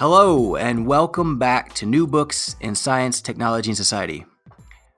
Hello, 0.00 0.56
and 0.56 0.86
welcome 0.86 1.38
back 1.38 1.74
to 1.74 1.84
New 1.84 2.06
Books 2.06 2.56
in 2.58 2.74
Science, 2.74 3.20
Technology, 3.20 3.68
and 3.68 3.76
Society. 3.76 4.24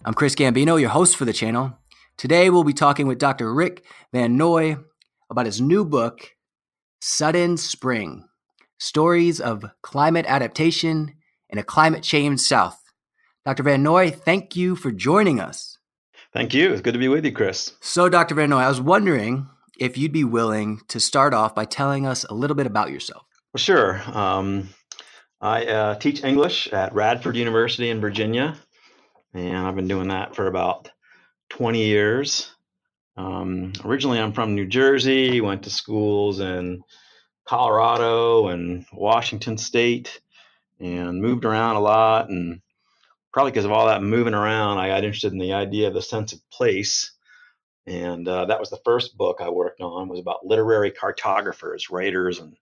I'm 0.05 0.15
Chris 0.15 0.37
Gambino, 0.37 0.80
your 0.80 0.91
host 0.91 1.16
for 1.16 1.25
the 1.25 1.33
channel. 1.33 1.77
Today, 2.16 2.51
we'll 2.51 2.62
be 2.62 2.73
talking 2.73 3.09
with 3.09 3.19
Dr. 3.19 3.52
Rick 3.52 3.84
Van 4.12 4.37
Noy 4.37 4.77
about 5.28 5.47
his 5.47 5.61
new 5.61 5.84
book, 5.84 6.37
Sudden 7.01 7.56
Spring 7.56 8.28
Stories 8.78 9.41
of 9.41 9.65
Climate 9.83 10.25
Adaptation 10.28 11.14
in 11.50 11.59
a 11.59 11.64
Climate 11.64 12.05
Change 12.05 12.39
South. 12.39 12.80
Dr. 13.45 13.64
Van 13.64 13.83
Noy, 13.83 14.09
thank 14.09 14.55
you 14.55 14.77
for 14.77 14.92
joining 14.92 15.41
us. 15.41 15.78
Thank 16.33 16.55
you. 16.55 16.70
It's 16.70 16.80
good 16.80 16.95
to 16.95 17.00
be 17.00 17.09
with 17.09 17.25
you, 17.25 17.33
Chris. 17.33 17.73
So, 17.80 18.09
Dr. 18.09 18.37
Van 18.37 18.50
Noy, 18.50 18.61
I 18.61 18.69
was 18.69 18.80
wondering 18.80 19.48
if 19.77 19.98
you'd 19.98 20.12
be 20.12 20.23
willing 20.23 20.80
to 20.87 21.00
start 21.00 21.34
off 21.34 21.56
by 21.56 21.64
telling 21.64 22.06
us 22.06 22.23
a 22.23 22.34
little 22.34 22.55
bit 22.55 22.66
about 22.66 22.92
yourself. 22.92 23.25
Well, 23.53 23.59
sure. 23.59 24.00
Um, 24.06 24.69
I 25.43 25.65
uh, 25.67 25.95
teach 25.97 26.23
English 26.23 26.69
at 26.69 26.95
Radford 26.95 27.35
University 27.35 27.91
in 27.91 28.01
Virginia, 28.01 28.57
and 29.35 29.57
I've 29.57 29.75
been 29.75 29.89
doing 29.89 30.07
that 30.07 30.37
for 30.37 30.47
about 30.47 30.89
20 31.49 31.84
years. 31.84 32.55
Um, 33.17 33.73
originally, 33.84 34.21
I'm 34.21 34.34
from 34.34 34.55
New 34.55 34.69
Jersey, 34.69 35.41
went 35.41 35.65
to 35.65 35.71
schools 35.71 36.39
in 36.39 36.84
Colorado 37.45 38.47
and 38.49 38.87
Washington 38.93 39.59
State, 39.59 40.21
and 40.79 41.21
moved 41.21 41.45
around 41.45 41.75
a 41.75 41.81
lot. 41.81 42.29
And 42.29 42.61
probably 43.33 43.51
because 43.51 43.65
of 43.65 43.73
all 43.73 43.89
that 43.89 44.01
moving 44.01 44.34
around, 44.34 44.79
I 44.79 44.87
got 44.87 45.03
interested 45.03 45.33
in 45.33 45.41
the 45.41 45.55
idea 45.55 45.89
of 45.89 45.95
the 45.95 46.03
sense 46.03 46.33
of 46.33 46.51
place. 46.51 47.17
And 47.89 48.29
uh, 48.29 48.45
that 48.45 48.61
was 48.61 48.71
the 48.71 48.81
first 48.84 49.17
book 49.17 49.39
I 49.41 49.51
worked 49.51 49.81
on 49.81 50.09
was 50.09 50.21
about 50.21 50.47
literary 50.47 50.93
cartographers, 50.93 51.91
writers, 51.91 52.39
and 52.39 52.56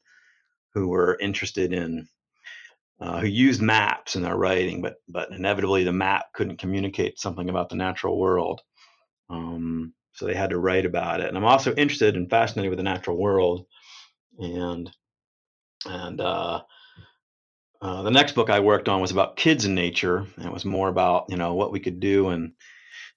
who 0.72 0.88
were 0.88 1.18
interested 1.20 1.74
in 1.74 2.08
uh, 3.00 3.20
who 3.20 3.26
used 3.26 3.62
maps 3.62 4.14
in 4.14 4.22
their 4.22 4.36
writing, 4.36 4.82
but 4.82 4.96
but 5.08 5.30
inevitably 5.32 5.84
the 5.84 5.92
map 5.92 6.32
couldn't 6.34 6.58
communicate 6.58 7.18
something 7.18 7.48
about 7.48 7.68
the 7.68 7.76
natural 7.76 8.18
world. 8.18 8.60
Um, 9.30 9.94
so 10.12 10.26
they 10.26 10.34
had 10.34 10.50
to 10.50 10.58
write 10.58 10.84
about 10.84 11.20
it. 11.20 11.28
And 11.28 11.36
I'm 11.36 11.44
also 11.44 11.74
interested 11.74 12.16
and 12.16 12.28
fascinated 12.28 12.70
with 12.70 12.78
the 12.78 12.82
natural 12.82 13.16
world. 13.16 13.66
And 14.38 14.90
and 15.86 16.20
uh, 16.20 16.62
uh, 17.80 18.02
the 18.02 18.10
next 18.10 18.34
book 18.34 18.50
I 18.50 18.60
worked 18.60 18.88
on 18.88 19.00
was 19.00 19.12
about 19.12 19.36
kids 19.36 19.64
in 19.64 19.74
nature. 19.74 20.26
And 20.36 20.44
it 20.44 20.52
was 20.52 20.64
more 20.64 20.88
about 20.88 21.26
you 21.28 21.36
know 21.36 21.54
what 21.54 21.72
we 21.72 21.80
could 21.80 22.00
do 22.00 22.30
in 22.30 22.52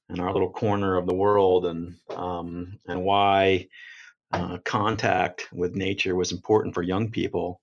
in 0.09 0.19
our 0.19 0.31
little 0.31 0.51
corner 0.51 0.95
of 0.95 1.07
the 1.07 1.15
world 1.15 1.65
and 1.65 1.95
um, 2.09 2.79
and 2.87 3.03
why 3.03 3.67
uh, 4.31 4.59
contact 4.63 5.49
with 5.51 5.75
nature 5.75 6.15
was 6.15 6.31
important 6.31 6.73
for 6.73 6.81
young 6.81 7.11
people. 7.11 7.59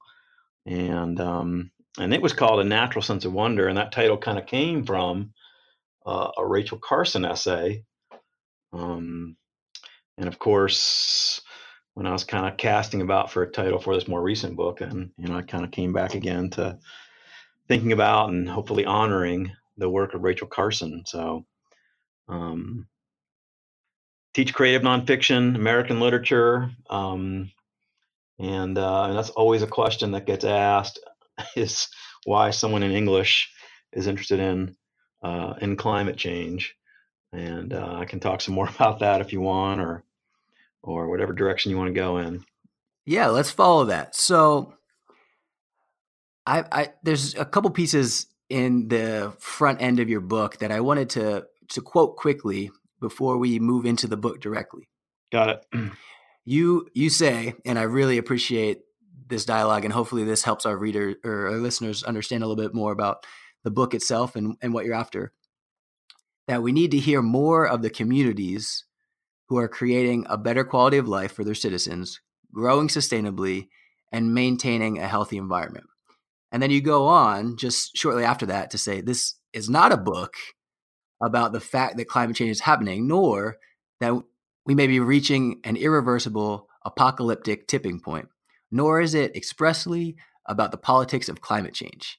And 0.66 1.18
um, 1.20 1.70
and 1.98 2.14
it 2.14 2.22
was 2.22 2.32
called 2.32 2.60
A 2.60 2.64
Natural 2.64 3.02
Sense 3.02 3.24
of 3.24 3.32
Wonder. 3.32 3.68
And 3.68 3.76
that 3.76 3.92
title 3.92 4.16
kind 4.16 4.38
of 4.38 4.46
came 4.46 4.84
from 4.84 5.32
uh, 6.06 6.30
a 6.36 6.46
Rachel 6.46 6.78
Carson 6.78 7.24
essay. 7.24 7.84
Um, 8.72 9.36
and 10.16 10.28
of 10.28 10.38
course, 10.38 11.40
when 11.94 12.06
I 12.06 12.12
was 12.12 12.24
kind 12.24 12.46
of 12.46 12.56
casting 12.56 13.00
about 13.00 13.30
for 13.30 13.42
a 13.42 13.50
title 13.50 13.80
for 13.80 13.94
this 13.94 14.08
more 14.08 14.22
recent 14.22 14.56
book, 14.56 14.80
and 14.80 15.10
you 15.16 15.28
know, 15.28 15.36
I 15.36 15.42
kind 15.42 15.64
of 15.64 15.70
came 15.70 15.92
back 15.92 16.14
again 16.14 16.50
to 16.50 16.78
thinking 17.68 17.92
about 17.92 18.30
and 18.30 18.48
hopefully 18.48 18.84
honoring 18.84 19.52
the 19.76 19.90
work 19.90 20.14
of 20.14 20.22
Rachel 20.22 20.46
Carson. 20.46 21.02
So, 21.06 21.44
um, 22.28 22.86
teach 24.34 24.54
creative 24.54 24.82
nonfiction, 24.82 25.56
American 25.56 25.98
literature, 25.98 26.70
um, 26.88 27.50
and, 28.38 28.78
uh, 28.78 29.04
and 29.04 29.18
that's 29.18 29.30
always 29.30 29.62
a 29.62 29.66
question 29.66 30.12
that 30.12 30.26
gets 30.26 30.44
asked 30.44 31.00
is 31.56 31.88
why 32.24 32.50
someone 32.50 32.82
in 32.82 32.92
English 32.92 33.50
is 33.92 34.06
interested 34.06 34.40
in 34.40 34.76
uh, 35.22 35.54
in 35.60 35.76
climate 35.76 36.16
change, 36.16 36.74
and 37.32 37.72
uh, 37.72 37.94
I 37.94 38.04
can 38.04 38.20
talk 38.20 38.40
some 38.40 38.54
more 38.54 38.68
about 38.74 39.00
that 39.00 39.20
if 39.20 39.32
you 39.32 39.40
want, 39.40 39.80
or 39.80 40.04
or 40.82 41.08
whatever 41.08 41.32
direction 41.32 41.70
you 41.70 41.78
want 41.78 41.88
to 41.88 42.00
go 42.00 42.18
in. 42.18 42.44
Yeah, 43.06 43.28
let's 43.28 43.50
follow 43.50 43.86
that. 43.86 44.14
So, 44.14 44.74
I, 46.46 46.64
I 46.70 46.88
there's 47.02 47.34
a 47.34 47.44
couple 47.44 47.70
pieces 47.70 48.26
in 48.48 48.88
the 48.88 49.32
front 49.38 49.80
end 49.80 50.00
of 50.00 50.08
your 50.08 50.20
book 50.20 50.58
that 50.58 50.72
I 50.72 50.80
wanted 50.80 51.10
to 51.10 51.46
to 51.68 51.80
quote 51.80 52.16
quickly 52.16 52.70
before 53.00 53.38
we 53.38 53.58
move 53.58 53.86
into 53.86 54.06
the 54.06 54.16
book 54.16 54.40
directly. 54.40 54.88
Got 55.32 55.48
it. 55.50 55.92
You 56.44 56.88
you 56.94 57.10
say, 57.10 57.54
and 57.64 57.78
I 57.78 57.82
really 57.82 58.18
appreciate 58.18 58.80
this 59.30 59.44
dialogue, 59.44 59.84
and 59.84 59.94
hopefully 59.94 60.24
this 60.24 60.42
helps 60.42 60.66
our 60.66 60.76
reader 60.76 61.14
or 61.24 61.48
our 61.48 61.58
listeners 61.58 62.02
understand 62.02 62.42
a 62.42 62.46
little 62.46 62.62
bit 62.62 62.74
more 62.74 62.92
about 62.92 63.24
the 63.64 63.70
book 63.70 63.94
itself 63.94 64.36
and, 64.36 64.56
and 64.60 64.74
what 64.74 64.84
you're 64.84 64.94
after. 64.94 65.32
That 66.48 66.62
we 66.62 66.72
need 66.72 66.90
to 66.90 66.98
hear 66.98 67.22
more 67.22 67.66
of 67.66 67.82
the 67.82 67.90
communities 67.90 68.84
who 69.48 69.56
are 69.56 69.68
creating 69.68 70.26
a 70.28 70.38
better 70.38 70.64
quality 70.64 70.96
of 70.96 71.08
life 71.08 71.32
for 71.32 71.44
their 71.44 71.54
citizens, 71.54 72.20
growing 72.52 72.88
sustainably, 72.88 73.68
and 74.12 74.34
maintaining 74.34 74.98
a 74.98 75.08
healthy 75.08 75.36
environment. 75.36 75.86
And 76.52 76.62
then 76.62 76.70
you 76.70 76.80
go 76.80 77.06
on 77.06 77.56
just 77.56 77.96
shortly 77.96 78.24
after 78.24 78.46
that 78.46 78.70
to 78.70 78.78
say 78.78 79.00
this 79.00 79.34
is 79.52 79.70
not 79.70 79.92
a 79.92 79.96
book 79.96 80.34
about 81.22 81.52
the 81.52 81.60
fact 81.60 81.96
that 81.96 82.08
climate 82.08 82.36
change 82.36 82.50
is 82.50 82.60
happening, 82.60 83.06
nor 83.06 83.58
that 84.00 84.20
we 84.66 84.74
may 84.74 84.86
be 84.86 85.00
reaching 85.00 85.60
an 85.64 85.76
irreversible 85.76 86.68
apocalyptic 86.84 87.68
tipping 87.68 88.00
point 88.00 88.28
nor 88.70 89.00
is 89.00 89.14
it 89.14 89.36
expressly 89.36 90.16
about 90.46 90.70
the 90.70 90.76
politics 90.76 91.28
of 91.28 91.40
climate 91.40 91.74
change. 91.74 92.18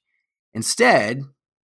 Instead, 0.54 1.22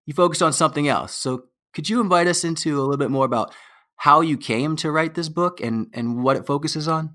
you 0.07 0.15
focused 0.15 0.43
on 0.43 0.53
something 0.53 0.89
else. 0.89 1.15
So, 1.15 1.45
could 1.73 1.89
you 1.89 2.01
invite 2.01 2.27
us 2.27 2.43
into 2.43 2.79
a 2.79 2.83
little 2.83 2.97
bit 2.97 3.11
more 3.11 3.25
about 3.25 3.55
how 3.97 4.23
you 4.23 4.37
came 4.37 4.75
to 4.77 4.91
write 4.91 5.15
this 5.15 5.29
book 5.29 5.61
and, 5.61 5.87
and 5.93 6.23
what 6.23 6.37
it 6.37 6.47
focuses 6.47 6.89
on? 6.89 7.15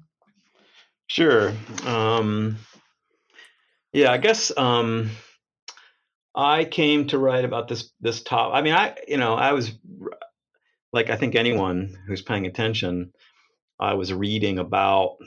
Sure. 1.08 1.52
Um, 1.86 2.58
yeah, 3.92 4.12
I 4.12 4.18
guess 4.18 4.52
um, 4.58 5.12
I 6.36 6.66
came 6.66 7.08
to 7.08 7.18
write 7.18 7.46
about 7.46 7.68
this 7.68 7.92
this 8.02 8.22
top. 8.24 8.54
I 8.54 8.62
mean, 8.62 8.74
I 8.74 8.96
you 9.08 9.18
know 9.18 9.36
I 9.36 9.54
was 9.54 9.72
like 10.92 11.09
I 11.09 11.16
think 11.16 11.36
anyone 11.36 11.96
who's 12.08 12.22
paying 12.22 12.46
attention, 12.46 13.14
I 13.80 13.94
was 13.94 14.14
reading 14.14 14.59
about 14.59 15.18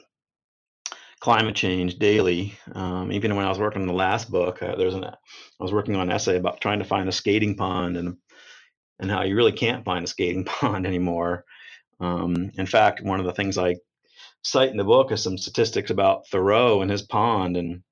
climate 1.21 1.57
change 1.57 1.99
daily. 1.99 2.57
Um, 2.73 3.13
even 3.13 3.37
when 3.37 3.45
I 3.45 3.49
was 3.49 3.59
working 3.59 3.83
on 3.83 3.89
the 3.89 3.95
last 3.95 4.31
book, 4.31 4.63
uh, 4.63 4.77
there's 4.77 4.95
an 4.95 5.05
I 5.05 5.15
was 5.59 5.73
working 5.73 5.97
on 5.97 6.09
an 6.09 6.13
essay 6.13 6.37
about 6.37 6.61
trying 6.61 6.79
to 6.79 6.85
find 6.85 7.09
a 7.09 7.13
skating 7.13 7.57
pond 7.57 7.97
and 7.97 8.17
and 9.01 9.11
how 9.11 9.23
you 9.23 9.37
really 9.37 9.53
can't 9.53 9.85
find 9.85 10.05
a 10.05 10.09
skating 10.09 10.45
pond 10.61 10.87
anymore. 10.87 11.45
Um, 12.01 12.51
in 12.57 12.67
fact, 12.67 13.03
one 13.03 13.21
of 13.21 13.27
the 13.27 13.33
things 13.33 13.59
I 13.59 13.77
cite 14.43 14.71
in 14.71 14.77
the 14.77 14.85
book 14.85 15.13
is 15.13 15.23
some 15.23 15.39
statistics 15.39 15.91
about 15.91 16.29
Thoreau 16.29 16.83
and 16.83 16.91
his 16.91 17.03
pond, 17.03 17.57
and 17.57 17.83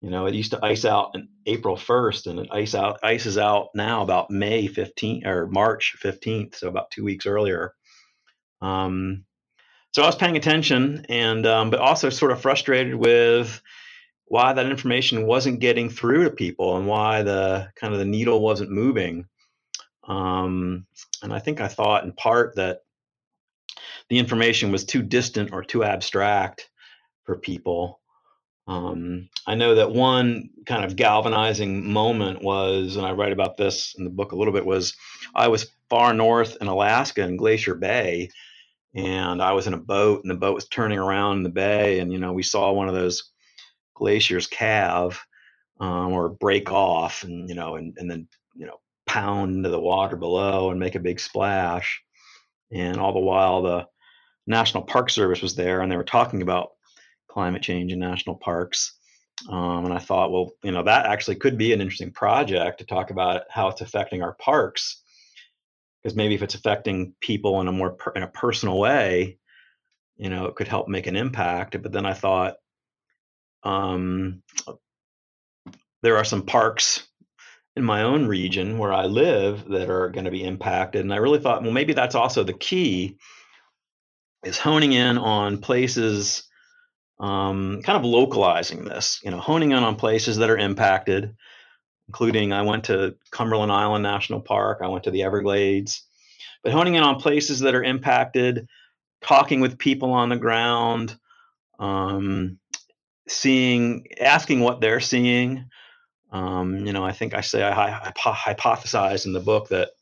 you 0.00 0.10
know 0.10 0.26
it 0.26 0.34
used 0.34 0.52
to 0.52 0.64
ice 0.64 0.84
out 0.84 1.10
in 1.14 1.28
April 1.46 1.76
1st, 1.76 2.26
and 2.28 2.38
it 2.40 2.48
ice 2.52 2.74
out 2.74 3.00
ices 3.02 3.38
out 3.38 3.68
now 3.74 4.02
about 4.02 4.30
May 4.30 4.68
15th 4.68 5.26
or 5.26 5.46
March 5.48 5.96
15th, 6.02 6.56
so 6.56 6.68
about 6.68 6.90
two 6.90 7.04
weeks 7.04 7.26
earlier. 7.26 7.74
Um, 8.60 9.24
so 9.92 10.02
I 10.02 10.06
was 10.06 10.16
paying 10.16 10.36
attention, 10.36 11.04
and 11.08 11.46
um, 11.46 11.70
but 11.70 11.78
also 11.78 12.08
sort 12.10 12.32
of 12.32 12.40
frustrated 12.40 12.94
with 12.94 13.62
why 14.24 14.54
that 14.54 14.66
information 14.66 15.26
wasn't 15.26 15.60
getting 15.60 15.90
through 15.90 16.24
to 16.24 16.30
people 16.30 16.78
and 16.78 16.86
why 16.86 17.22
the 17.22 17.68
kind 17.76 17.92
of 17.92 17.98
the 17.98 18.06
needle 18.06 18.40
wasn't 18.40 18.70
moving. 18.70 19.26
Um, 20.04 20.86
and 21.22 21.32
I 21.32 21.38
think 21.38 21.60
I 21.60 21.68
thought 21.68 22.04
in 22.04 22.12
part 22.12 22.56
that 22.56 22.80
the 24.08 24.18
information 24.18 24.72
was 24.72 24.84
too 24.84 25.02
distant 25.02 25.52
or 25.52 25.62
too 25.62 25.84
abstract 25.84 26.70
for 27.24 27.36
people. 27.36 28.00
Um, 28.66 29.28
I 29.46 29.54
know 29.54 29.74
that 29.74 29.92
one 29.92 30.48
kind 30.64 30.84
of 30.84 30.96
galvanizing 30.96 31.92
moment 31.92 32.42
was, 32.42 32.96
and 32.96 33.04
I 33.04 33.12
write 33.12 33.32
about 33.32 33.58
this 33.58 33.94
in 33.98 34.04
the 34.04 34.10
book 34.10 34.32
a 34.32 34.36
little 34.36 34.54
bit, 34.54 34.64
was 34.64 34.94
I 35.34 35.48
was 35.48 35.70
far 35.90 36.14
north 36.14 36.56
in 36.60 36.68
Alaska 36.68 37.22
in 37.22 37.36
Glacier 37.36 37.74
Bay 37.74 38.30
and 38.94 39.42
I 39.42 39.52
was 39.52 39.66
in 39.66 39.74
a 39.74 39.78
boat 39.78 40.22
and 40.22 40.30
the 40.30 40.36
boat 40.36 40.54
was 40.54 40.68
turning 40.68 40.98
around 40.98 41.38
in 41.38 41.42
the 41.42 41.50
bay 41.50 41.98
and 41.98 42.12
you 42.12 42.18
know 42.18 42.32
we 42.32 42.42
saw 42.42 42.72
one 42.72 42.88
of 42.88 42.94
those 42.94 43.32
glaciers 43.94 44.46
calve 44.46 45.24
um, 45.82 46.12
or 46.12 46.28
break 46.28 46.70
off, 46.70 47.24
and 47.24 47.48
you 47.48 47.54
know, 47.54 47.74
and, 47.74 47.96
and 47.98 48.10
then 48.10 48.28
you 48.54 48.66
know, 48.66 48.78
pound 49.06 49.56
into 49.56 49.68
the 49.68 49.80
water 49.80 50.16
below 50.16 50.70
and 50.70 50.78
make 50.78 50.94
a 50.94 51.00
big 51.00 51.18
splash. 51.18 52.02
And 52.70 52.98
all 52.98 53.12
the 53.12 53.18
while, 53.18 53.62
the 53.62 53.86
National 54.46 54.82
Park 54.82 55.10
Service 55.10 55.42
was 55.42 55.54
there, 55.54 55.80
and 55.80 55.90
they 55.90 55.96
were 55.96 56.04
talking 56.04 56.40
about 56.40 56.70
climate 57.28 57.62
change 57.62 57.92
in 57.92 57.98
national 57.98 58.36
parks. 58.36 58.98
Um, 59.48 59.84
and 59.84 59.92
I 59.92 59.98
thought, 59.98 60.30
well, 60.30 60.52
you 60.62 60.70
know, 60.70 60.84
that 60.84 61.06
actually 61.06 61.36
could 61.36 61.58
be 61.58 61.72
an 61.72 61.80
interesting 61.80 62.12
project 62.12 62.78
to 62.78 62.86
talk 62.86 63.10
about 63.10 63.42
how 63.50 63.68
it's 63.68 63.80
affecting 63.80 64.22
our 64.22 64.34
parks. 64.34 65.01
Because 66.02 66.16
maybe 66.16 66.34
if 66.34 66.42
it's 66.42 66.54
affecting 66.54 67.14
people 67.20 67.60
in 67.60 67.68
a 67.68 67.72
more 67.72 67.90
per, 67.90 68.12
in 68.12 68.22
a 68.22 68.28
personal 68.28 68.78
way, 68.78 69.38
you 70.16 70.30
know, 70.30 70.46
it 70.46 70.56
could 70.56 70.68
help 70.68 70.88
make 70.88 71.06
an 71.06 71.16
impact. 71.16 71.80
But 71.80 71.92
then 71.92 72.06
I 72.06 72.14
thought, 72.14 72.56
um, 73.62 74.42
there 76.02 76.16
are 76.16 76.24
some 76.24 76.42
parks 76.42 77.06
in 77.76 77.84
my 77.84 78.02
own 78.02 78.26
region 78.26 78.78
where 78.78 78.92
I 78.92 79.06
live 79.06 79.68
that 79.68 79.88
are 79.88 80.10
going 80.10 80.24
to 80.24 80.30
be 80.30 80.44
impacted, 80.44 81.02
and 81.02 81.14
I 81.14 81.18
really 81.18 81.38
thought, 81.38 81.62
well, 81.62 81.72
maybe 81.72 81.92
that's 81.92 82.14
also 82.14 82.42
the 82.42 82.52
key 82.52 83.16
is 84.44 84.58
honing 84.58 84.92
in 84.92 85.18
on 85.18 85.58
places 85.58 86.42
um, 87.20 87.80
kind 87.82 87.96
of 87.96 88.04
localizing 88.04 88.84
this, 88.84 89.20
you 89.22 89.30
know, 89.30 89.38
honing 89.38 89.70
in 89.70 89.78
on 89.78 89.94
places 89.94 90.38
that 90.38 90.50
are 90.50 90.58
impacted, 90.58 91.36
including 92.12 92.52
I 92.52 92.60
went 92.60 92.84
to 92.84 93.14
Cumberland 93.30 93.72
Island 93.72 94.02
National 94.02 94.38
Park, 94.38 94.80
I 94.82 94.88
went 94.88 95.04
to 95.04 95.10
the 95.10 95.22
Everglades, 95.22 96.02
but 96.62 96.70
honing 96.70 96.96
in 96.96 97.02
on 97.02 97.18
places 97.18 97.60
that 97.60 97.74
are 97.74 97.82
impacted, 97.82 98.68
talking 99.22 99.60
with 99.60 99.78
people 99.78 100.12
on 100.12 100.28
the 100.28 100.36
ground, 100.36 101.16
um, 101.78 102.58
seeing, 103.26 104.06
asking 104.20 104.60
what 104.60 104.82
they're 104.82 105.00
seeing. 105.00 105.64
Um, 106.30 106.84
you 106.84 106.92
know, 106.92 107.02
I 107.02 107.12
think 107.12 107.32
I 107.32 107.40
say 107.40 107.62
I, 107.62 108.08
I 108.08 108.12
hypothesize 108.14 109.24
in 109.24 109.32
the 109.32 109.40
book 109.40 109.70
that 109.70 109.92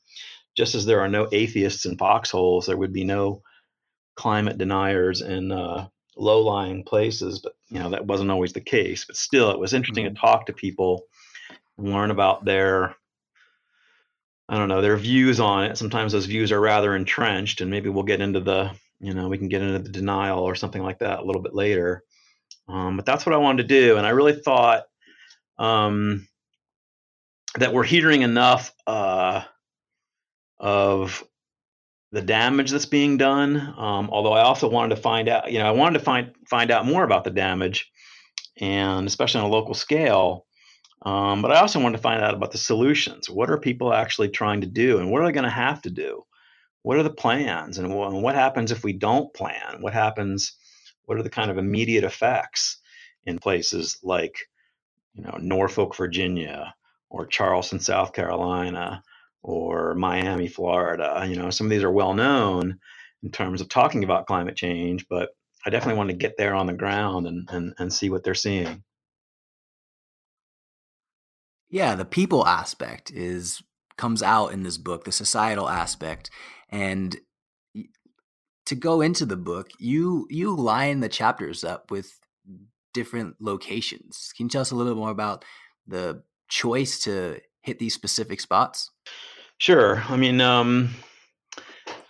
just 0.56 0.74
as 0.74 0.84
there 0.84 0.98
are 1.00 1.08
no 1.08 1.28
atheists 1.30 1.86
in 1.86 1.96
foxholes, 1.96 2.66
there 2.66 2.76
would 2.76 2.92
be 2.92 3.04
no 3.04 3.40
climate 4.16 4.58
deniers 4.58 5.22
in 5.22 5.52
uh, 5.52 5.86
low-lying 6.16 6.82
places, 6.82 7.38
but 7.38 7.52
you 7.68 7.78
know 7.78 7.90
that 7.90 8.04
wasn't 8.04 8.32
always 8.32 8.52
the 8.52 8.60
case. 8.60 9.04
But 9.04 9.16
still, 9.16 9.52
it 9.52 9.60
was 9.60 9.74
interesting 9.74 10.06
mm-hmm. 10.06 10.14
to 10.14 10.20
talk 10.20 10.46
to 10.46 10.52
people 10.52 11.06
learn 11.82 12.10
about 12.10 12.44
their 12.44 12.94
I 14.48 14.58
don't 14.58 14.68
know 14.68 14.82
their 14.82 14.96
views 14.96 15.38
on 15.38 15.64
it. 15.64 15.78
Sometimes 15.78 16.12
those 16.12 16.26
views 16.26 16.50
are 16.50 16.60
rather 16.60 16.96
entrenched, 16.96 17.60
and 17.60 17.70
maybe 17.70 17.88
we'll 17.88 18.02
get 18.02 18.20
into 18.20 18.40
the 18.40 18.72
you 19.00 19.14
know 19.14 19.28
we 19.28 19.38
can 19.38 19.48
get 19.48 19.62
into 19.62 19.78
the 19.78 19.88
denial 19.88 20.40
or 20.40 20.54
something 20.54 20.82
like 20.82 20.98
that 20.98 21.20
a 21.20 21.24
little 21.24 21.42
bit 21.42 21.54
later. 21.54 22.02
Um, 22.68 22.96
but 22.96 23.06
that's 23.06 23.24
what 23.24 23.34
I 23.34 23.38
wanted 23.38 23.68
to 23.68 23.80
do, 23.80 23.96
and 23.96 24.06
I 24.06 24.10
really 24.10 24.34
thought 24.34 24.84
um, 25.58 26.26
that 27.58 27.72
we're 27.72 27.84
hearing 27.84 28.22
enough 28.22 28.72
uh, 28.86 29.42
of 30.58 31.24
the 32.12 32.22
damage 32.22 32.70
that's 32.70 32.86
being 32.86 33.16
done. 33.16 33.56
Um, 33.56 34.08
although 34.10 34.32
I 34.32 34.42
also 34.42 34.68
wanted 34.68 34.96
to 34.96 35.02
find 35.02 35.28
out, 35.28 35.50
you 35.50 35.58
know, 35.58 35.66
I 35.66 35.72
wanted 35.72 35.98
to 35.98 36.04
find 36.04 36.32
find 36.48 36.70
out 36.70 36.86
more 36.86 37.04
about 37.04 37.24
the 37.24 37.30
damage, 37.30 37.90
and 38.60 39.06
especially 39.06 39.40
on 39.40 39.46
a 39.46 39.52
local 39.52 39.74
scale. 39.74 40.46
Um, 41.02 41.40
but 41.40 41.50
I 41.50 41.60
also 41.60 41.80
wanted 41.80 41.96
to 41.96 42.02
find 42.02 42.22
out 42.22 42.34
about 42.34 42.52
the 42.52 42.58
solutions. 42.58 43.30
What 43.30 43.50
are 43.50 43.58
people 43.58 43.92
actually 43.92 44.28
trying 44.28 44.60
to 44.60 44.66
do, 44.66 44.98
and 44.98 45.10
what 45.10 45.22
are 45.22 45.26
they 45.26 45.32
going 45.32 45.44
to 45.44 45.50
have 45.50 45.80
to 45.82 45.90
do? 45.90 46.24
What 46.82 46.98
are 46.98 47.02
the 47.02 47.10
plans, 47.10 47.78
and 47.78 47.94
what, 47.94 48.12
and 48.12 48.22
what 48.22 48.34
happens 48.34 48.70
if 48.70 48.84
we 48.84 48.92
don't 48.92 49.32
plan? 49.34 49.78
What 49.80 49.92
happens? 49.92 50.52
What 51.04 51.18
are 51.18 51.22
the 51.22 51.30
kind 51.30 51.50
of 51.50 51.58
immediate 51.58 52.04
effects 52.04 52.78
in 53.24 53.38
places 53.38 53.98
like, 54.02 54.36
you 55.14 55.22
know, 55.24 55.36
Norfolk, 55.40 55.96
Virginia, 55.96 56.74
or 57.08 57.26
Charleston, 57.26 57.80
South 57.80 58.12
Carolina, 58.12 59.02
or 59.42 59.94
Miami, 59.94 60.48
Florida. 60.48 61.24
You 61.28 61.36
know, 61.36 61.50
some 61.50 61.66
of 61.66 61.70
these 61.70 61.82
are 61.82 61.90
well 61.90 62.14
known 62.14 62.78
in 63.22 63.30
terms 63.30 63.60
of 63.60 63.68
talking 63.68 64.04
about 64.04 64.26
climate 64.26 64.56
change, 64.56 65.06
but 65.08 65.30
I 65.66 65.70
definitely 65.70 65.98
want 65.98 66.10
to 66.10 66.16
get 66.16 66.36
there 66.38 66.54
on 66.54 66.66
the 66.66 66.72
ground 66.72 67.26
and, 67.26 67.48
and, 67.50 67.74
and 67.78 67.92
see 67.92 68.10
what 68.10 68.24
they're 68.24 68.34
seeing. 68.34 68.82
Yeah, 71.70 71.94
the 71.94 72.04
people 72.04 72.46
aspect 72.46 73.10
is 73.10 73.62
comes 73.96 74.22
out 74.22 74.48
in 74.48 74.62
this 74.62 74.78
book, 74.78 75.04
the 75.04 75.12
societal 75.12 75.68
aspect. 75.68 76.30
And 76.68 77.16
to 78.66 78.74
go 78.74 79.00
into 79.00 79.26
the 79.26 79.36
book, 79.36 79.68
you 79.78 80.26
you 80.30 80.54
line 80.54 81.00
the 81.00 81.08
chapters 81.08 81.64
up 81.64 81.90
with 81.90 82.18
different 82.92 83.36
locations. 83.40 84.32
Can 84.36 84.46
you 84.46 84.50
tell 84.50 84.62
us 84.62 84.70
a 84.70 84.74
little 84.74 84.92
bit 84.92 84.98
more 84.98 85.10
about 85.10 85.44
the 85.86 86.22
choice 86.48 87.00
to 87.00 87.40
hit 87.62 87.78
these 87.78 87.94
specific 87.94 88.40
spots? 88.40 88.90
Sure. 89.58 90.02
I 90.08 90.16
mean, 90.16 90.40
um, 90.40 90.90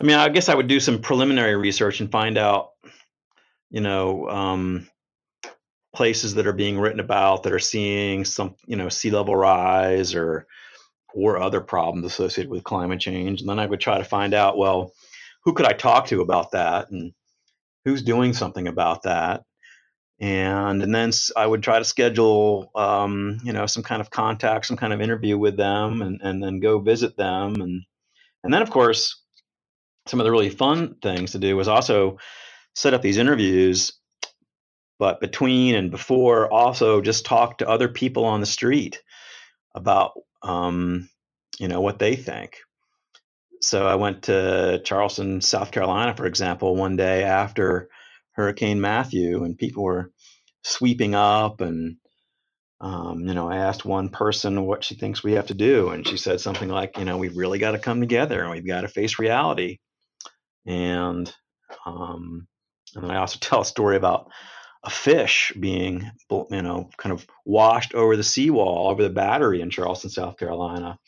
I 0.01 0.05
mean, 0.05 0.17
I 0.17 0.29
guess 0.29 0.49
I 0.49 0.55
would 0.55 0.69
do 0.69 0.81
some 0.81 1.01
preliminary 1.01 1.57
research 1.57 2.01
and 2.01 2.11
find 2.11 2.39
out, 2.39 2.71
you 3.71 3.81
know, 3.81 4.29
um, 4.29 4.89
places 6.01 6.33
that 6.33 6.47
are 6.47 6.55
being 6.55 6.79
written 6.79 6.99
about 6.99 7.43
that 7.43 7.53
are 7.53 7.59
seeing 7.59 8.25
some, 8.25 8.55
you 8.65 8.75
know, 8.75 8.89
sea 8.89 9.11
level 9.11 9.37
rise 9.37 10.15
or 10.15 10.47
or 11.13 11.37
other 11.37 11.61
problems 11.61 12.07
associated 12.07 12.51
with 12.51 12.65
climate 12.65 12.99
change. 12.99 13.43
And 13.43 13.51
then 13.51 13.59
I 13.59 13.67
would 13.67 13.81
try 13.81 13.99
to 13.99 14.05
find 14.05 14.33
out, 14.33 14.57
well, 14.57 14.95
who 15.45 15.53
could 15.53 15.67
I 15.67 15.75
talk 15.75 16.07
to 16.07 16.23
about 16.23 16.53
that, 16.53 16.91
and 16.91 17.13
who's 17.85 18.01
doing 18.01 18.33
something 18.33 18.67
about 18.67 19.03
that, 19.03 19.43
and 20.19 20.83
and 20.83 20.95
then 20.95 21.11
I 21.37 21.47
would 21.47 21.63
try 21.63 21.79
to 21.79 21.85
schedule 21.85 22.71
um, 22.75 23.39
you 23.45 23.53
know 23.53 23.67
some 23.67 23.83
kind 23.83 24.01
of 24.01 24.09
contact, 24.09 24.65
some 24.65 24.79
kind 24.79 24.95
of 24.95 25.03
interview 25.03 25.37
with 25.37 25.59
them, 25.59 26.01
and 26.01 26.19
and 26.23 26.43
then 26.43 26.61
go 26.61 26.79
visit 26.79 27.19
them, 27.19 27.61
and 27.61 27.83
and 28.43 28.55
then 28.55 28.63
of 28.63 28.71
course 28.71 29.23
some 30.07 30.19
of 30.19 30.25
the 30.25 30.33
really 30.33 30.49
fun 30.49 30.97
things 31.03 31.33
to 31.33 31.39
do 31.39 31.59
was 31.59 31.69
also 31.69 32.17
set 32.75 32.95
up 32.95 33.03
these 33.03 33.19
interviews, 33.19 34.00
but 35.01 35.19
between 35.19 35.75
and 35.75 35.91
before 35.91 36.53
also 36.53 37.01
just 37.01 37.25
talk 37.25 37.59
to 37.59 37.69
other 37.69 37.89
people 37.89 38.27
on 38.27 38.41
the 38.41 38.47
street 38.47 39.03
about 39.75 40.13
um, 40.43 41.09
you 41.59 41.69
know 41.69 41.81
what 41.81 41.99
they 41.99 42.15
think. 42.15 42.59
So 43.63 43.87
I 43.87 43.95
went 43.95 44.25
to 44.25 44.83
Charleston, 44.85 45.41
South 45.41 45.71
Carolina, 45.71 46.15
for 46.15 46.27
example, 46.27 46.77
one 46.77 46.97
day 46.97 47.25
after 47.25 47.89
Hurricane 48.33 48.81
Matthew, 48.81 49.43
and 49.45 49.57
people 49.57 49.85
were 49.85 50.13
sweeping 50.63 51.15
up. 51.15 51.63
And, 51.63 51.97
um, 52.81 53.27
you 53.27 53.35
know, 53.35 53.51
I 53.51 53.57
asked 53.57 53.85
one 53.85 54.09
person 54.09 54.65
what 54.65 54.85
she 54.85 54.95
thinks 54.95 55.23
we 55.23 55.33
have 55.33 55.49
to 55.49 55.55
do. 55.55 55.91
And 55.91 56.07
she 56.07 56.17
said 56.17 56.41
something 56.41 56.69
like, 56.69 56.97
you 56.97 57.05
know, 57.05 57.19
we've 57.19 57.37
really 57.37 57.59
got 57.59 57.73
to 57.73 57.79
come 57.79 58.01
together 58.01 58.41
and 58.43 58.51
we've 58.51 58.67
got 58.67 58.83
to 58.83 58.89
face 58.89 59.19
reality. 59.19 59.79
And, 60.67 61.31
um, 61.85 62.47
and 62.95 63.13
I 63.13 63.17
also 63.17 63.39
tell 63.43 63.61
a 63.61 63.67
story 63.67 63.97
about 63.97 64.31
a 64.83 64.91
fish 64.91 65.53
being, 65.59 66.11
you 66.31 66.63
know, 66.63 66.89
kind 66.97 67.13
of 67.13 67.27
washed 67.45 67.95
over 67.95 68.17
the 68.17 68.25
seawall 68.25 68.89
over 68.91 69.03
the 69.03 69.11
battery 69.11 69.61
in 69.61 69.71
Charleston, 69.71 70.11
South 70.11 70.39
Carolina. 70.39 70.99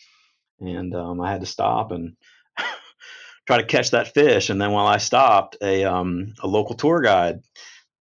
And 0.60 0.94
um, 0.94 1.20
I 1.20 1.30
had 1.30 1.40
to 1.40 1.46
stop 1.46 1.90
and 1.90 2.16
try 3.46 3.58
to 3.58 3.66
catch 3.66 3.92
that 3.92 4.14
fish. 4.14 4.50
And 4.50 4.60
then 4.60 4.72
while 4.72 4.86
I 4.86 4.98
stopped, 4.98 5.56
a 5.62 5.84
um, 5.84 6.34
a 6.40 6.46
local 6.46 6.76
tour 6.76 7.00
guide 7.00 7.40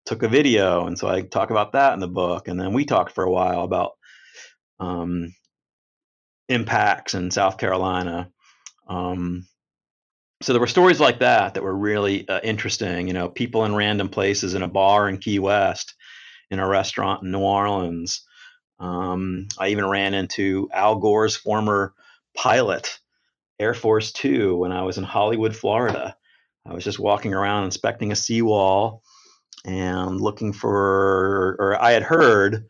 took 0.05 0.23
a 0.23 0.27
video, 0.27 0.87
and 0.87 0.97
so 0.97 1.07
I 1.07 1.21
talk 1.21 1.51
about 1.51 1.73
that 1.73 1.93
in 1.93 1.99
the 1.99 2.07
book. 2.07 2.47
And 2.47 2.59
then 2.59 2.73
we 2.73 2.85
talked 2.85 3.13
for 3.13 3.23
a 3.23 3.31
while 3.31 3.63
about 3.63 3.91
um, 4.79 5.33
impacts 6.49 7.13
in 7.13 7.31
South 7.31 7.57
Carolina. 7.57 8.29
Um, 8.87 9.47
so 10.41 10.53
there 10.53 10.59
were 10.59 10.67
stories 10.67 10.99
like 10.99 11.19
that 11.19 11.53
that 11.53 11.63
were 11.63 11.75
really 11.75 12.27
uh, 12.27 12.39
interesting. 12.43 13.07
You 13.07 13.13
know, 13.13 13.29
people 13.29 13.65
in 13.65 13.75
random 13.75 14.09
places 14.09 14.53
in 14.53 14.61
a 14.61 14.67
bar 14.67 15.07
in 15.07 15.17
Key 15.17 15.39
West, 15.39 15.95
in 16.49 16.59
a 16.59 16.67
restaurant 16.67 17.23
in 17.23 17.31
New 17.31 17.39
Orleans. 17.39 18.23
Um, 18.79 19.47
I 19.59 19.69
even 19.69 19.87
ran 19.87 20.13
into 20.13 20.69
Al 20.73 20.95
Gore's 20.95 21.35
former 21.35 21.93
pilot 22.35 22.99
Air 23.59 23.73
Force 23.73 24.11
Two 24.11 24.57
when 24.57 24.71
I 24.71 24.83
was 24.83 24.97
in 24.97 25.03
Hollywood, 25.03 25.55
Florida. 25.55 26.15
I 26.65 26.73
was 26.73 26.83
just 26.83 26.99
walking 26.99 27.33
around 27.33 27.65
inspecting 27.65 28.11
a 28.11 28.15
seawall 28.15 29.03
and 29.65 30.19
looking 30.19 30.53
for, 30.53 31.55
or 31.59 31.77
I 31.79 31.91
had 31.91 32.03
heard 32.03 32.67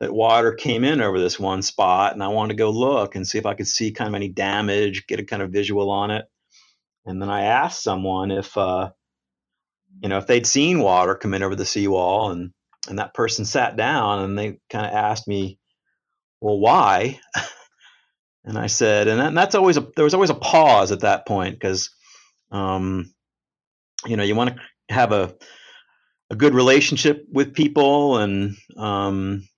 that 0.00 0.12
water 0.12 0.52
came 0.52 0.84
in 0.84 1.00
over 1.00 1.18
this 1.18 1.38
one 1.38 1.62
spot, 1.62 2.12
and 2.12 2.22
I 2.22 2.28
wanted 2.28 2.54
to 2.54 2.58
go 2.58 2.70
look 2.70 3.14
and 3.14 3.26
see 3.26 3.38
if 3.38 3.46
I 3.46 3.54
could 3.54 3.68
see 3.68 3.92
kind 3.92 4.08
of 4.08 4.14
any 4.14 4.28
damage, 4.28 5.06
get 5.06 5.20
a 5.20 5.24
kind 5.24 5.42
of 5.42 5.50
visual 5.50 5.90
on 5.90 6.10
it. 6.10 6.26
And 7.06 7.20
then 7.20 7.30
I 7.30 7.44
asked 7.44 7.82
someone 7.82 8.30
if, 8.30 8.56
uh, 8.56 8.90
you 10.00 10.08
know, 10.08 10.18
if 10.18 10.26
they'd 10.26 10.46
seen 10.46 10.80
water 10.80 11.14
come 11.14 11.34
in 11.34 11.42
over 11.42 11.54
the 11.56 11.66
seawall, 11.66 12.30
and 12.30 12.52
and 12.88 12.98
that 12.98 13.14
person 13.14 13.44
sat 13.44 13.76
down 13.76 14.20
and 14.20 14.38
they 14.38 14.58
kind 14.70 14.86
of 14.86 14.92
asked 14.92 15.26
me, 15.26 15.58
well, 16.40 16.58
why? 16.58 17.20
And 18.44 18.58
I 18.58 18.66
said, 18.66 19.08
and, 19.08 19.20
that, 19.20 19.28
and 19.28 19.36
that's 19.36 19.54
always 19.54 19.78
a 19.78 19.88
there 19.96 20.04
was 20.04 20.14
always 20.14 20.30
a 20.30 20.34
pause 20.34 20.92
at 20.92 21.00
that 21.00 21.26
point 21.26 21.54
because, 21.54 21.90
um, 22.50 23.12
you 24.04 24.16
know, 24.16 24.22
you 24.22 24.34
want 24.34 24.50
to 24.50 24.94
have 24.94 25.12
a 25.12 25.34
a 26.30 26.36
good 26.36 26.54
relationship 26.54 27.24
with 27.32 27.54
people, 27.54 28.18
and 28.18 28.56
um, 28.76 29.48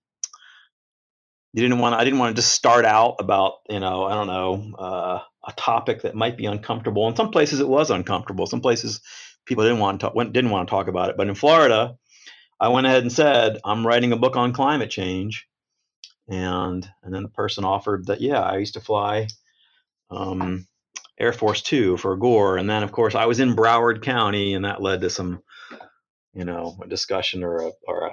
you 1.52 1.62
didn't 1.62 1.80
want. 1.80 1.96
I 1.96 2.04
didn't 2.04 2.20
want 2.20 2.36
to 2.36 2.40
just 2.40 2.54
start 2.54 2.84
out 2.84 3.16
about 3.18 3.54
you 3.68 3.80
know 3.80 4.04
I 4.04 4.14
don't 4.14 4.28
know 4.28 4.76
uh, 4.78 5.20
a 5.46 5.52
topic 5.52 6.02
that 6.02 6.14
might 6.14 6.36
be 6.36 6.46
uncomfortable. 6.46 7.08
In 7.08 7.16
some 7.16 7.30
places, 7.30 7.60
it 7.60 7.68
was 7.68 7.90
uncomfortable. 7.90 8.46
Some 8.46 8.60
places, 8.60 9.00
people 9.46 9.64
didn't 9.64 9.80
want 9.80 10.00
to 10.00 10.06
talk, 10.06 10.32
didn't 10.32 10.50
want 10.50 10.68
to 10.68 10.70
talk 10.70 10.88
about 10.88 11.10
it. 11.10 11.16
But 11.16 11.28
in 11.28 11.34
Florida, 11.34 11.96
I 12.60 12.68
went 12.68 12.86
ahead 12.86 13.02
and 13.02 13.12
said 13.12 13.58
I'm 13.64 13.86
writing 13.86 14.12
a 14.12 14.16
book 14.16 14.36
on 14.36 14.52
climate 14.52 14.90
change, 14.90 15.46
and 16.28 16.88
and 17.02 17.14
then 17.14 17.22
the 17.22 17.28
person 17.28 17.64
offered 17.64 18.06
that 18.06 18.20
yeah 18.20 18.40
I 18.40 18.58
used 18.58 18.74
to 18.74 18.80
fly. 18.80 19.28
Um, 20.10 20.66
Air 21.18 21.32
Force 21.32 21.62
Two 21.62 21.96
for 21.96 22.16
Gore, 22.16 22.58
and 22.58 22.68
then 22.68 22.82
of 22.82 22.92
course 22.92 23.14
I 23.14 23.26
was 23.26 23.40
in 23.40 23.56
Broward 23.56 24.02
County, 24.02 24.54
and 24.54 24.64
that 24.64 24.82
led 24.82 25.00
to 25.02 25.10
some, 25.10 25.42
you 26.34 26.44
know, 26.44 26.78
a 26.82 26.88
discussion 26.88 27.42
or 27.44 27.68
a 27.68 27.70
or 27.86 28.06
a, 28.08 28.10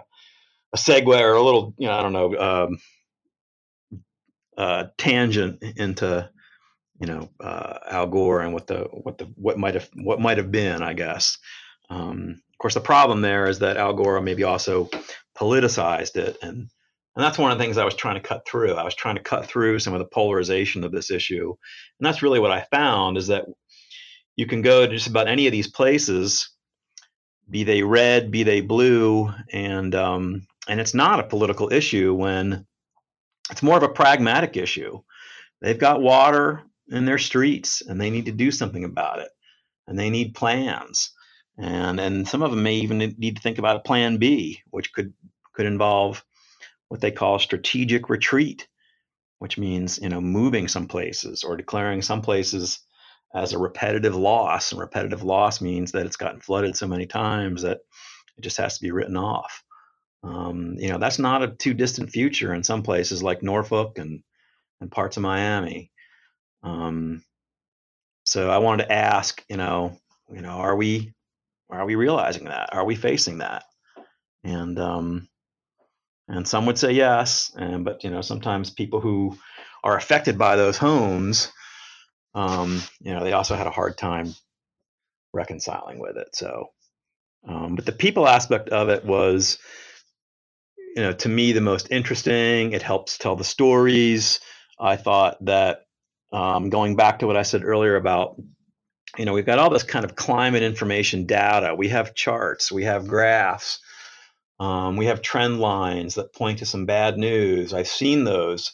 a 0.74 0.78
segue 0.78 1.08
or 1.08 1.34
a 1.34 1.42
little, 1.44 1.74
you 1.78 1.88
know, 1.88 1.94
I 1.94 2.02
don't 2.02 2.14
know, 2.14 2.38
um, 2.38 2.78
uh, 4.58 4.86
tangent 4.98 5.64
into, 5.78 6.30
you 7.00 7.08
know, 7.08 7.30
uh, 7.40 7.80
Al 7.90 8.08
Gore 8.08 8.42
and 8.42 8.54
what 8.54 8.68
the 8.68 8.88
what 8.92 9.18
the 9.18 9.26
what 9.36 9.58
might 9.58 9.74
have 9.74 9.90
what 9.96 10.20
might 10.20 10.38
have 10.38 10.52
been, 10.52 10.82
I 10.82 10.94
guess. 10.94 11.38
Um, 11.90 12.42
of 12.52 12.58
course, 12.60 12.74
the 12.74 12.82
problem 12.82 13.22
there 13.22 13.48
is 13.48 13.60
that 13.60 13.78
Al 13.78 13.94
Gore 13.94 14.22
maybe 14.22 14.44
also 14.44 14.90
politicized 15.36 16.16
it, 16.16 16.38
and 16.42 16.70
and 17.16 17.24
that's 17.24 17.38
one 17.38 17.52
of 17.52 17.58
the 17.58 17.64
things 17.64 17.78
I 17.78 17.86
was 17.86 17.96
trying 17.96 18.16
to 18.16 18.28
cut 18.28 18.48
through. 18.48 18.74
I 18.74 18.84
was 18.84 18.96
trying 18.96 19.16
to 19.16 19.22
cut 19.22 19.46
through 19.46 19.80
some 19.80 19.94
of 19.94 20.00
the 20.00 20.06
polarization 20.06 20.84
of 20.84 20.92
this 20.92 21.12
issue. 21.12 21.54
And 22.00 22.06
that's 22.06 22.24
really 22.24 22.40
what 22.40 22.52
I 22.52 22.66
found 22.72 23.18
is 23.18 23.28
that 23.28 23.46
you 24.36 24.48
can 24.48 24.64
go 24.64 24.86
to 24.88 24.92
just 24.92 25.08
about 25.08 25.28
any 25.28 25.46
of 25.46 25.52
these 25.52 25.68
places, 25.68 26.50
be 27.50 27.64
they 27.64 27.84
red, 27.84 28.32
be 28.32 28.42
they 28.44 28.62
blue, 28.62 29.32
and 29.52 29.94
um, 29.94 30.48
and 30.68 30.80
it's 30.80 30.96
not 30.96 31.20
a 31.20 31.28
political 31.28 31.72
issue 31.72 32.16
when 32.16 32.66
it's 33.52 33.62
more 33.62 33.78
of 33.78 33.84
a 33.84 33.90
pragmatic 33.90 34.58
issue. 34.58 35.02
They've 35.62 35.78
got 35.78 36.02
water 36.02 36.64
in 36.94 37.06
their 37.06 37.18
streets 37.18 37.82
and 37.82 38.00
they 38.00 38.10
need 38.10 38.26
to 38.26 38.32
do 38.32 38.52
something 38.52 38.84
about 38.84 39.20
it. 39.20 39.30
And 39.88 40.00
they 40.00 40.10
need 40.10 40.36
plans. 40.36 41.12
And 41.58 42.00
and 42.00 42.28
some 42.28 42.42
of 42.42 42.52
them 42.52 42.64
may 42.64 42.76
even 42.76 42.98
need 42.98 43.36
to 43.36 43.42
think 43.42 43.60
about 43.60 43.76
a 43.76 43.82
plan 43.82 44.18
B, 44.18 44.62
which 44.72 44.94
could 44.94 45.14
could 45.54 45.66
involve 45.66 46.24
what 46.88 47.02
they 47.02 47.12
call 47.12 47.38
strategic 47.38 48.10
retreat, 48.10 48.68
which 49.40 49.58
means 49.58 50.00
you 50.02 50.10
know 50.10 50.22
moving 50.22 50.68
some 50.68 50.88
places 50.88 51.44
or 51.44 51.58
declaring 51.58 52.02
some 52.02 52.22
places 52.22 52.80
as 53.36 53.54
a 53.54 53.60
repetitive 53.60 54.16
loss. 54.16 54.72
And 54.72 54.82
repetitive 54.82 55.24
loss 55.24 55.62
means 55.62 55.92
that 55.92 56.06
it's 56.06 56.16
gotten 56.18 56.42
flooded 56.42 56.76
so 56.76 56.88
many 56.88 57.06
times 57.06 57.62
that 57.62 57.80
it 58.38 58.42
just 58.42 58.58
has 58.58 58.78
to 58.78 58.82
be 58.82 58.92
written 58.92 59.18
off. 59.18 59.64
Um, 60.24 60.76
you 60.80 60.90
know 60.90 60.98
that's 60.98 61.20
not 61.20 61.44
a 61.44 61.50
too 61.50 61.76
distant 61.76 62.10
future 62.10 62.54
in 62.54 62.64
some 62.64 62.82
places 62.82 63.22
like 63.22 63.44
Norfolk 63.44 64.00
and 64.00 64.24
and 64.82 64.92
parts 64.92 65.18
of 65.18 65.24
Miami. 65.24 65.92
Um, 66.64 67.24
so 68.26 68.50
I 68.50 68.58
wanted 68.60 68.86
to 68.86 68.92
ask, 68.92 69.44
you 69.50 69.58
know, 69.58 69.98
you 70.32 70.42
know, 70.42 70.50
are 70.50 70.76
we 70.76 71.14
are 71.70 71.86
we 71.86 71.96
realizing 71.96 72.46
that? 72.46 72.74
Are 72.74 72.86
we 72.86 72.96
facing 72.96 73.40
that? 73.40 73.64
And 74.44 74.80
um, 74.80 75.28
and 76.28 76.48
some 76.48 76.66
would 76.66 76.78
say 76.78 76.92
yes, 76.94 77.52
and 77.56 77.84
but 77.84 78.04
you 78.04 78.10
know 78.10 78.22
sometimes 78.22 78.70
people 78.70 79.02
who 79.02 79.38
are 79.84 79.98
affected 79.98 80.38
by 80.38 80.56
those 80.56 80.78
homes, 80.78 81.52
um, 82.34 82.82
you 83.02 83.14
know, 83.14 83.24
they 83.24 83.34
also 83.34 83.56
had 83.56 83.68
a 83.68 83.72
hard 83.72 83.98
time 83.98 84.34
reconciling 85.34 86.00
with 86.00 86.18
it. 86.18 86.36
So, 86.36 86.68
um, 87.48 87.76
but 87.76 87.86
the 87.86 87.92
people 87.92 88.28
aspect 88.28 88.70
of 88.70 88.90
it 88.90 89.04
was, 89.04 89.58
you 90.96 91.02
know, 91.04 91.14
to 91.14 91.30
me 91.30 91.52
the 91.52 91.62
most 91.62 91.92
interesting. 91.92 92.72
It 92.74 92.82
helps 92.82 93.18
tell 93.18 93.36
the 93.36 93.44
stories. 93.44 94.40
I 94.80 94.96
thought 94.96 95.44
that 95.46 95.82
um, 96.34 96.70
going 96.70 96.96
back 96.96 97.20
to 97.20 97.28
what 97.28 97.38
I 97.38 97.44
said 97.44 97.64
earlier 97.64 97.96
about 97.96 98.36
you 99.18 99.26
know 99.26 99.34
we've 99.34 99.46
got 99.46 99.60
all 99.60 99.70
this 99.70 99.84
kind 99.84 100.04
of 100.04 100.16
climate 100.16 100.64
information 100.64 101.26
data 101.26 101.76
we 101.76 101.90
have 101.90 102.16
charts 102.16 102.72
we 102.72 102.84
have 102.84 103.08
graphs 103.08 103.80
um, 104.60 104.96
we 104.96 105.08
have 105.08 105.22
trend 105.22 105.60
lines 105.60 106.16
that 106.16 106.34
point 106.34 106.60
to 106.60 106.66
some 106.66 106.86
bad 106.86 107.18
news. 107.18 107.74
I've 107.74 107.88
seen 107.88 108.24
those 108.24 108.72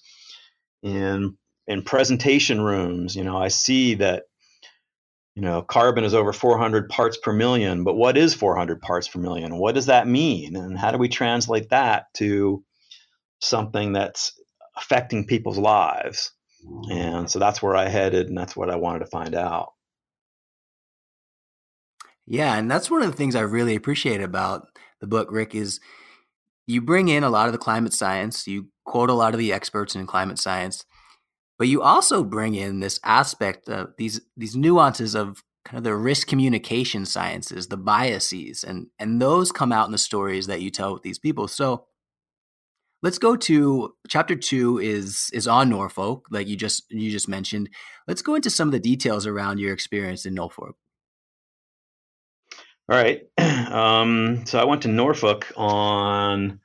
in 0.83 1.37
in 1.67 1.83
presentation 1.83 2.61
rooms. 2.61 3.15
You 3.15 3.23
know, 3.23 3.37
I 3.37 3.47
see 3.47 3.95
that 3.95 4.23
you 5.35 5.41
know 5.41 5.61
carbon 5.61 6.03
is 6.03 6.13
over 6.13 6.33
400 6.33 6.89
parts 6.89 7.17
per 7.17 7.33
million, 7.33 7.83
but 7.83 7.95
what 7.95 8.17
is 8.17 8.33
400 8.33 8.81
parts 8.81 9.07
per 9.07 9.19
million? 9.19 9.57
What 9.57 9.75
does 9.75 9.87
that 9.87 10.07
mean, 10.07 10.55
and 10.55 10.77
how 10.77 10.91
do 10.91 10.97
we 10.97 11.09
translate 11.09 11.69
that 11.69 12.05
to 12.15 12.63
something 13.41 13.93
that's 13.93 14.33
affecting 14.75 15.25
people's 15.25 15.57
lives? 15.57 16.31
And 16.89 17.29
so 17.29 17.39
that's 17.39 17.61
where 17.61 17.75
I 17.75 17.87
headed, 17.87 18.27
and 18.27 18.37
that's 18.37 18.55
what 18.55 18.69
I 18.69 18.75
wanted 18.75 18.99
to 18.99 19.05
find 19.07 19.35
out. 19.35 19.73
Yeah, 22.25 22.55
and 22.55 22.69
that's 22.69 22.91
one 22.91 23.01
of 23.01 23.09
the 23.09 23.17
things 23.17 23.35
I 23.35 23.41
really 23.41 23.75
appreciate 23.75 24.21
about 24.21 24.67
the 25.01 25.07
book, 25.07 25.29
Rick, 25.31 25.55
is 25.55 25.79
you 26.67 26.81
bring 26.81 27.07
in 27.07 27.23
a 27.23 27.29
lot 27.29 27.47
of 27.47 27.53
the 27.53 27.57
climate 27.57 27.93
science, 27.93 28.47
you 28.47 28.67
quote 28.85 29.09
a 29.09 29.13
lot 29.13 29.33
of 29.33 29.39
the 29.39 29.51
experts 29.51 29.95
in 29.95 30.05
climate 30.05 30.37
science, 30.37 30.85
but 31.57 31.67
you 31.67 31.81
also 31.81 32.23
bring 32.23 32.53
in 32.53 32.79
this 32.79 32.99
aspect 33.03 33.67
of 33.67 33.93
these 33.97 34.21
these 34.37 34.55
nuances 34.55 35.15
of 35.15 35.43
kind 35.65 35.79
of 35.79 35.83
the 35.83 35.95
risk 35.95 36.27
communication 36.27 37.05
sciences, 37.05 37.67
the 37.67 37.77
biases, 37.77 38.63
and 38.63 38.87
and 38.99 39.21
those 39.21 39.51
come 39.51 39.71
out 39.71 39.87
in 39.87 39.91
the 39.91 39.97
stories 39.97 40.47
that 40.47 40.61
you 40.61 40.69
tell 40.69 40.93
with 40.93 41.01
these 41.01 41.19
people. 41.19 41.47
So 41.47 41.85
let's 43.01 43.17
go 43.17 43.35
to 43.35 43.93
chapter 44.07 44.35
two 44.35 44.79
is 44.79 45.29
is 45.33 45.47
on 45.47 45.69
Norfolk, 45.69 46.25
like 46.31 46.47
you 46.47 46.55
just 46.55 46.85
you 46.89 47.11
just 47.11 47.27
mentioned. 47.27 47.69
Let's 48.07 48.21
go 48.21 48.35
into 48.35 48.49
some 48.49 48.67
of 48.67 48.71
the 48.71 48.79
details 48.79 49.25
around 49.27 49.59
your 49.59 49.73
experience 49.73 50.25
in 50.25 50.33
Norfolk. 50.33 50.75
All 52.89 52.97
right. 52.97 53.21
Um, 53.69 54.47
so 54.47 54.57
I 54.57 54.63
went 54.63 54.81
to 54.83 54.87
Norfolk 54.87 55.51
on 55.55 56.59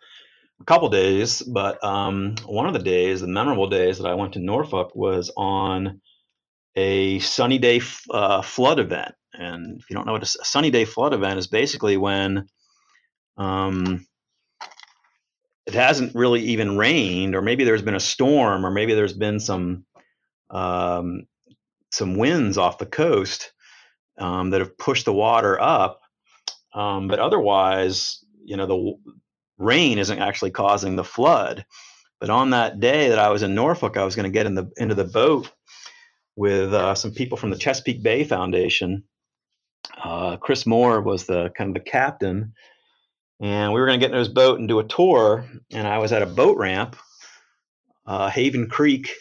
a 0.59 0.65
couple 0.65 0.89
days, 0.89 1.43
but 1.43 1.85
um, 1.85 2.37
one 2.47 2.67
of 2.67 2.73
the 2.73 2.79
days, 2.79 3.21
the 3.21 3.27
memorable 3.27 3.69
days 3.69 3.99
that 3.99 4.09
I 4.09 4.15
went 4.15 4.33
to 4.33 4.39
Norfolk 4.39 4.97
was 4.97 5.31
on 5.37 6.01
a 6.77 7.19
sunny 7.19 7.59
day 7.59 7.83
uh, 8.11 8.41
flood 8.41 8.79
event. 8.79 9.15
And 9.35 9.79
if 9.79 9.91
you 9.91 9.97
don't 9.97 10.07
know 10.07 10.13
what 10.13 10.23
a 10.23 10.27
sunny 10.27 10.71
day 10.71 10.87
flood 10.87 11.13
event 11.13 11.39
is, 11.39 11.47
basically 11.47 11.99
when 11.99 12.47
um, 13.37 14.07
it 15.67 15.75
hasn't 15.75 16.15
really 16.15 16.41
even 16.43 16.77
rained, 16.77 17.35
or 17.35 17.43
maybe 17.43 17.65
there's 17.65 17.83
been 17.83 17.95
a 17.95 18.01
storm, 18.01 18.67
or 18.67 18.71
maybe 18.71 18.95
there's 18.95 19.13
been 19.15 19.41
some 19.41 19.85
um, 20.51 21.27
some 21.91 22.17
winds 22.17 22.59
off 22.59 22.79
the 22.79 22.87
coast 22.87 23.53
um, 24.19 24.51
that 24.51 24.61
have 24.61 24.77
pushed 24.79 25.05
the 25.05 25.13
water 25.13 25.61
up 25.61 26.01
um, 26.75 27.07
but 27.09 27.21
otherwise, 27.21 28.25
you 28.45 28.57
know, 28.57 28.67
the 28.67 29.15
rain 29.59 29.99
isn't 29.99 30.19
actually 30.19 30.51
causing 30.51 30.97
the 30.97 31.05
flood. 31.05 31.65
But 32.21 32.31
on 32.31 32.51
that 32.51 32.81
day 32.81 33.09
that 33.09 33.19
I 33.19 33.31
was 33.31 33.43
in 33.43 33.55
Norfolk, 33.55 33.97
I 33.97 34.05
was 34.05 34.17
going 34.17 34.25
to 34.25 34.31
get 34.31 34.47
in 34.47 34.55
the 34.55 34.71
into 34.77 34.95
the 34.95 35.05
boat 35.05 35.51
with 36.37 36.75
uh, 36.75 36.95
some 36.95 37.13
people 37.13 37.37
from 37.39 37.51
the 37.51 37.59
Chesapeake 37.59 38.03
Bay 38.03 38.25
Foundation. 38.25 39.05
Uh, 40.03 40.37
Chris 40.37 40.67
Moore 40.67 41.01
was 41.01 41.27
the 41.27 41.51
kind 41.57 41.71
of 41.71 41.75
the 41.75 41.89
captain, 41.91 42.55
and 43.41 43.73
we 43.73 43.81
were 43.81 43.87
going 43.87 43.99
to 44.01 44.05
get 44.07 44.13
in 44.13 44.19
his 44.19 44.29
boat 44.29 44.59
and 44.59 44.69
do 44.69 44.79
a 44.79 44.85
tour. 44.85 45.47
And 45.73 45.87
I 45.87 45.99
was 45.99 46.13
at 46.13 46.23
a 46.23 46.27
boat 46.27 46.57
ramp, 46.59 46.97
uh, 48.07 48.29
Haven 48.31 48.69
Creek, 48.69 49.13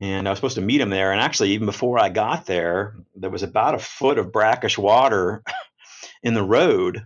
and 0.00 0.26
I 0.26 0.30
was 0.30 0.38
supposed 0.38 0.56
to 0.56 0.60
meet 0.60 0.80
him 0.80 0.90
there. 0.90 1.12
And 1.12 1.20
actually, 1.20 1.50
even 1.50 1.66
before 1.66 1.98
I 1.98 2.08
got 2.08 2.46
there, 2.46 2.96
there 3.16 3.30
was 3.30 3.42
about 3.42 3.74
a 3.74 3.78
foot 3.78 4.18
of 4.18 4.32
brackish 4.32 4.78
water 4.78 5.42
in 6.22 6.34
the 6.34 6.42
road. 6.42 7.04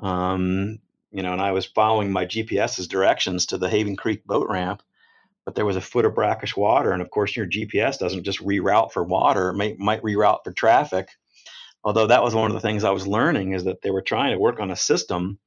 Um, 0.00 0.80
you 1.12 1.22
know, 1.22 1.32
and 1.32 1.40
I 1.40 1.52
was 1.52 1.66
following 1.66 2.10
my 2.10 2.26
GPS's 2.26 2.88
directions 2.88 3.46
to 3.46 3.58
the 3.58 3.68
Haven 3.68 3.96
Creek 3.96 4.24
boat 4.26 4.48
ramp, 4.50 4.82
but 5.44 5.54
there 5.54 5.64
was 5.64 5.76
a 5.76 5.80
foot 5.80 6.04
of 6.04 6.14
brackish 6.14 6.56
water, 6.56 6.90
and 6.90 7.00
of 7.00 7.10
course, 7.10 7.36
your 7.36 7.46
GPS 7.46 7.98
doesn't 7.98 8.24
just 8.24 8.40
reroute 8.44 8.92
for 8.92 9.04
water; 9.04 9.50
it 9.50 9.54
may, 9.54 9.76
might 9.78 10.02
reroute 10.02 10.42
for 10.42 10.52
traffic. 10.52 11.10
Although 11.84 12.06
that 12.06 12.22
was 12.22 12.34
one 12.34 12.50
of 12.50 12.54
the 12.54 12.60
things 12.60 12.82
I 12.82 12.90
was 12.90 13.06
learning 13.06 13.52
is 13.52 13.64
that 13.64 13.82
they 13.82 13.90
were 13.90 14.02
trying 14.02 14.32
to 14.32 14.38
work 14.38 14.58
on 14.58 14.70
a 14.70 14.76
system 14.76 15.38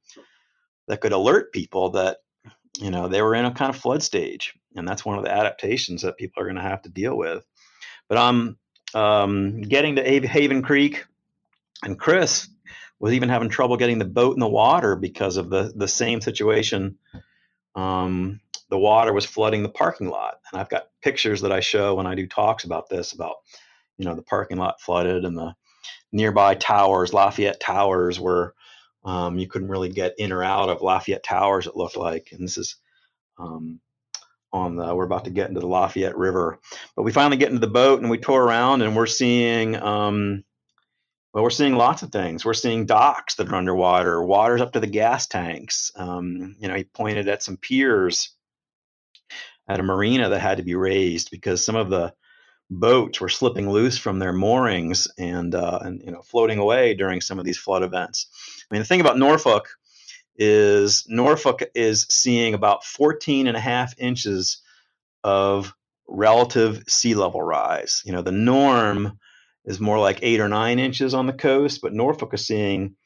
that 0.86 1.00
could 1.00 1.12
alert 1.12 1.52
people 1.52 1.90
that 1.90 2.18
you 2.78 2.90
know 2.90 3.08
they 3.08 3.22
were 3.22 3.34
in 3.34 3.44
a 3.44 3.52
kind 3.52 3.70
of 3.70 3.80
flood 3.80 4.02
stage, 4.02 4.54
and 4.76 4.86
that's 4.86 5.04
one 5.04 5.18
of 5.18 5.24
the 5.24 5.32
adaptations 5.32 6.02
that 6.02 6.16
people 6.16 6.42
are 6.42 6.46
going 6.46 6.56
to 6.56 6.62
have 6.62 6.82
to 6.82 6.88
deal 6.88 7.16
with. 7.16 7.44
But 8.08 8.18
I'm 8.18 8.56
um, 8.94 9.60
getting 9.62 9.96
to 9.96 10.02
Haven 10.02 10.62
Creek, 10.62 11.04
and 11.82 11.98
Chris 11.98 12.48
was 13.00 13.12
even 13.12 13.28
having 13.28 13.48
trouble 13.48 13.76
getting 13.76 13.98
the 13.98 14.04
boat 14.04 14.34
in 14.34 14.40
the 14.40 14.48
water 14.48 14.94
because 14.94 15.36
of 15.36 15.50
the 15.50 15.72
the 15.74 15.88
same 15.88 16.20
situation. 16.20 16.98
Um, 17.74 18.40
the 18.70 18.78
water 18.78 19.12
was 19.12 19.24
flooding 19.24 19.62
the 19.62 19.68
parking 19.68 20.08
lot, 20.08 20.40
and 20.52 20.60
I've 20.60 20.68
got 20.68 20.88
pictures 21.02 21.40
that 21.40 21.52
I 21.52 21.60
show 21.60 21.96
when 21.96 22.06
I 22.06 22.14
do 22.14 22.28
talks 22.28 22.62
about 22.62 22.88
this 22.88 23.12
about 23.12 23.36
you 23.96 24.04
know 24.04 24.14
the 24.14 24.22
parking 24.22 24.56
lot 24.56 24.80
flooded 24.80 25.24
and 25.24 25.36
the 25.36 25.54
nearby 26.12 26.54
towers, 26.54 27.12
Lafayette 27.12 27.60
Towers, 27.60 28.18
where 28.20 28.54
Um, 29.04 29.38
you 29.38 29.46
couldn't 29.46 29.70
really 29.70 29.88
get 29.88 30.14
in 30.18 30.32
or 30.32 30.42
out 30.42 30.68
of 30.68 30.82
Lafayette 30.82 31.22
Towers. 31.22 31.66
It 31.66 31.76
looked 31.76 31.96
like, 31.96 32.32
and 32.32 32.42
this 32.42 32.58
is 32.58 32.76
um, 33.38 33.80
on 34.52 34.76
the. 34.76 34.94
We're 34.94 35.06
about 35.06 35.24
to 35.24 35.30
get 35.30 35.48
into 35.48 35.60
the 35.60 35.68
Lafayette 35.68 36.18
River, 36.18 36.58
but 36.94 37.04
we 37.04 37.12
finally 37.12 37.38
get 37.38 37.48
into 37.48 37.60
the 37.66 37.72
boat 37.72 38.00
and 38.00 38.10
we 38.10 38.18
tour 38.18 38.42
around, 38.42 38.82
and 38.82 38.96
we're 38.96 39.06
seeing. 39.06 39.76
Um, 39.76 40.44
well, 41.32 41.44
we're 41.44 41.50
seeing 41.50 41.76
lots 41.76 42.02
of 42.02 42.10
things. 42.10 42.44
We're 42.44 42.54
seeing 42.54 42.86
docks 42.86 43.36
that 43.36 43.48
are 43.48 43.54
underwater, 43.54 44.22
waters 44.22 44.60
up 44.60 44.72
to 44.72 44.80
the 44.80 44.86
gas 44.86 45.26
tanks. 45.26 45.92
Um, 45.94 46.56
you 46.58 46.68
know, 46.68 46.74
he 46.74 46.84
pointed 46.84 47.28
at 47.28 47.42
some 47.42 47.56
piers 47.56 48.34
at 49.68 49.80
a 49.80 49.82
marina 49.82 50.28
that 50.28 50.40
had 50.40 50.58
to 50.58 50.64
be 50.64 50.74
raised 50.74 51.30
because 51.30 51.64
some 51.64 51.76
of 51.76 51.88
the 51.88 52.12
boats 52.70 53.20
were 53.20 53.28
slipping 53.28 53.68
loose 53.70 53.96
from 53.96 54.18
their 54.18 54.32
moorings 54.32 55.08
and 55.18 55.54
uh, 55.54 55.78
and 55.82 56.02
you 56.04 56.10
know 56.10 56.22
floating 56.22 56.58
away 56.58 56.94
during 56.94 57.20
some 57.20 57.38
of 57.38 57.44
these 57.44 57.58
flood 57.58 57.82
events. 57.82 58.26
I 58.70 58.74
mean, 58.74 58.82
the 58.82 58.86
thing 58.86 59.00
about 59.00 59.18
Norfolk 59.18 59.68
is 60.36 61.04
Norfolk 61.08 61.62
is 61.74 62.06
seeing 62.08 62.54
about 62.54 62.84
14 62.84 63.46
and 63.46 63.56
a 63.56 63.60
half 63.60 63.94
inches 63.98 64.62
of 65.24 65.74
relative 66.06 66.84
sea 66.88 67.14
level 67.14 67.42
rise. 67.42 68.02
You 68.04 68.12
know, 68.12 68.22
the 68.22 68.32
norm 68.32 69.18
is 69.64 69.80
more 69.80 69.98
like 69.98 70.20
eight 70.22 70.40
or 70.40 70.48
nine 70.48 70.78
inches 70.78 71.12
on 71.14 71.26
the 71.26 71.32
coast, 71.32 71.80
but 71.82 71.92
Norfolk 71.92 72.32
is 72.34 72.46
seeing 72.46 72.96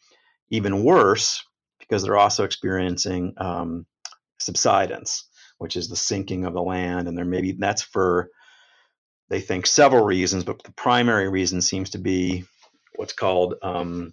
even 0.50 0.84
worse 0.84 1.42
because 1.80 2.02
they're 2.02 2.18
also 2.18 2.44
experiencing 2.44 3.34
um, 3.38 3.86
subsidence, 4.38 5.28
which 5.58 5.76
is 5.76 5.88
the 5.88 5.96
sinking 5.96 6.44
of 6.44 6.52
the 6.52 6.62
land, 6.62 7.08
and 7.08 7.16
there 7.16 7.24
maybe 7.24 7.52
that's 7.52 7.82
for 7.82 8.30
they 9.28 9.40
think 9.40 9.66
several 9.66 10.04
reasons, 10.04 10.44
but 10.44 10.62
the 10.62 10.72
primary 10.72 11.28
reason 11.28 11.60
seems 11.60 11.90
to 11.90 11.98
be 11.98 12.44
what's 12.96 13.12
called 13.14 13.54
um, 13.62 14.12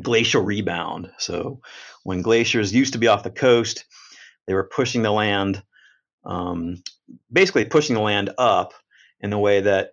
glacial 0.00 0.42
rebound. 0.42 1.10
So 1.18 1.60
when 2.04 2.22
glaciers 2.22 2.72
used 2.72 2.92
to 2.94 2.98
be 2.98 3.08
off 3.08 3.24
the 3.24 3.30
coast, 3.30 3.84
they 4.46 4.54
were 4.54 4.64
pushing 4.64 5.02
the 5.02 5.10
land, 5.10 5.62
um, 6.24 6.82
basically 7.32 7.64
pushing 7.64 7.94
the 7.94 8.00
land 8.00 8.30
up 8.38 8.74
in 9.20 9.30
the 9.30 9.38
way 9.38 9.60
that 9.60 9.92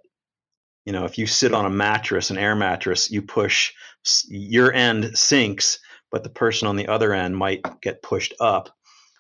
you 0.85 0.93
know 0.93 1.05
if 1.05 1.17
you 1.17 1.27
sit 1.27 1.53
on 1.53 1.65
a 1.65 1.69
mattress, 1.69 2.29
an 2.29 2.37
air 2.37 2.55
mattress, 2.55 3.11
you 3.11 3.21
push 3.21 3.73
your 4.27 4.73
end 4.73 5.17
sinks, 5.17 5.79
but 6.11 6.23
the 6.23 6.29
person 6.29 6.67
on 6.67 6.75
the 6.75 6.87
other 6.87 7.13
end 7.13 7.35
might 7.35 7.63
get 7.81 8.01
pushed 8.01 8.33
up. 8.39 8.69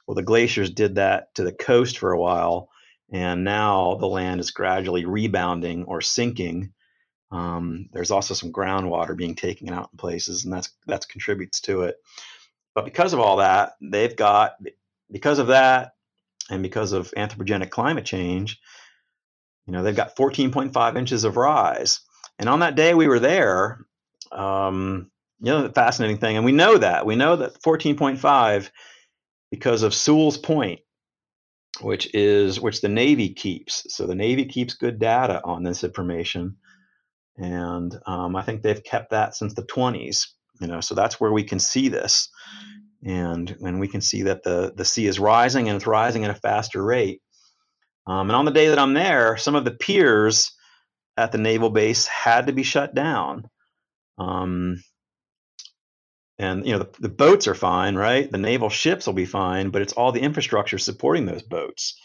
Well, 0.07 0.15
the 0.15 0.23
glaciers 0.23 0.71
did 0.71 0.95
that 0.95 1.33
to 1.35 1.43
the 1.43 1.51
coast 1.51 1.99
for 1.99 2.11
a 2.11 2.19
while, 2.19 2.69
and 3.11 3.43
now 3.43 3.95
the 3.95 4.07
land 4.07 4.39
is 4.39 4.51
gradually 4.51 5.05
rebounding 5.05 5.85
or 5.85 6.01
sinking 6.01 6.71
um, 7.31 7.89
there's 7.93 8.11
also 8.11 8.33
some 8.33 8.51
groundwater 8.51 9.15
being 9.15 9.35
taken 9.35 9.69
out 9.69 9.89
in 9.93 9.97
places, 9.97 10.45
and 10.45 10.53
that's 10.53 10.69
that's 10.87 11.05
contributes 11.05 11.61
to 11.61 11.83
it. 11.83 11.97
But 12.73 12.85
because 12.85 13.13
of 13.13 13.19
all 13.19 13.37
that, 13.37 13.73
they've 13.81 14.15
got 14.15 14.55
because 15.11 15.39
of 15.39 15.47
that, 15.47 15.93
and 16.49 16.63
because 16.63 16.91
of 16.91 17.13
anthropogenic 17.15 17.69
climate 17.69 18.05
change, 18.05 18.59
you 19.67 19.73
know, 19.73 19.83
they've 19.83 19.95
got 19.95 20.15
14.5 20.15 20.97
inches 20.97 21.23
of 21.23 21.37
rise. 21.37 22.01
And 22.39 22.49
on 22.49 22.59
that 22.61 22.75
day 22.75 22.93
we 22.93 23.07
were 23.07 23.19
there, 23.19 23.85
um, 24.31 25.11
you 25.39 25.51
know, 25.51 25.63
the 25.63 25.73
fascinating 25.73 26.17
thing, 26.17 26.35
and 26.37 26.45
we 26.45 26.51
know 26.51 26.77
that 26.77 27.05
we 27.05 27.15
know 27.15 27.35
that 27.35 27.61
14.5 27.61 28.69
because 29.51 29.83
of 29.83 29.93
Sewell's 29.93 30.37
Point, 30.37 30.79
which 31.81 32.13
is 32.13 32.59
which 32.59 32.81
the 32.81 32.89
Navy 32.89 33.33
keeps. 33.33 33.85
So 33.93 34.05
the 34.07 34.15
Navy 34.15 34.45
keeps 34.45 34.73
good 34.73 34.99
data 34.99 35.41
on 35.43 35.63
this 35.63 35.83
information 35.83 36.57
and 37.39 37.97
um, 38.05 38.35
I 38.35 38.41
think 38.43 38.61
they've 38.61 38.83
kept 38.83 39.11
that 39.11 39.35
since 39.35 39.53
the 39.53 39.63
20s. 39.63 40.27
You 40.59 40.67
know, 40.67 40.81
so 40.81 40.93
that's 40.93 41.21
where 41.21 41.31
we 41.31 41.43
can 41.43 41.59
see 41.59 41.87
this, 41.87 42.29
and 43.01 43.55
when 43.59 43.79
we 43.79 43.87
can 43.87 44.01
see 44.01 44.23
that 44.23 44.43
the 44.43 44.73
the 44.75 44.83
sea 44.83 45.07
is 45.07 45.17
rising 45.17 45.69
and 45.69 45.77
it's 45.77 45.87
rising 45.87 46.25
at 46.25 46.31
a 46.31 46.35
faster 46.35 46.83
rate. 46.83 47.21
Um, 48.05 48.29
and 48.29 48.35
on 48.35 48.43
the 48.43 48.51
day 48.51 48.67
that 48.67 48.79
I'm 48.79 48.93
there, 48.93 49.37
some 49.37 49.55
of 49.55 49.63
the 49.63 49.71
piers 49.71 50.51
at 51.15 51.31
the 51.31 51.37
naval 51.37 51.69
base 51.69 52.07
had 52.07 52.47
to 52.47 52.53
be 52.53 52.63
shut 52.63 52.93
down. 52.93 53.45
Um, 54.17 54.83
and 56.39 56.65
you 56.65 56.71
know 56.71 56.79
the, 56.79 56.89
the 56.99 57.09
boats 57.09 57.47
are 57.47 57.55
fine, 57.55 57.95
right? 57.95 58.31
The 58.31 58.37
naval 58.37 58.69
ships 58.69 59.05
will 59.05 59.13
be 59.13 59.25
fine, 59.25 59.69
but 59.69 59.81
it's 59.81 59.93
all 59.93 60.11
the 60.11 60.21
infrastructure 60.21 60.77
supporting 60.77 61.25
those 61.25 61.43
boats. 61.43 61.99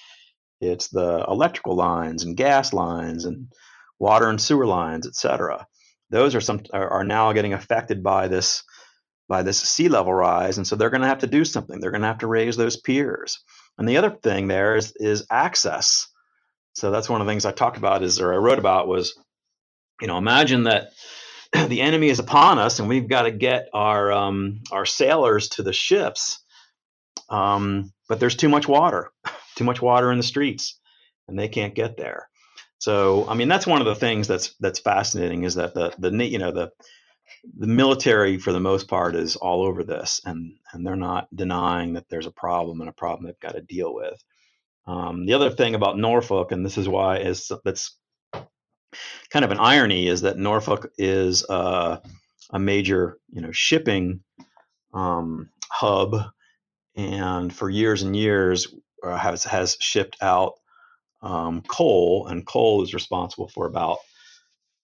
It's 0.60 0.88
the 0.88 1.24
electrical 1.28 1.76
lines 1.76 2.24
and 2.24 2.36
gas 2.36 2.72
lines 2.72 3.24
and 3.24 3.52
water 3.98 4.28
and 4.28 4.40
sewer 4.40 4.66
lines, 4.66 5.06
etc. 5.06 5.66
Those 6.10 6.34
are 6.34 6.40
some 6.40 6.62
are, 6.72 6.88
are 6.88 7.04
now 7.04 7.32
getting 7.32 7.52
affected 7.52 8.02
by 8.02 8.28
this 8.28 8.64
by 9.28 9.42
this 9.42 9.60
sea 9.60 9.88
level 9.88 10.12
rise, 10.12 10.58
and 10.58 10.66
so 10.66 10.74
they're 10.76 10.90
going 10.90 11.00
to 11.00 11.08
have 11.08 11.20
to 11.20 11.26
do 11.28 11.44
something. 11.44 11.80
They're 11.80 11.92
going 11.92 12.02
to 12.02 12.08
have 12.08 12.18
to 12.18 12.26
raise 12.26 12.56
those 12.56 12.76
piers. 12.76 13.40
And 13.78 13.88
the 13.88 13.96
other 13.96 14.10
thing 14.10 14.48
there 14.48 14.76
is 14.76 14.92
is 14.96 15.26
access. 15.30 16.08
So 16.74 16.90
that's 16.90 17.08
one 17.08 17.20
of 17.20 17.26
the 17.26 17.32
things 17.32 17.44
I 17.44 17.52
talked 17.52 17.76
about 17.76 18.02
is 18.02 18.20
or 18.20 18.34
I 18.34 18.36
wrote 18.36 18.58
about 18.58 18.88
was, 18.88 19.16
you 20.00 20.08
know, 20.08 20.18
imagine 20.18 20.64
that 20.64 20.88
the 21.68 21.80
enemy 21.80 22.08
is 22.08 22.18
upon 22.18 22.58
us 22.58 22.78
and 22.78 22.88
we've 22.88 23.08
got 23.08 23.22
to 23.22 23.30
get 23.30 23.68
our 23.72 24.12
um, 24.12 24.60
our 24.72 24.86
sailors 24.86 25.48
to 25.50 25.62
the 25.62 25.72
ships, 25.72 26.42
um, 27.28 27.92
but 28.08 28.20
there's 28.20 28.36
too 28.36 28.48
much 28.48 28.68
water, 28.68 29.10
too 29.56 29.64
much 29.64 29.80
water 29.80 30.10
in 30.10 30.18
the 30.18 30.24
streets, 30.24 30.78
and 31.28 31.38
they 31.38 31.48
can't 31.48 31.74
get 31.74 31.96
there. 31.96 32.28
So, 32.78 33.26
I 33.28 33.34
mean, 33.34 33.48
that's 33.48 33.66
one 33.66 33.80
of 33.80 33.86
the 33.86 33.94
things 33.94 34.28
that's 34.28 34.54
that's 34.60 34.80
fascinating 34.80 35.44
is 35.44 35.54
that 35.54 35.74
the 35.74 35.94
the 35.98 36.10
you 36.24 36.38
know 36.38 36.52
the 36.52 36.70
the 37.58 37.66
military 37.66 38.38
for 38.38 38.52
the 38.52 38.60
most 38.60 38.88
part 38.88 39.14
is 39.14 39.36
all 39.36 39.62
over 39.62 39.84
this, 39.84 40.20
and 40.24 40.54
and 40.72 40.86
they're 40.86 40.96
not 40.96 41.28
denying 41.34 41.94
that 41.94 42.08
there's 42.08 42.26
a 42.26 42.32
problem 42.32 42.80
and 42.80 42.90
a 42.90 42.94
problem 42.94 43.26
they've 43.26 43.40
got 43.40 43.54
to 43.54 43.62
deal 43.62 43.94
with. 43.94 44.22
Um, 44.86 45.24
the 45.24 45.34
other 45.34 45.50
thing 45.50 45.74
about 45.74 45.98
Norfolk, 45.98 46.52
and 46.52 46.64
this 46.64 46.76
is 46.76 46.88
why 46.88 47.18
is 47.18 47.50
that's 47.64 47.96
kind 49.30 49.44
of 49.44 49.50
an 49.50 49.60
irony, 49.60 50.08
is 50.08 50.22
that 50.22 50.38
Norfolk 50.38 50.90
is 50.98 51.44
uh, 51.48 51.98
a 52.50 52.58
major 52.58 53.18
you 53.30 53.40
know 53.40 53.52
shipping 53.52 54.20
um, 54.92 55.50
hub, 55.70 56.16
and 56.96 57.52
for 57.52 57.68
years 57.70 58.02
and 58.02 58.16
years 58.16 58.74
uh, 59.02 59.16
has 59.16 59.44
has 59.44 59.76
shipped 59.80 60.16
out 60.22 60.54
um, 61.24 61.62
coal, 61.62 62.26
and 62.26 62.46
coal 62.46 62.82
is 62.82 62.94
responsible 62.94 63.48
for 63.48 63.66
about, 63.66 63.98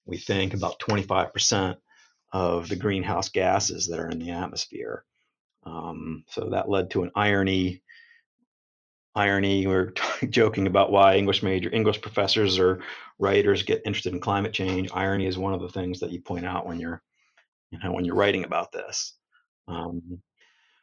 we 0.06 0.16
think, 0.16 0.54
about 0.54 0.80
25% 0.80 1.76
of 2.32 2.68
the 2.68 2.76
greenhouse 2.76 3.28
gases 3.28 3.88
that 3.88 4.00
are 4.00 4.08
in 4.08 4.18
the 4.18 4.30
atmosphere. 4.30 5.04
Um, 5.64 6.24
so 6.28 6.48
that 6.50 6.70
led 6.70 6.90
to 6.92 7.02
an 7.02 7.10
irony. 7.14 7.82
Irony. 9.14 9.66
We're 9.66 9.92
joking 10.30 10.66
about 10.66 10.92
why 10.92 11.16
English 11.16 11.42
major 11.42 11.70
English 11.72 12.00
professors 12.00 12.58
or 12.58 12.80
writers 13.18 13.62
get 13.62 13.82
interested 13.84 14.12
in 14.12 14.20
climate 14.20 14.52
change. 14.52 14.90
Irony 14.92 15.26
is 15.26 15.38
one 15.38 15.54
of 15.54 15.60
the 15.60 15.68
things 15.68 16.00
that 16.00 16.10
you 16.10 16.20
point 16.20 16.46
out 16.46 16.66
when 16.66 16.80
you're, 16.80 17.02
you 17.70 17.78
know, 17.82 17.92
when 17.92 18.04
you're 18.04 18.14
writing 18.14 18.44
about 18.44 18.72
this. 18.72 19.14
Um, 19.68 20.20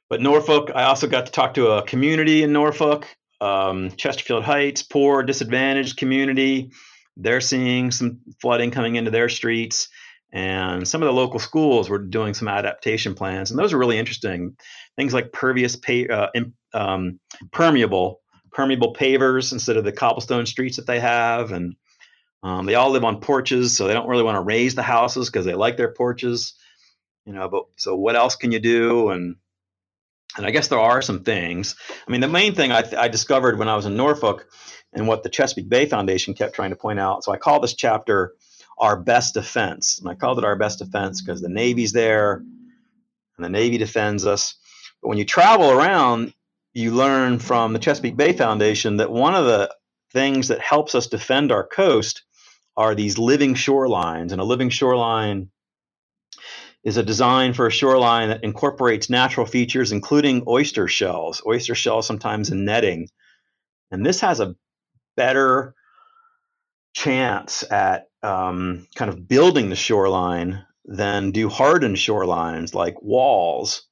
but 0.09 0.21
Norfolk, 0.21 0.71
I 0.73 0.83
also 0.83 1.07
got 1.07 1.25
to 1.25 1.31
talk 1.31 1.55
to 1.55 1.71
a 1.71 1.83
community 1.83 2.43
in 2.43 2.53
Norfolk 2.53 3.07
um, 3.41 3.91
Chesterfield 3.91 4.43
Heights, 4.43 4.81
poor, 4.81 5.23
disadvantaged 5.23 5.97
community. 5.97 6.71
They're 7.15 7.41
seeing 7.41 7.91
some 7.91 8.19
flooding 8.41 8.71
coming 8.71 8.95
into 8.95 9.11
their 9.11 9.29
streets. 9.29 9.89
And 10.33 10.87
some 10.87 11.01
of 11.01 11.07
the 11.07 11.13
local 11.13 11.39
schools 11.39 11.89
were 11.89 11.99
doing 11.99 12.33
some 12.33 12.47
adaptation 12.49 13.15
plans, 13.15 13.49
and 13.49 13.59
those 13.59 13.71
are 13.71 13.77
really 13.77 13.97
interesting. 13.97 14.57
Things 14.97 15.13
like 15.13 15.31
pervious, 15.31 15.77
uh, 16.09 16.27
um, 16.73 17.19
permeable, 17.51 18.21
permeable 18.51 18.93
pavers 18.93 19.53
instead 19.53 19.77
of 19.77 19.85
the 19.85 19.93
cobblestone 19.93 20.45
streets 20.45 20.77
that 20.77 20.85
they 20.85 20.99
have, 20.99 21.51
and 21.51 21.75
um, 22.43 22.65
they 22.65 22.75
all 22.75 22.91
live 22.91 23.05
on 23.05 23.21
porches, 23.21 23.75
so 23.75 23.87
they 23.87 23.93
don't 23.93 24.09
really 24.09 24.23
want 24.23 24.35
to 24.35 24.41
raise 24.41 24.75
the 24.75 24.83
houses 24.83 25.29
because 25.29 25.45
they 25.45 25.55
like 25.55 25.77
their 25.77 25.93
porches, 25.93 26.55
you 27.25 27.33
know. 27.33 27.47
But 27.47 27.63
so 27.77 27.95
what 27.95 28.17
else 28.17 28.35
can 28.35 28.51
you 28.51 28.59
do? 28.59 29.09
And 29.09 29.37
and 30.35 30.45
I 30.45 30.51
guess 30.51 30.67
there 30.67 30.79
are 30.79 31.01
some 31.01 31.23
things. 31.23 31.75
I 32.07 32.11
mean, 32.11 32.21
the 32.21 32.27
main 32.27 32.53
thing 32.53 32.71
I, 32.71 32.83
I, 32.97 33.07
discovered 33.07 33.57
when 33.57 33.69
I 33.69 33.75
was 33.75 33.85
in 33.85 33.95
Norfolk 33.95 34.47
and 34.93 35.07
what 35.07 35.23
the 35.23 35.29
Chesapeake 35.29 35.69
Bay 35.69 35.85
Foundation 35.85 36.33
kept 36.33 36.53
trying 36.53 36.69
to 36.69 36.75
point 36.75 36.99
out. 36.99 37.23
So 37.23 37.31
I 37.31 37.37
call 37.37 37.59
this 37.59 37.73
chapter 37.73 38.33
Our 38.79 38.97
Best 38.97 39.33
Defense. 39.33 39.99
And 39.99 40.09
I 40.09 40.15
called 40.15 40.37
it 40.37 40.45
Our 40.45 40.55
Best 40.55 40.79
Defense 40.79 41.21
because 41.21 41.41
the 41.41 41.49
Navy's 41.49 41.91
there 41.91 42.43
and 43.37 43.45
the 43.45 43.49
Navy 43.49 43.77
defends 43.77 44.25
us. 44.25 44.55
But 45.01 45.09
when 45.09 45.17
you 45.17 45.25
travel 45.25 45.71
around, 45.71 46.33
you 46.73 46.91
learn 46.91 47.39
from 47.39 47.73
the 47.73 47.79
Chesapeake 47.79 48.17
Bay 48.17 48.33
Foundation 48.33 48.97
that 48.97 49.11
one 49.11 49.35
of 49.35 49.45
the 49.45 49.73
things 50.11 50.47
that 50.47 50.61
helps 50.61 50.95
us 50.95 51.07
defend 51.07 51.51
our 51.51 51.65
coast 51.65 52.23
are 52.75 52.93
these 52.93 53.17
living 53.17 53.55
shorelines. 53.55 54.31
And 54.31 54.39
a 54.41 54.45
living 54.45 54.69
shoreline 54.69 55.49
is 56.83 56.97
a 56.97 57.03
design 57.03 57.53
for 57.53 57.67
a 57.67 57.71
shoreline 57.71 58.29
that 58.29 58.43
incorporates 58.43 59.09
natural 59.09 59.45
features, 59.45 59.91
including 59.91 60.43
oyster 60.47 60.87
shells, 60.87 61.41
oyster 61.45 61.75
shells 61.75 62.07
sometimes 62.07 62.49
in 62.51 62.65
netting. 62.65 63.09
And 63.91 64.05
this 64.05 64.21
has 64.21 64.39
a 64.39 64.55
better 65.15 65.73
chance 66.93 67.63
at 67.69 68.06
um, 68.23 68.87
kind 68.95 69.09
of 69.09 69.27
building 69.27 69.69
the 69.69 69.75
shoreline 69.75 70.65
than 70.85 71.31
do 71.31 71.49
hardened 71.49 71.97
shorelines 71.97 72.73
like 72.75 73.01
walls 73.01 73.83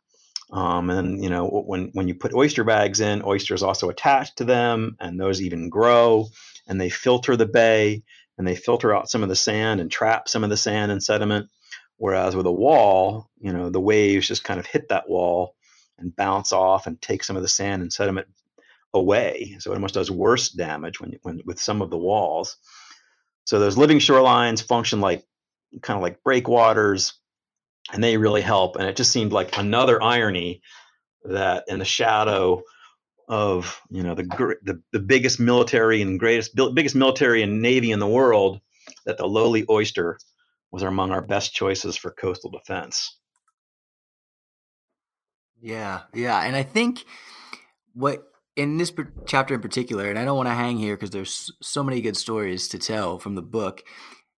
Um, 0.51 0.89
and 0.89 1.23
you 1.23 1.29
know 1.29 1.47
when 1.47 1.89
when 1.93 2.07
you 2.07 2.15
put 2.15 2.33
oyster 2.33 2.63
bags 2.63 3.01
in, 3.01 3.23
oysters 3.23 3.63
also 3.63 3.89
attach 3.89 4.35
to 4.35 4.45
them, 4.45 4.97
and 4.99 5.19
those 5.19 5.41
even 5.41 5.69
grow, 5.69 6.27
and 6.67 6.81
they 6.81 6.89
filter 6.89 7.37
the 7.37 7.45
bay, 7.47 8.03
and 8.37 8.47
they 8.47 8.55
filter 8.55 8.95
out 8.95 9.09
some 9.09 9.23
of 9.23 9.29
the 9.29 9.35
sand 9.35 9.81
and 9.81 9.91
trap 9.91 10.29
some 10.29 10.43
of 10.43 10.49
the 10.49 10.57
sand 10.57 10.91
and 10.91 11.03
sediment. 11.03 11.49
Whereas 11.97 12.35
with 12.35 12.47
a 12.47 12.51
wall, 12.51 13.29
you 13.39 13.53
know, 13.53 13.69
the 13.69 13.81
waves 13.81 14.27
just 14.27 14.43
kind 14.45 14.59
of 14.59 14.65
hit 14.65 14.89
that 14.89 15.09
wall 15.09 15.55
and 15.99 16.15
bounce 16.15 16.53
off 16.53 16.87
and 16.87 17.01
take 17.01 17.23
some 17.25 17.37
of 17.37 17.43
the 17.43 17.49
sand 17.49 17.81
and 17.83 17.93
sediment 17.93 18.27
away. 18.93 19.57
So 19.59 19.71
it 19.71 19.75
almost 19.75 19.95
does 19.95 20.11
worse 20.11 20.49
damage 20.49 20.99
when, 21.01 21.19
when 21.23 21.41
with 21.45 21.59
some 21.59 21.81
of 21.81 21.89
the 21.91 21.97
walls. 21.97 22.57
So 23.45 23.59
those 23.59 23.77
living 23.77 23.99
shorelines 23.99 24.63
function 24.63 25.01
like 25.01 25.25
kind 25.81 25.97
of 25.97 26.01
like 26.01 26.23
breakwaters, 26.23 27.13
and 27.93 28.03
they 28.03 28.17
really 28.17 28.41
help. 28.41 28.75
And 28.75 28.87
it 28.87 28.95
just 28.95 29.11
seemed 29.11 29.31
like 29.31 29.57
another 29.57 30.01
irony 30.01 30.61
that 31.23 31.65
in 31.67 31.79
the 31.79 31.85
shadow 31.85 32.63
of 33.27 33.81
you 33.89 34.03
know 34.03 34.13
the 34.13 34.23
the, 34.63 34.81
the 34.91 34.99
biggest 34.99 35.39
military 35.39 36.01
and 36.01 36.19
greatest 36.19 36.55
biggest 36.75 36.95
military 36.95 37.41
and 37.41 37.61
navy 37.61 37.91
in 37.91 37.99
the 37.99 38.07
world, 38.07 38.59
that 39.05 39.17
the 39.17 39.27
lowly 39.27 39.65
oyster 39.69 40.19
was 40.71 40.83
among 40.83 41.11
our 41.11 41.21
best 41.21 41.53
choices 41.53 41.95
for 41.95 42.11
coastal 42.11 42.51
defense. 42.51 43.17
Yeah, 45.61 46.01
yeah, 46.13 46.39
and 46.41 46.55
I 46.55 46.63
think 46.63 47.05
what 47.93 48.27
in 48.55 48.77
this 48.77 48.93
chapter 49.25 49.53
in 49.53 49.61
particular, 49.61 50.09
and 50.09 50.17
I 50.17 50.25
don't 50.25 50.37
want 50.37 50.47
to 50.47 50.53
hang 50.55 50.77
here 50.77 50.95
because 50.95 51.09
there's 51.09 51.51
so 51.61 51.83
many 51.83 52.01
good 52.01 52.17
stories 52.17 52.67
to 52.69 52.79
tell 52.79 53.19
from 53.19 53.35
the 53.35 53.41
book. 53.41 53.83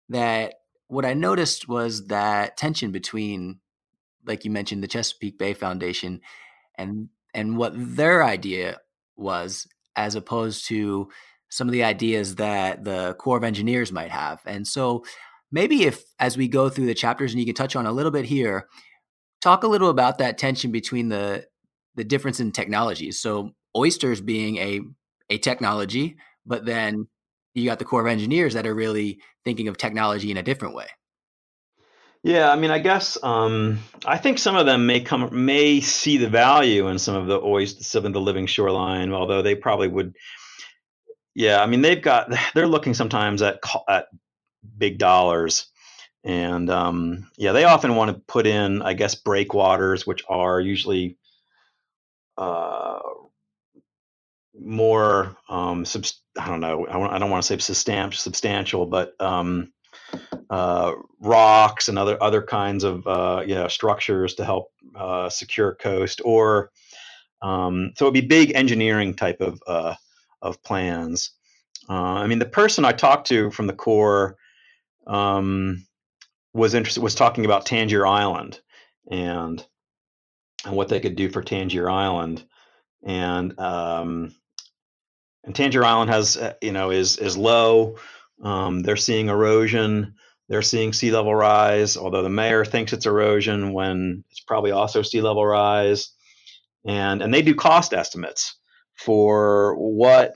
That 0.08 0.54
what 0.88 1.04
I 1.04 1.14
noticed 1.14 1.68
was 1.68 2.06
that 2.06 2.56
tension 2.56 2.90
between, 2.92 3.60
like 4.26 4.44
you 4.44 4.50
mentioned, 4.50 4.82
the 4.82 4.88
Chesapeake 4.88 5.38
Bay 5.38 5.54
Foundation 5.54 6.20
and 6.76 7.08
and 7.34 7.56
what 7.56 7.72
their 7.76 8.24
idea 8.24 8.78
was, 9.16 9.66
as 9.96 10.14
opposed 10.14 10.66
to 10.68 11.08
some 11.50 11.68
of 11.68 11.72
the 11.72 11.84
ideas 11.84 12.36
that 12.36 12.84
the 12.84 13.14
Corps 13.14 13.36
of 13.36 13.44
Engineers 13.44 13.92
might 13.92 14.10
have. 14.10 14.40
And 14.46 14.66
so, 14.66 15.04
maybe 15.52 15.84
if 15.84 16.02
as 16.18 16.36
we 16.36 16.48
go 16.48 16.68
through 16.68 16.86
the 16.86 16.94
chapters, 16.94 17.32
and 17.32 17.40
you 17.40 17.46
can 17.46 17.54
touch 17.54 17.76
on 17.76 17.86
a 17.86 17.92
little 17.92 18.12
bit 18.12 18.24
here, 18.24 18.66
talk 19.40 19.62
a 19.62 19.68
little 19.68 19.90
about 19.90 20.18
that 20.18 20.38
tension 20.38 20.72
between 20.72 21.10
the 21.10 21.46
the 21.94 22.04
difference 22.04 22.40
in 22.40 22.52
technologies. 22.52 23.18
So 23.18 23.52
oysters 23.78 24.20
being 24.20 24.56
a 24.56 24.80
a 25.30 25.38
technology, 25.38 26.16
but 26.46 26.64
then 26.64 27.06
you 27.54 27.64
got 27.66 27.78
the 27.78 27.84
Corps 27.84 28.00
of 28.00 28.06
Engineers 28.06 28.54
that 28.54 28.66
are 28.66 28.74
really 28.74 29.20
thinking 29.44 29.68
of 29.68 29.76
technology 29.76 30.30
in 30.30 30.36
a 30.36 30.42
different 30.42 30.74
way. 30.74 30.86
Yeah, 32.22 32.50
I 32.50 32.56
mean, 32.56 32.70
I 32.70 32.80
guess 32.80 33.16
um, 33.22 33.78
I 34.04 34.18
think 34.18 34.38
some 34.38 34.56
of 34.56 34.66
them 34.66 34.86
may 34.86 35.00
come 35.00 35.28
may 35.46 35.80
see 35.80 36.16
the 36.16 36.28
value 36.28 36.88
in 36.88 36.98
some 36.98 37.14
of 37.14 37.26
the 37.26 37.40
oysters, 37.40 37.86
some 37.86 38.04
of 38.04 38.12
the 38.12 38.20
living 38.20 38.46
shoreline, 38.46 39.12
although 39.12 39.42
they 39.42 39.54
probably 39.54 39.88
would. 39.88 40.16
Yeah, 41.34 41.62
I 41.62 41.66
mean, 41.66 41.80
they've 41.80 42.02
got 42.02 42.32
they're 42.54 42.66
looking 42.66 42.94
sometimes 42.94 43.40
at 43.42 43.60
at 43.88 44.08
big 44.76 44.98
dollars, 44.98 45.66
and 46.24 46.68
um, 46.70 47.30
yeah, 47.36 47.52
they 47.52 47.64
often 47.64 47.94
want 47.94 48.10
to 48.10 48.22
put 48.26 48.46
in, 48.46 48.82
I 48.82 48.94
guess, 48.94 49.14
breakwaters, 49.14 50.04
which 50.06 50.24
are 50.28 50.60
usually 50.60 51.16
uh, 52.36 52.98
more 54.60 55.36
um, 55.48 55.84
subst- 55.84 56.20
I 56.38 56.48
don't 56.48 56.60
know 56.60 56.86
I, 56.88 57.18
don't 57.18 57.30
want 57.30 57.44
to 57.44 57.58
say 57.58 57.58
substantial 57.58 58.86
but 58.86 59.20
um, 59.20 59.72
uh, 60.50 60.92
rocks 61.20 61.88
and 61.88 61.98
other 61.98 62.22
other 62.22 62.42
kinds 62.42 62.84
of 62.84 63.06
uh, 63.06 63.42
you 63.46 63.54
know 63.54 63.68
structures 63.68 64.34
to 64.34 64.44
help 64.44 64.72
uh, 64.96 65.28
secure 65.28 65.74
coast 65.74 66.20
or 66.24 66.70
um, 67.42 67.92
so 67.96 68.06
it'd 68.06 68.14
be 68.14 68.20
big 68.20 68.52
engineering 68.54 69.14
type 69.14 69.40
of 69.40 69.62
uh, 69.66 69.94
of 70.42 70.62
plans. 70.62 71.32
Uh, 71.88 71.92
I 71.92 72.26
mean 72.26 72.38
the 72.38 72.46
person 72.46 72.84
I 72.84 72.92
talked 72.92 73.28
to 73.28 73.50
from 73.50 73.66
the 73.66 73.72
Corps 73.72 74.36
um, 75.06 75.86
was 76.52 76.74
interested 76.74 77.02
was 77.02 77.14
talking 77.14 77.44
about 77.44 77.66
Tangier 77.66 78.06
Island 78.06 78.60
and 79.10 79.64
and 80.64 80.74
what 80.74 80.88
they 80.88 81.00
could 81.00 81.16
do 81.16 81.28
for 81.30 81.42
Tangier 81.42 81.88
Island 81.88 82.44
and 83.04 83.58
um, 83.60 84.34
and 85.48 85.56
Tangier 85.56 85.82
Island 85.82 86.10
has 86.10 86.36
uh, 86.36 86.52
you 86.60 86.72
know 86.72 86.90
is 86.90 87.16
is 87.16 87.36
low. 87.36 87.96
Um, 88.42 88.82
they're 88.82 88.96
seeing 88.96 89.30
erosion. 89.30 90.14
They're 90.48 90.60
seeing 90.60 90.92
sea 90.92 91.10
level 91.10 91.34
rise. 91.34 91.96
Although 91.96 92.22
the 92.22 92.28
mayor 92.28 92.66
thinks 92.66 92.92
it's 92.92 93.06
erosion, 93.06 93.72
when 93.72 94.24
it's 94.30 94.40
probably 94.40 94.72
also 94.72 95.00
sea 95.00 95.22
level 95.22 95.44
rise. 95.44 96.10
And 96.86 97.22
and 97.22 97.32
they 97.32 97.40
do 97.40 97.54
cost 97.54 97.94
estimates 97.94 98.56
for 98.94 99.74
what 99.76 100.34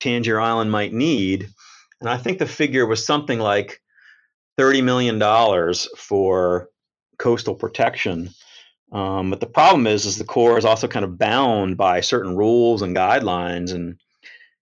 Tangier 0.00 0.40
Island 0.40 0.72
might 0.72 0.92
need. 0.92 1.48
And 2.00 2.10
I 2.10 2.16
think 2.16 2.38
the 2.38 2.46
figure 2.46 2.86
was 2.86 3.06
something 3.06 3.38
like 3.38 3.80
thirty 4.58 4.82
million 4.82 5.20
dollars 5.20 5.88
for 5.96 6.70
coastal 7.20 7.54
protection. 7.54 8.30
Um, 8.90 9.30
but 9.30 9.38
the 9.38 9.46
problem 9.46 9.86
is, 9.86 10.06
is 10.06 10.18
the 10.18 10.24
Corps 10.24 10.58
is 10.58 10.64
also 10.64 10.88
kind 10.88 11.04
of 11.04 11.18
bound 11.18 11.76
by 11.76 12.00
certain 12.00 12.36
rules 12.36 12.82
and 12.82 12.96
guidelines, 12.96 13.72
and 13.72 13.96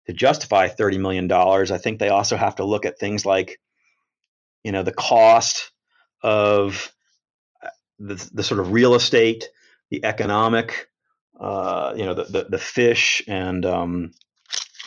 to 0.06 0.12
justify 0.12 0.68
$30 0.68 0.98
million, 0.98 1.30
I 1.30 1.78
think 1.78 1.98
they 1.98 2.08
also 2.08 2.36
have 2.36 2.56
to 2.56 2.64
look 2.64 2.84
at 2.84 2.98
things 2.98 3.24
like, 3.24 3.60
you 4.62 4.72
know, 4.72 4.82
the 4.82 4.92
cost 4.92 5.70
of 6.22 6.92
uh, 7.62 7.68
the, 7.98 8.30
the 8.32 8.42
sort 8.42 8.60
of 8.60 8.72
real 8.72 8.94
estate, 8.94 9.48
the 9.90 10.04
economic, 10.04 10.88
uh, 11.38 11.94
you 11.96 12.04
know, 12.04 12.14
the, 12.14 12.24
the, 12.24 12.44
the 12.50 12.58
fish 12.58 13.22
and 13.26 13.64
um, 13.64 14.12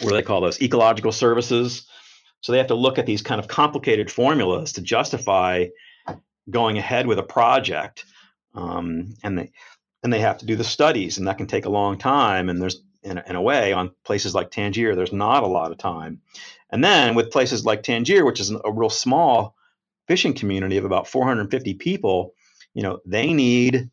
what 0.02 0.10
do 0.10 0.16
they 0.16 0.24
call 0.24 0.42
those 0.42 0.62
ecological 0.62 1.12
services. 1.12 1.88
So 2.42 2.52
they 2.52 2.60
have 2.60 2.68
to 2.68 2.76
look 2.76 2.98
at 2.98 3.06
these 3.06 3.22
kind 3.22 3.40
of 3.40 3.48
complicated 3.48 4.12
formulas 4.12 4.74
to 4.74 4.82
justify 4.82 5.68
going 6.50 6.78
ahead 6.78 7.08
with 7.08 7.20
a 7.20 7.24
project. 7.24 8.06
Um, 8.54 9.16
and 9.24 9.38
they 9.38 9.52
and 10.04 10.14
they 10.14 10.20
have 10.20 10.38
to 10.38 10.46
do 10.46 10.56
the 10.56 10.64
studies, 10.64 11.18
and 11.18 11.28
that 11.28 11.38
can 11.38 11.48
take 11.48 11.66
a 11.66 11.70
long 11.70 11.98
time. 11.98 12.50
And 12.50 12.62
there's 12.62 12.82
in, 13.08 13.22
in 13.28 13.36
a 13.36 13.42
way 13.42 13.74
on 13.74 13.92
places 14.04 14.36
like 14.36 14.52
Tangier, 14.52 14.96
there's 14.96 15.14
not 15.14 15.44
a 15.44 15.48
lot 15.48 15.72
of 15.72 15.78
time. 15.78 16.22
And 16.70 16.84
then 16.84 17.16
with 17.16 17.32
places 17.32 17.66
like 17.66 17.84
Tangier, 17.84 18.26
which 18.26 18.40
is 18.40 18.52
a 18.52 18.72
real 18.72 18.90
small 18.90 19.56
fishing 20.08 20.34
community 20.34 20.78
of 20.78 20.86
about 20.86 21.08
450 21.08 21.76
people, 21.76 22.34
you 22.74 22.84
know, 22.84 23.00
they 23.06 23.34
need 23.34 23.90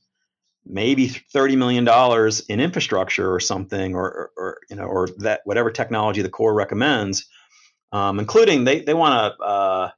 maybe 0.66 1.08
30 1.08 1.56
million 1.56 1.84
dollars 1.84 2.40
in 2.40 2.60
infrastructure 2.60 3.32
or 3.32 3.40
something, 3.40 3.94
or, 3.94 4.04
or, 4.04 4.30
or, 4.36 4.58
you 4.70 4.76
know, 4.76 4.84
or 4.84 5.08
that 5.18 5.40
whatever 5.44 5.70
technology 5.70 6.22
the 6.22 6.28
Corps 6.28 6.54
recommends, 6.54 7.26
um, 7.92 8.18
including 8.18 8.64
they 8.64 8.80
they 8.80 8.94
want 8.94 9.36
to, 9.38 9.44
uh, 9.44 9.90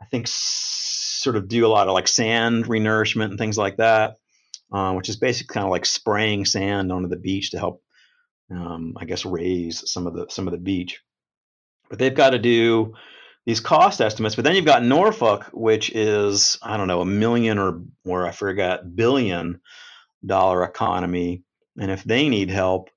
I 0.00 0.04
think, 0.06 0.26
sort 0.28 1.36
of 1.36 1.48
do 1.48 1.66
a 1.66 1.68
lot 1.68 1.88
of 1.88 1.94
like 1.94 2.06
sand 2.06 2.66
renourishment 2.66 3.30
and 3.30 3.38
things 3.38 3.58
like 3.58 3.78
that, 3.78 4.16
uh, 4.72 4.92
which 4.92 5.08
is 5.08 5.16
basically 5.16 5.54
kind 5.54 5.64
of 5.64 5.70
like 5.70 5.86
spraying 5.86 6.44
sand 6.44 6.92
onto 6.92 7.08
the 7.08 7.16
beach 7.16 7.50
to 7.50 7.58
help 7.58 7.82
um, 8.50 8.94
I 8.96 9.04
guess 9.04 9.24
raise 9.24 9.90
some 9.90 10.06
of 10.06 10.14
the 10.14 10.26
some 10.28 10.46
of 10.46 10.52
the 10.52 10.58
beach. 10.58 11.00
But 11.88 11.98
they've 11.98 12.14
got 12.14 12.30
to 12.30 12.38
do 12.38 12.94
these 13.46 13.60
cost 13.60 14.00
estimates. 14.00 14.34
But 14.34 14.44
then 14.44 14.56
you've 14.56 14.64
got 14.64 14.84
Norfolk, 14.84 15.44
which 15.52 15.90
is 15.90 16.58
I 16.62 16.76
don't 16.76 16.88
know 16.88 17.00
a 17.00 17.06
million 17.06 17.58
or 17.58 17.82
or 18.04 18.26
I 18.26 18.30
forgot 18.30 18.96
billion 18.96 19.60
dollar 20.24 20.64
economy, 20.64 21.42
and 21.78 21.90
if 21.90 22.04
they 22.04 22.28
need 22.28 22.50
help, 22.50 22.90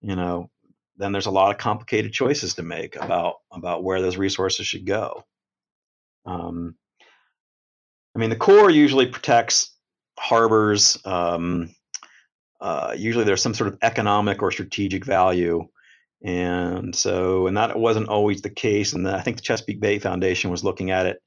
you 0.00 0.16
know, 0.16 0.50
then 0.96 1.12
there's 1.12 1.26
a 1.26 1.30
lot 1.30 1.50
of 1.50 1.58
complicated 1.58 2.12
choices 2.12 2.54
to 2.54 2.62
make 2.62 2.96
about 2.96 3.36
about 3.52 3.84
where 3.84 4.00
those 4.00 4.16
resources 4.16 4.66
should 4.66 4.86
go. 4.86 5.24
Um, 6.26 6.76
I 8.14 8.18
mean, 8.18 8.30
the 8.30 8.36
Corps 8.36 8.70
usually 8.70 9.06
protects 9.06 9.72
harbors. 10.18 10.98
Um, 11.04 11.74
uh, 12.64 12.94
usually 12.96 13.24
there's 13.24 13.42
some 13.42 13.52
sort 13.52 13.68
of 13.68 13.78
economic 13.82 14.42
or 14.42 14.50
strategic 14.50 15.04
value. 15.04 15.68
And 16.24 16.96
so, 16.96 17.46
and 17.46 17.58
that 17.58 17.78
wasn't 17.78 18.08
always 18.08 18.40
the 18.40 18.48
case. 18.48 18.94
And 18.94 19.06
I 19.06 19.20
think 19.20 19.36
the 19.36 19.42
Chesapeake 19.42 19.80
Bay 19.80 19.98
Foundation 19.98 20.50
was 20.50 20.64
looking 20.64 20.90
at 20.90 21.04
it 21.04 21.18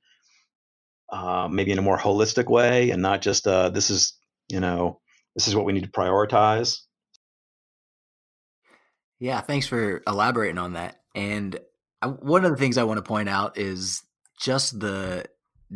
uh, 1.12 1.48
maybe 1.48 1.72
in 1.72 1.78
a 1.78 1.84
more 1.84 1.98
holistic 1.98 2.50
way 2.50 2.90
and 2.90 3.04
not 3.04 3.22
just 3.22 3.46
uh, 3.46 3.70
this 3.70 3.92
is, 3.92 4.18
you 4.50 4.60
know, 4.60 5.00
this 5.36 5.48
is 5.48 5.56
what 5.56 5.64
we 5.64 5.74
need 5.74 5.84
to 5.84 5.92
prioritize. 5.92 6.80
Yeah, 9.20 9.40
thanks 9.42 9.68
for 9.68 10.02
elaborating 10.08 10.58
on 10.58 10.74
that. 10.74 11.02
And 11.14 11.60
I, 12.02 12.08
one 12.08 12.46
of 12.46 12.52
the 12.52 12.58
things 12.58 12.80
I 12.80 12.84
want 12.84 12.98
to 12.98 13.04
point 13.04 13.30
out 13.30 13.60
is 13.60 14.02
just 14.40 14.80
the 14.80 15.26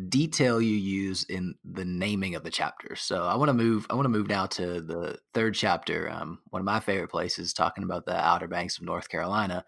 detail 0.07 0.61
you 0.61 0.75
use 0.75 1.23
in 1.25 1.55
the 1.65 1.83
naming 1.83 2.35
of 2.35 2.43
the 2.43 2.49
chapters. 2.49 3.01
So 3.01 3.23
I 3.23 3.35
want 3.35 3.49
to 3.49 3.53
move. 3.53 3.85
I 3.89 3.95
want 3.95 4.05
to 4.05 4.09
move 4.09 4.27
now 4.27 4.45
to 4.47 4.81
the 4.81 5.17
third 5.33 5.53
chapter. 5.53 6.09
Um, 6.09 6.39
one 6.49 6.61
of 6.61 6.65
my 6.65 6.79
favorite 6.79 7.09
places, 7.09 7.53
talking 7.53 7.83
about 7.83 8.05
the 8.05 8.15
Outer 8.15 8.47
Banks 8.47 8.77
of 8.77 8.83
North 8.83 9.09
Carolina, 9.09 9.65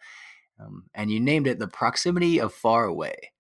um, 0.60 0.86
and 0.94 1.12
you 1.12 1.20
named 1.20 1.48
it 1.48 1.60
"The 1.60 1.68
Proximity 1.68 2.40
of 2.40 2.54
Far 2.54 2.86
Away." 2.86 3.32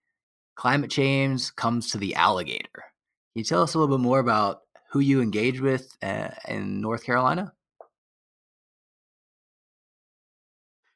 Climate 0.55 0.91
change 0.91 1.55
comes 1.55 1.89
to 1.91 1.97
the 1.97 2.15
alligator. 2.15 2.69
Can 2.73 3.39
you 3.39 3.43
tell 3.43 3.63
us 3.63 3.73
a 3.73 3.79
little 3.79 3.97
bit 3.97 4.03
more 4.03 4.19
about 4.19 4.61
who 4.91 4.99
you 4.99 5.21
engage 5.21 5.59
with 5.59 5.97
uh, 6.03 6.29
in 6.47 6.81
North 6.81 7.03
Carolina? 7.03 7.53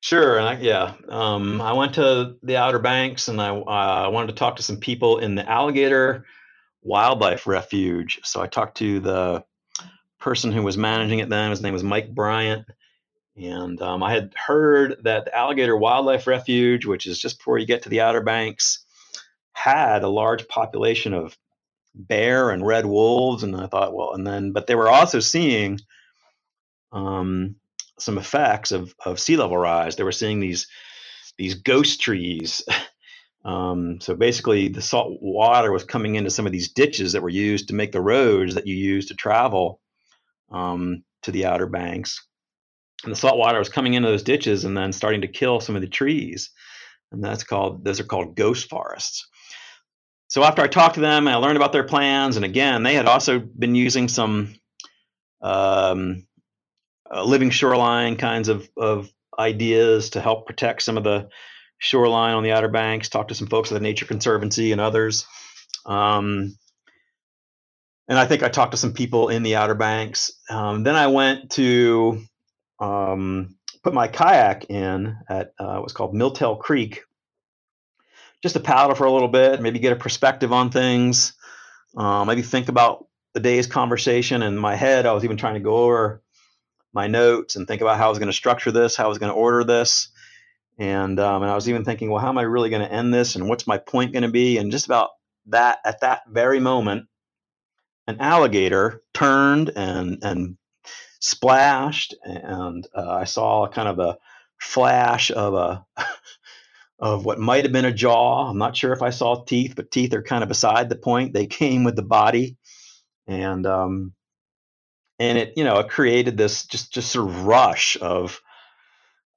Sure. 0.07 0.39
I, 0.39 0.53
yeah. 0.53 0.93
Um, 1.09 1.59
I 1.59 1.73
went 1.73 1.95
to 1.95 2.37
the 2.41 2.55
Outer 2.55 2.79
Banks 2.79 3.27
and 3.27 3.41
I 3.41 3.49
uh, 3.49 4.09
wanted 4.09 4.27
to 4.27 4.35
talk 4.35 4.55
to 4.55 4.63
some 4.63 4.77
people 4.77 5.17
in 5.17 5.35
the 5.35 5.45
alligator 5.45 6.23
wildlife 6.81 7.45
refuge. 7.45 8.21
So 8.23 8.41
I 8.41 8.47
talked 8.47 8.77
to 8.77 9.01
the 9.01 9.43
person 10.17 10.53
who 10.53 10.63
was 10.63 10.77
managing 10.77 11.19
it 11.19 11.27
then. 11.27 11.49
His 11.49 11.61
name 11.61 11.73
was 11.73 11.83
Mike 11.83 12.15
Bryant. 12.15 12.65
And 13.35 13.81
um, 13.81 14.01
I 14.01 14.13
had 14.13 14.33
heard 14.33 14.95
that 15.03 15.25
the 15.25 15.37
Alligator 15.37 15.75
Wildlife 15.75 16.25
Refuge, 16.25 16.85
which 16.85 17.05
is 17.05 17.19
just 17.19 17.39
before 17.39 17.57
you 17.57 17.65
get 17.65 17.83
to 17.83 17.89
the 17.89 17.99
Outer 17.99 18.21
Banks, 18.21 18.85
had 19.51 20.03
a 20.03 20.07
large 20.07 20.47
population 20.47 21.13
of 21.13 21.37
bear 21.93 22.51
and 22.51 22.65
red 22.65 22.85
wolves. 22.85 23.43
And 23.43 23.53
I 23.57 23.67
thought, 23.67 23.93
well, 23.93 24.13
and 24.13 24.25
then, 24.25 24.53
but 24.53 24.67
they 24.67 24.75
were 24.75 24.87
also 24.87 25.19
seeing 25.19 25.81
um, 26.93 27.57
some 27.99 28.17
effects 28.17 28.71
of, 28.71 28.93
of 29.05 29.19
sea 29.19 29.37
level 29.37 29.57
rise. 29.57 29.95
They 29.95 30.03
were 30.03 30.11
seeing 30.11 30.39
these 30.39 30.67
these 31.37 31.55
ghost 31.55 32.01
trees. 32.01 32.63
Um, 33.45 34.01
so 34.01 34.13
basically, 34.13 34.67
the 34.67 34.81
salt 34.81 35.19
water 35.21 35.71
was 35.71 35.85
coming 35.85 36.15
into 36.15 36.29
some 36.29 36.45
of 36.45 36.51
these 36.51 36.73
ditches 36.73 37.13
that 37.13 37.21
were 37.21 37.29
used 37.29 37.69
to 37.69 37.75
make 37.75 37.93
the 37.93 38.01
roads 38.01 38.55
that 38.55 38.67
you 38.67 38.75
use 38.75 39.05
to 39.05 39.15
travel 39.15 39.79
um, 40.51 41.03
to 41.23 41.31
the 41.31 41.45
Outer 41.45 41.67
Banks. 41.67 42.27
And 43.03 43.11
the 43.13 43.17
salt 43.17 43.37
water 43.37 43.59
was 43.59 43.69
coming 43.69 43.93
into 43.93 44.09
those 44.09 44.23
ditches 44.23 44.65
and 44.65 44.75
then 44.75 44.91
starting 44.91 45.21
to 45.21 45.29
kill 45.29 45.61
some 45.61 45.75
of 45.75 45.81
the 45.81 45.87
trees. 45.87 46.49
And 47.13 47.23
that's 47.23 47.45
called, 47.45 47.85
those 47.85 48.01
are 48.01 48.05
called 48.05 48.35
ghost 48.35 48.69
forests. 48.69 49.29
So 50.27 50.43
after 50.43 50.61
I 50.61 50.67
talked 50.67 50.95
to 50.95 51.01
them 51.01 51.27
and 51.27 51.35
I 51.35 51.39
learned 51.39 51.55
about 51.55 51.71
their 51.71 51.85
plans, 51.85 52.35
and 52.35 52.43
again, 52.43 52.83
they 52.83 52.95
had 52.95 53.05
also 53.05 53.39
been 53.39 53.75
using 53.75 54.09
some 54.09 54.55
um, 55.41 56.26
uh, 57.13 57.23
living 57.23 57.49
shoreline 57.49 58.17
kinds 58.17 58.49
of, 58.49 58.69
of 58.77 59.11
ideas 59.37 60.11
to 60.11 60.21
help 60.21 60.47
protect 60.47 60.81
some 60.81 60.97
of 60.97 61.03
the 61.03 61.29
shoreline 61.77 62.33
on 62.33 62.43
the 62.43 62.51
Outer 62.51 62.69
Banks. 62.69 63.09
Talked 63.09 63.29
to 63.29 63.35
some 63.35 63.47
folks 63.47 63.71
at 63.71 63.75
the 63.75 63.81
Nature 63.81 64.05
Conservancy 64.05 64.71
and 64.71 64.81
others. 64.81 65.25
Um, 65.85 66.57
and 68.07 68.17
I 68.17 68.25
think 68.25 68.43
I 68.43 68.49
talked 68.49 68.71
to 68.71 68.77
some 68.77 68.93
people 68.93 69.29
in 69.29 69.43
the 69.43 69.55
Outer 69.55 69.75
Banks. 69.75 70.31
Um, 70.49 70.83
then 70.83 70.95
I 70.95 71.07
went 71.07 71.51
to 71.51 72.21
um, 72.79 73.57
put 73.83 73.93
my 73.93 74.07
kayak 74.07 74.69
in 74.69 75.17
at 75.29 75.53
uh, 75.59 75.79
what's 75.79 75.93
called 75.93 76.13
Milltail 76.13 76.59
Creek, 76.59 77.01
just 78.41 78.53
to 78.53 78.59
paddle 78.59 78.95
for 78.95 79.05
a 79.05 79.11
little 79.11 79.27
bit, 79.27 79.61
maybe 79.61 79.79
get 79.79 79.93
a 79.93 79.97
perspective 79.97 80.53
on 80.53 80.69
things, 80.69 81.33
uh, 81.97 82.23
maybe 82.23 82.41
think 82.41 82.69
about 82.69 83.07
the 83.33 83.39
day's 83.39 83.67
conversation. 83.67 84.41
In 84.41 84.57
my 84.57 84.75
head, 84.75 85.05
I 85.05 85.13
was 85.13 85.23
even 85.23 85.37
trying 85.37 85.55
to 85.55 85.59
go 85.59 85.77
over 85.77 86.21
my 86.93 87.07
notes 87.07 87.55
and 87.55 87.67
think 87.67 87.81
about 87.81 87.97
how 87.97 88.07
I 88.07 88.09
was 88.09 88.19
going 88.19 88.27
to 88.27 88.33
structure 88.33 88.71
this, 88.71 88.95
how 88.95 89.05
I 89.05 89.09
was 89.09 89.17
going 89.17 89.31
to 89.31 89.37
order 89.37 89.63
this. 89.63 90.09
And, 90.79 91.19
um, 91.19 91.41
and 91.41 91.51
I 91.51 91.55
was 91.55 91.67
even 91.69 91.85
thinking, 91.85 92.09
well, 92.09 92.21
how 92.21 92.29
am 92.29 92.37
I 92.37 92.43
really 92.43 92.69
going 92.69 92.83
to 92.83 92.91
end 92.91 93.13
this? 93.13 93.35
And 93.35 93.49
what's 93.49 93.67
my 93.67 93.77
point 93.77 94.13
going 94.13 94.23
to 94.23 94.29
be? 94.29 94.57
And 94.57 94.71
just 94.71 94.85
about 94.85 95.09
that, 95.47 95.79
at 95.85 96.01
that 96.01 96.23
very 96.29 96.59
moment, 96.59 97.07
an 98.05 98.19
alligator 98.19 99.01
turned 99.13 99.71
and, 99.75 100.19
and 100.21 100.57
splashed, 101.19 102.15
and 102.23 102.87
uh, 102.95 103.09
I 103.09 103.23
saw 103.25 103.67
kind 103.67 103.87
of 103.87 103.99
a 103.99 104.17
flash 104.59 105.31
of 105.31 105.53
a 105.53 105.85
of 106.99 107.25
what 107.25 107.39
might 107.39 107.63
have 107.63 107.71
been 107.71 107.85
a 107.85 107.93
jaw. 107.93 108.49
I'm 108.49 108.57
not 108.57 108.75
sure 108.75 108.91
if 108.91 109.01
I 109.01 109.11
saw 109.11 109.43
teeth, 109.43 109.73
but 109.75 109.91
teeth 109.91 110.13
are 110.13 110.23
kind 110.23 110.41
of 110.41 110.49
beside 110.49 110.89
the 110.89 110.95
point. 110.95 111.33
They 111.33 111.47
came 111.47 111.83
with 111.83 111.95
the 111.95 112.03
body, 112.03 112.57
and 113.27 113.65
um, 113.65 114.13
and 115.19 115.37
it 115.37 115.53
you 115.55 115.63
know 115.63 115.79
it 115.79 115.89
created 115.89 116.37
this 116.37 116.65
just 116.65 116.91
just 116.91 117.11
sort 117.11 117.29
of 117.29 117.45
rush 117.45 117.97
of 118.01 118.41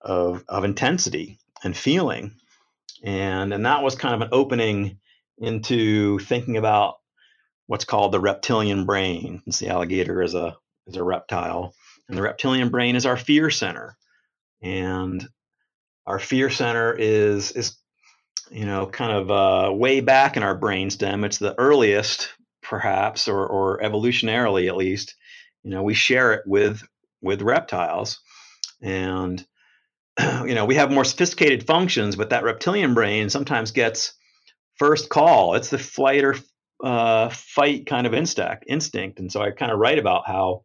of 0.01 0.45
of 0.49 0.65
intensity 0.65 1.39
and 1.63 1.77
feeling, 1.77 2.35
and 3.03 3.53
and 3.53 3.67
that 3.67 3.83
was 3.83 3.95
kind 3.95 4.15
of 4.15 4.23
an 4.23 4.29
opening 4.33 4.99
into 5.39 6.19
thinking 6.21 6.57
about 6.57 6.97
what's 7.67 7.85
called 7.85 8.13
the 8.13 8.21
reptilian 8.21 8.85
brain. 8.85 9.43
The 9.47 9.69
alligator 9.69 10.23
is 10.23 10.35
a 10.35 10.57
is 10.87 10.97
a 10.97 11.05
reptile, 11.05 11.75
and 12.09 12.17
the 12.17 12.23
reptilian 12.23 12.69
brain 12.69 12.97
is 12.97 13.07
our 13.07 13.17
fear 13.17 13.51
center. 13.51 13.97
And 14.63 15.27
our 16.07 16.19
fear 16.19 16.51
center 16.51 16.93
is 16.93 17.53
is 17.53 17.77
you 18.51 18.67
know 18.67 18.87
kind 18.87 19.13
of 19.13 19.31
uh, 19.31 19.73
way 19.73 20.01
back 20.01 20.37
in 20.37 20.43
our 20.43 20.59
brainstem. 20.59 21.25
It's 21.25 21.39
the 21.39 21.59
earliest, 21.59 22.31
perhaps, 22.63 23.29
or 23.29 23.47
or 23.47 23.81
evolutionarily 23.81 24.69
at 24.69 24.77
least. 24.77 25.15
You 25.63 25.71
know, 25.71 25.83
we 25.83 25.95
share 25.95 26.33
it 26.33 26.43
with 26.47 26.83
with 27.23 27.43
reptiles, 27.43 28.21
and 28.81 29.45
you 30.21 30.55
know 30.55 30.65
we 30.65 30.77
have 30.77 30.91
more 30.91 31.05
sophisticated 31.05 31.67
functions, 31.67 32.17
but 32.17 32.31
that 32.31 32.45
reptilian 32.45 32.95
brain 32.95 33.31
sometimes 33.31 33.71
gets 33.71 34.15
first 34.77 35.09
call. 35.09 35.55
It's 35.55 35.71
the 35.71 35.79
flight 35.79 36.25
or 36.25 36.37
uh, 36.83 37.29
fight 37.31 37.87
kind 37.87 38.07
of 38.07 38.15
instinct. 38.15 38.65
Instinct, 38.67 39.19
and 39.19 39.31
so 39.31 39.43
I 39.43 39.51
kind 39.51 39.73
of 39.73 39.79
write 39.79 39.99
about 39.99 40.27
how 40.27 40.65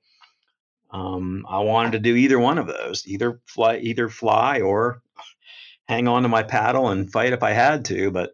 um, 0.92 1.46
I 1.50 1.60
wanted 1.60 1.94
to 1.94 2.00
do 2.00 2.16
either 2.16 2.40
one 2.40 2.58
of 2.58 2.68
those, 2.68 3.06
either 3.06 3.42
fly, 3.46 3.78
either 3.78 4.08
fly 4.08 4.62
or 4.62 5.02
hang 5.88 6.08
on 6.08 6.24
to 6.24 6.30
my 6.30 6.44
paddle 6.44 6.90
and 6.90 7.12
fight 7.12 7.34
if 7.34 7.44
I 7.44 7.52
had 7.52 7.86
to. 7.86 8.12
But 8.12 8.32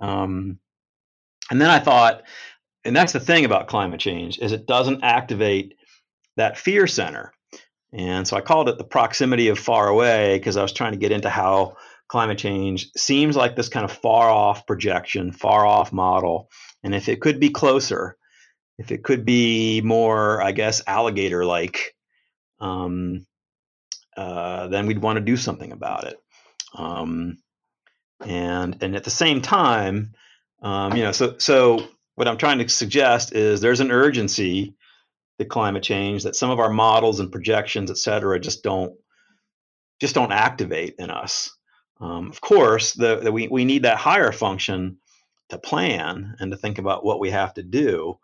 um, 0.00 0.58
and 1.50 1.60
then 1.60 1.68
I 1.68 1.78
thought, 1.78 2.22
and 2.84 2.96
that's 2.96 3.12
the 3.12 3.20
thing 3.20 3.44
about 3.44 3.68
climate 3.68 4.00
change 4.00 4.38
is 4.38 4.52
it 4.52 4.66
doesn't 4.66 5.02
activate 5.02 5.74
that 6.40 6.58
fear 6.58 6.86
center. 6.86 7.32
And 7.92 8.26
so 8.26 8.36
I 8.36 8.40
called 8.40 8.68
it 8.68 8.78
the 8.78 8.84
proximity 8.84 9.48
of 9.48 9.58
far 9.58 9.88
away 9.88 10.38
because 10.38 10.56
I 10.56 10.62
was 10.62 10.72
trying 10.72 10.92
to 10.92 10.98
get 10.98 11.12
into 11.12 11.28
how 11.28 11.76
climate 12.08 12.38
change 12.38 12.90
seems 12.96 13.36
like 13.36 13.56
this 13.56 13.68
kind 13.68 13.84
of 13.84 13.92
far 13.92 14.28
off 14.30 14.66
projection, 14.66 15.32
far 15.32 15.66
off 15.66 15.92
model. 15.92 16.50
And 16.82 16.94
if 16.94 17.08
it 17.08 17.20
could 17.20 17.40
be 17.40 17.50
closer, 17.50 18.16
if 18.78 18.90
it 18.90 19.04
could 19.04 19.24
be 19.24 19.80
more, 19.82 20.42
I 20.42 20.52
guess, 20.52 20.82
alligator 20.86 21.44
like, 21.44 21.94
um, 22.60 23.26
uh, 24.16 24.68
then 24.68 24.86
we'd 24.86 25.02
want 25.02 25.18
to 25.18 25.24
do 25.24 25.36
something 25.36 25.72
about 25.72 26.04
it. 26.04 26.18
Um, 26.74 27.38
and 28.24 28.76
and 28.82 28.96
at 28.96 29.04
the 29.04 29.10
same 29.10 29.40
time, 29.40 30.12
um, 30.62 30.96
you 30.96 31.02
know, 31.02 31.12
so 31.12 31.36
so 31.38 31.88
what 32.14 32.28
I'm 32.28 32.36
trying 32.36 32.58
to 32.58 32.68
suggest 32.68 33.34
is 33.34 33.60
there's 33.60 33.80
an 33.80 33.90
urgency 33.90 34.74
to 35.40 35.44
climate 35.44 35.82
change 35.82 36.22
that 36.22 36.36
some 36.36 36.50
of 36.50 36.60
our 36.60 36.70
models 36.70 37.18
and 37.18 37.32
projections, 37.32 37.90
et 37.90 37.98
cetera, 37.98 38.38
just 38.38 38.62
don't 38.62 38.94
just 40.00 40.14
don't 40.14 40.32
activate 40.32 40.94
in 40.98 41.10
us. 41.10 41.50
Um, 42.00 42.28
of 42.30 42.40
course, 42.40 42.92
the, 42.92 43.16
the, 43.16 43.32
we 43.32 43.48
we 43.48 43.64
need 43.64 43.82
that 43.82 43.98
higher 43.98 44.32
function 44.32 44.98
to 45.48 45.58
plan 45.58 46.36
and 46.38 46.52
to 46.52 46.56
think 46.56 46.78
about 46.78 47.04
what 47.04 47.20
we 47.20 47.30
have 47.30 47.54
to 47.54 47.62
do. 47.62 48.18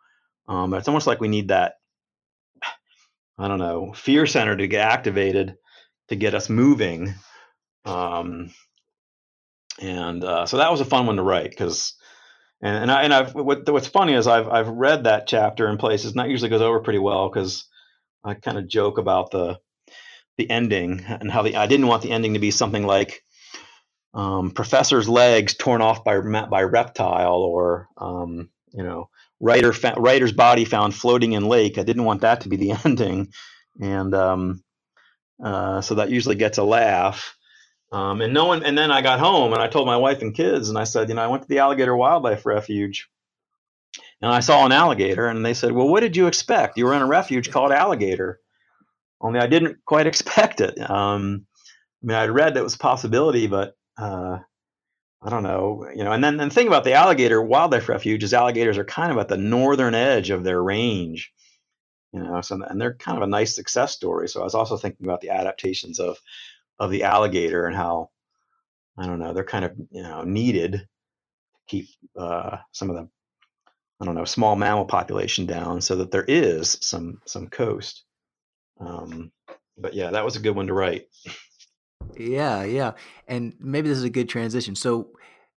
Um, 0.49 0.71
but 0.71 0.77
it's 0.79 0.89
almost 0.89 1.09
like 1.09 1.21
we 1.21 1.29
need 1.29 1.49
that, 1.49 1.75
I 3.37 3.49
don't 3.49 3.59
know, 3.59 3.93
fear 3.93 4.27
center 4.27 4.57
to 4.57 4.69
get 4.69 4.87
activated 4.87 5.57
to 6.09 6.17
get 6.17 6.35
us 6.35 6.49
moving. 6.49 7.13
Um, 7.85 8.53
and 9.83 10.23
uh, 10.23 10.47
so 10.47 10.59
that 10.59 10.71
was 10.71 10.81
a 10.81 10.85
fun 10.85 11.07
one 11.07 11.17
to 11.17 11.23
write 11.25 11.51
because, 11.51 11.96
and 12.63 12.77
and, 12.77 12.91
I, 12.93 13.03
and 13.03 13.15
I've 13.15 13.35
what, 13.35 13.69
what's 13.71 13.87
funny 13.89 14.15
is 14.15 14.27
I've 14.27 14.49
I've 14.49 14.69
read 14.69 15.05
that 15.05 15.27
chapter 15.27 15.69
in 15.69 15.79
places. 15.79 16.15
That 16.15 16.29
usually 16.31 16.51
goes 16.51 16.63
over 16.63 16.81
pretty 16.81 16.99
well 16.99 17.29
because 17.29 17.67
I 18.25 18.35
kind 18.35 18.59
of 18.59 18.69
joke 18.69 18.99
about 18.99 19.31
the 19.31 19.59
the 20.39 20.51
ending 20.51 21.05
and 21.07 21.31
how 21.31 21.43
the 21.43 21.57
I 21.57 21.67
didn't 21.67 21.87
want 21.89 22.03
the 22.03 22.13
ending 22.13 22.35
to 22.35 22.41
be 22.41 22.51
something 22.51 22.85
like 22.85 23.23
um, 24.15 24.51
professor's 24.51 25.09
legs 25.09 25.55
torn 25.55 25.83
off 25.83 26.05
by 26.05 26.19
by 26.21 26.63
reptile 26.63 27.39
or 27.39 27.89
um, 27.99 28.51
you 28.73 28.83
know 28.83 29.11
writer 29.41 29.73
fa- 29.73 29.95
writer's 29.97 30.33
body 30.33 30.65
found 30.65 30.95
floating 30.95 31.33
in 31.33 31.47
lake. 31.49 31.79
I 31.79 31.83
didn't 31.83 32.05
want 32.05 32.23
that 32.23 32.43
to 32.43 32.49
be 32.49 32.57
the 32.57 32.73
ending, 32.85 33.29
and 33.81 34.15
um, 34.15 34.65
uh, 35.43 35.81
so 35.81 35.97
that 35.97 36.11
usually 36.11 36.37
gets 36.37 36.59
a 36.59 36.65
laugh. 36.65 37.37
Um, 37.93 38.21
and 38.21 38.35
no 38.35 38.47
one. 38.47 38.65
And 38.65 38.77
then 38.77 38.91
I 38.91 39.01
got 39.01 39.21
home 39.21 39.53
and 39.53 39.63
I 39.63 39.69
told 39.69 39.87
my 39.87 39.97
wife 39.97 40.23
and 40.23 40.35
kids, 40.35 40.69
and 40.69 40.79
I 40.79 40.85
said, 40.85 41.09
you 41.09 41.15
know, 41.15 41.23
I 41.23 41.29
went 41.29 41.43
to 41.43 41.49
the 41.49 41.61
alligator 41.61 41.97
wildlife 41.97 42.45
refuge, 42.45 43.09
and 44.21 44.31
I 44.31 44.41
saw 44.41 44.65
an 44.65 44.73
alligator, 44.73 45.29
and 45.29 45.45
they 45.45 45.55
said, 45.55 45.73
well, 45.73 45.89
what 45.89 46.01
did 46.01 46.17
you 46.17 46.27
expect? 46.27 46.79
You 46.79 46.87
were 46.87 46.95
in 46.95 47.03
a 47.03 47.07
refuge 47.07 47.51
called 47.51 47.73
alligator. 47.73 48.41
Only 49.21 49.41
I 49.41 49.47
didn't 49.47 49.79
quite 49.85 50.07
expect 50.13 50.61
it. 50.61 50.79
Um, 50.91 51.47
I 52.03 52.07
mean, 52.07 52.17
I'd 52.17 52.31
read 52.31 52.55
that 52.55 52.65
was 52.65 52.75
a 52.75 52.79
possibility, 52.79 53.47
but 53.47 53.77
uh, 53.99 54.39
I 55.23 55.31
don't 55.31 55.43
know, 55.43 55.89
you 55.95 56.05
know, 56.05 56.13
and 56.13 56.23
then 56.23 56.37
the 56.37 56.51
thing 56.51 56.67
about 56.67 56.85
the 56.85 56.93
alligator 56.93 57.43
wildlife 57.43 57.89
refuge 57.89 58.23
is 58.23 58.35
alligators 58.35 58.79
are 58.79 58.85
kind 58.85 59.11
of 59.11 59.19
at 59.19 59.29
the 59.29 59.37
northern 59.37 59.95
edge 59.95 60.31
of 60.31 60.45
their 60.45 60.63
range, 60.63 61.33
you 62.13 62.23
know, 62.23 62.41
so 62.43 62.63
and 62.63 62.81
they're 62.81 62.95
kind 62.95 63.17
of 63.17 63.23
a 63.23 63.27
nice 63.27 63.55
success 63.55 63.93
story. 63.93 64.29
So 64.29 64.41
I 64.41 64.45
was 64.45 64.55
also 64.55 64.77
thinking 64.77 65.07
about 65.07 65.23
the 65.23 65.31
adaptations 65.31 65.99
of 65.99 66.19
of 66.79 66.91
the 66.91 67.05
alligator 67.05 67.67
and 67.67 67.77
how 67.77 68.11
I 68.99 69.07
don't 69.07 69.19
know 69.19 69.33
they're 69.33 69.45
kind 69.45 69.65
of 69.65 69.73
you 69.91 70.03
know 70.03 70.23
needed 70.23 70.73
to 70.73 70.87
keep 71.67 71.89
uh, 72.19 72.59
some 72.73 72.91
of 72.91 72.97
the 72.97 73.09
I 74.01 74.05
don't 74.05 74.15
know, 74.15 74.25
small 74.25 74.57
mammal 74.57 74.85
population 74.85 75.47
down 75.47 75.81
so 75.81 75.97
that 75.97 76.11
there 76.11 76.25
is 76.25 76.77
some 76.81 77.21
some 77.25 77.49
coast. 77.49 78.05
Um, 78.79 79.33
but 79.79 79.95
yeah, 79.95 80.11
that 80.11 80.25
was 80.25 80.37
a 80.37 80.41
good 80.41 80.55
one 80.55 80.67
to 80.67 80.75
write. 80.75 81.07
Yeah, 82.19 82.65
yeah. 82.65 82.93
And 83.27 83.55
maybe 83.59 83.89
this 83.89 83.99
is 83.99 84.05
a 84.05 84.11
good 84.11 84.29
transition. 84.29 84.75
So 84.75 85.11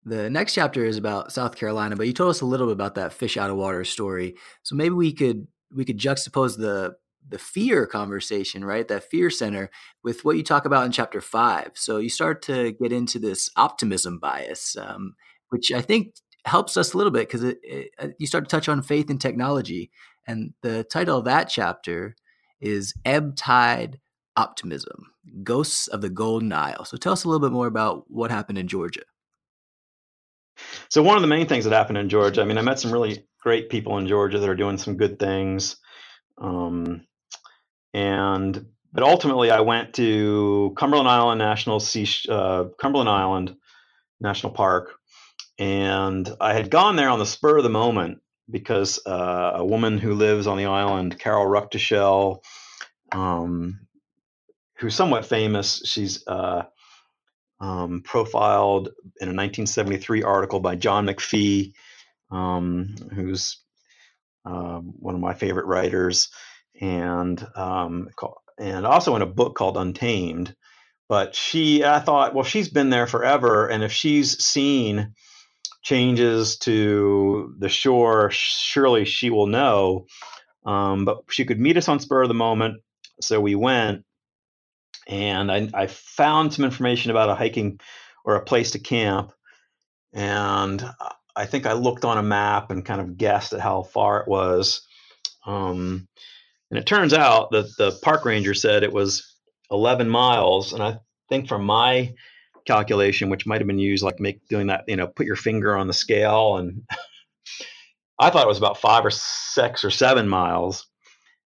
the 0.05 0.31
next 0.31 0.55
chapter 0.55 0.85
is 0.85 0.97
about 0.97 1.33
South 1.33 1.57
Carolina, 1.57 1.97
but 1.97 2.07
you 2.07 2.13
told 2.13 2.31
us 2.31 2.41
a 2.41 2.47
little 2.47 2.69
bit 2.69 2.75
about 2.75 2.95
that 2.95 3.13
fish 3.13 3.37
out 3.37 3.51
of 3.51 3.57
water 3.57 3.85
story. 3.85 4.37
So 4.63 4.77
maybe 4.77 4.95
we 4.95 5.13
could 5.13 5.49
we 5.75 5.85
could 5.85 5.99
juxtapose 5.99 6.57
the 6.57 6.95
the 7.29 7.39
fear 7.39 7.87
conversation, 7.87 8.65
right? 8.65 8.87
That 8.89 9.11
fear 9.11 9.31
center 9.31 9.71
with 10.03 10.25
what 10.25 10.37
you 10.37 10.43
talk 10.43 10.65
about 10.65 10.87
in 10.87 10.93
chapter 10.93 11.21
five. 11.21 11.73
So 11.75 11.99
you 11.99 12.09
start 12.09 12.43
to 12.43 12.73
get 12.73 12.93
into 12.93 13.19
this 13.19 13.51
optimism 13.57 14.19
bias, 14.19 14.77
um, 14.77 15.15
which 15.51 15.73
I 15.73 15.81
think 15.81 16.15
helps 16.45 16.77
us 16.77 16.95
a 16.95 16.97
little 16.97 17.13
bit 17.13 17.29
because 17.29 17.45
uh, 17.45 18.09
you 18.19 18.27
start 18.27 18.45
to 18.45 18.51
touch 18.51 18.69
on 18.69 18.83
faith 18.83 19.11
and 19.11 19.21
technology. 19.21 19.91
And 20.27 20.53
the 20.63 20.85
title 20.85 21.19
of 21.19 21.25
that 21.25 21.49
chapter 21.49 22.17
is 22.61 22.95
Ebb 23.05 23.37
Tide 23.37 24.01
Optimism 24.37 25.13
Ghosts 25.43 25.89
of 25.89 26.01
the 26.01 26.11
Golden 26.11 26.53
Isle. 26.53 26.85
So 26.85 26.97
tell 26.97 27.13
us 27.13 27.25
a 27.25 27.29
little 27.29 27.47
bit 27.47 27.53
more 27.53 27.67
about 27.67 28.05
what 28.09 28.31
happened 28.31 28.59
in 28.59 28.69
Georgia. 28.69 29.03
So, 30.89 31.03
one 31.03 31.17
of 31.17 31.23
the 31.23 31.29
main 31.29 31.47
things 31.47 31.65
that 31.65 31.73
happened 31.73 31.99
in 31.99 32.09
Georgia, 32.09 32.43
I 32.43 32.45
mean, 32.45 32.59
I 32.59 32.63
met 32.63 32.81
some 32.81 32.93
really 32.93 33.25
great 33.41 33.69
people 33.69 33.99
in 33.99 34.09
Georgia 34.09 34.39
that 34.39 34.49
are 34.49 34.57
doing 34.57 34.79
some 34.79 34.97
good 34.97 35.19
things. 35.19 35.77
Um, 36.39 37.07
and 37.95 38.67
but 38.93 39.03
ultimately, 39.03 39.51
I 39.51 39.61
went 39.61 39.95
to 39.95 40.75
Cumberland 40.77 41.09
Island 41.09 41.39
National 41.39 41.79
Sea, 41.79 42.09
uh, 42.29 42.65
Cumberland 42.81 43.11
Island 43.11 43.57
National 44.21 44.53
Park, 44.53 44.95
and 45.59 46.29
I 46.41 46.55
had 46.55 46.71
gone 46.71 46.97
there 46.97 47.11
on 47.11 47.19
the 47.19 47.27
spur 47.27 47.59
of 47.59 47.65
the 47.65 47.71
moment 47.71 48.21
because 48.51 48.99
uh, 49.07 49.53
a 49.57 49.65
woman 49.65 49.99
who 49.99 50.15
lives 50.15 50.47
on 50.47 50.57
the 50.57 50.67
island, 50.67 51.19
Carol 51.19 51.47
Ruckdeschel, 51.47 52.43
um, 53.13 53.81
who's 54.79 54.95
somewhat 54.95 55.27
famous, 55.27 55.83
she's 55.85 56.27
uh, 56.27 56.63
um, 57.61 58.03
profiled 58.05 58.89
in 59.21 59.29
a 59.29 59.37
1973 59.37 60.23
article 60.23 60.61
by 60.61 60.77
John 60.77 61.07
McPhee, 61.07 61.73
um, 62.31 62.95
who's 63.15 63.59
um, 64.45 64.95
one 64.99 65.15
of 65.15 65.21
my 65.21 65.35
favorite 65.35 65.67
writers, 65.67 66.31
and 66.81 67.45
um, 67.57 68.09
and 68.59 68.87
also 68.87 69.17
in 69.17 69.23
a 69.23 69.27
book 69.27 69.55
called 69.55 69.77
Untamed. 69.77 70.55
But 71.09 71.35
she, 71.35 71.85
I 71.85 72.01
thought, 72.01 72.35
well, 72.35 72.45
she's 72.45 72.69
been 72.69 72.91
there 72.91 73.07
forever, 73.07 73.67
and 73.67 73.83
if 73.83 73.93
she's 73.93 74.45
seen 74.45 75.15
changes 75.83 76.59
to 76.59 77.55
the 77.59 77.71
shore, 77.71 78.31
surely 78.31 79.07
she 79.07 79.31
will 79.31 79.47
know. 79.47 80.07
Um, 80.67 81.07
but 81.07 81.23
she 81.31 81.47
could 81.47 81.59
meet 81.59 81.79
us 81.79 81.89
on 81.89 81.99
spur 81.99 82.23
of 82.23 82.29
the 82.29 82.35
moment, 82.35 82.83
so 83.23 83.41
we 83.41 83.55
went, 83.55 84.05
and 85.07 85.51
I, 85.51 85.71
I 85.73 85.87
found 85.87 86.53
some 86.53 86.67
information 86.67 87.11
about 87.11 87.31
a 87.31 87.35
hiking 87.35 87.81
or 88.25 88.35
a 88.35 88.45
place 88.45 88.73
to 88.73 88.79
camp, 88.79 89.33
and 90.13 90.85
I 91.35 91.47
think 91.47 91.65
I 91.65 91.73
looked 91.73 92.05
on 92.05 92.19
a 92.19 92.23
map 92.23 92.71
and 92.71 92.85
kind 92.85 93.01
of 93.01 93.17
guessed 93.17 93.55
at 93.55 93.61
how 93.61 93.83
far 93.83 94.21
it 94.21 94.29
was. 94.29 94.87
Um, 95.47 96.09
and 96.71 96.79
it 96.79 96.87
turns 96.87 97.13
out 97.13 97.51
that 97.53 97.77
the 97.79 97.99
park 98.03 98.25
ranger 98.25 98.55
said 98.55 98.83
it 98.83 98.93
was 98.93 99.35
11 99.71 100.09
miles, 100.09 100.73
and 100.73 100.83
I 100.83 100.99
think 101.29 101.49
from 101.49 101.65
my 101.65 102.15
calculation, 102.67 103.31
which 103.31 103.47
might 103.47 103.61
have 103.61 103.67
been 103.67 103.79
used 103.79 104.05
like 104.05 104.21
make 104.21 104.47
doing 104.49 104.69
that, 104.69 104.85
you 104.87 104.97
know, 104.97 105.07
put 105.07 105.27
your 105.27 105.37
finger 105.37 105.77
on 105.77 105.87
the 105.87 105.93
scale. 105.93 106.59
And 106.59 106.83
I 108.19 108.31
thought 108.31 108.45
it 108.45 108.49
was 108.49 108.59
about 108.59 108.81
five 108.81 109.05
or 109.05 109.11
six 109.11 109.85
or 109.85 109.91
seven 109.91 110.29
miles. 110.29 110.87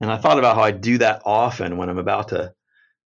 And 0.01 0.11
I 0.11 0.16
thought 0.16 0.38
about 0.38 0.57
how 0.57 0.62
I 0.62 0.70
do 0.70 0.99
that 0.99 1.23
often 1.27 1.77
when 1.77 1.90
I'm 1.90 1.99
about 1.99 2.29
to, 2.29 2.55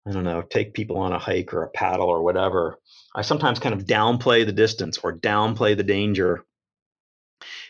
I 0.08 0.12
don't 0.12 0.24
know, 0.24 0.42
take 0.42 0.74
people 0.74 0.98
on 0.98 1.12
a 1.12 1.20
hike 1.20 1.54
or 1.54 1.64
a 1.64 1.70
paddle 1.70 2.08
or 2.08 2.24
whatever. 2.24 2.80
I 3.14 3.22
sometimes 3.22 3.60
kind 3.60 3.76
of 3.76 3.86
downplay 3.86 4.46
the 4.46 4.52
distance 4.54 4.98
or 4.98 5.16
downplay 5.16 5.76
the 5.76 5.84
danger. 5.84 6.46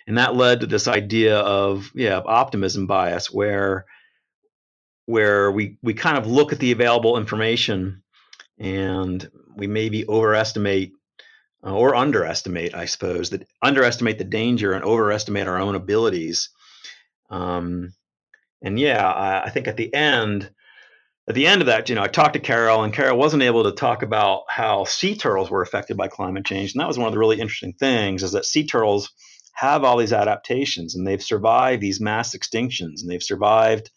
And 0.08 0.18
that 0.18 0.36
led 0.36 0.62
to 0.62 0.68
this 0.68 0.88
idea 0.88 1.38
of, 1.40 1.92
yeah, 1.94 2.22
optimism 2.24 2.88
bias, 2.88 3.32
where 3.32 3.86
where 5.10 5.50
we 5.50 5.76
we 5.82 5.96
kind 5.96 6.20
of 6.20 6.28
look 6.28 6.54
at 6.54 6.60
the 6.60 6.72
available 6.72 7.18
information 7.18 8.04
and 8.60 9.28
we 9.56 9.66
maybe 9.66 10.08
overestimate 10.08 10.92
uh, 11.66 11.74
or 11.74 11.96
underestimate, 11.96 12.76
I 12.76 12.86
suppose, 12.86 13.32
that 13.32 13.48
underestimate 13.60 14.20
the 14.20 14.24
danger 14.24 14.74
and 14.74 14.84
overestimate 14.84 15.48
our 15.48 15.58
own 15.58 15.74
abilities. 15.74 16.50
Um, 17.32 17.94
and 18.62 18.80
yeah, 18.80 19.04
I, 19.04 19.46
I, 19.46 19.50
think 19.50 19.68
at 19.68 19.78
the 19.78 19.92
end, 19.92 20.52
at 21.28 21.34
the 21.34 21.48
end 21.48 21.62
of 21.62 21.68
that, 21.68 21.90
you 21.90 21.96
know, 21.96 22.04
I 22.04 22.08
talked 22.08 22.34
to 22.34 22.40
Carol, 22.40 22.84
and 22.84 22.94
Carol 22.94 23.18
wasn't 23.18 23.44
able 23.44 23.64
to 23.64 23.72
talk 23.72 24.04
about 24.04 24.44
how 24.48 24.86
sea 24.86 25.16
turtles 25.16 25.50
were 25.50 25.64
affected 25.64 25.98
by 25.98 26.08
climate 26.08 26.46
change, 26.46 26.74
and 26.74 26.82
that 26.82 26.88
was 26.88 27.00
one 27.00 27.08
of 27.08 27.14
the 27.14 27.20
really 27.20 27.40
interesting 27.40 27.74
things 27.74 28.22
is 28.22 28.34
that 28.34 28.46
sea 28.46 28.68
turtles 28.68 29.10
have 29.54 29.84
all 29.84 29.98
these 29.98 30.14
adaptations, 30.14 30.94
and 30.96 31.06
they've 31.06 31.24
survived 31.24 31.82
these 31.82 32.00
mass 32.00 32.36
extinctions, 32.38 33.02
and 33.02 33.10
they've 33.10 33.24
survived, 33.24 33.90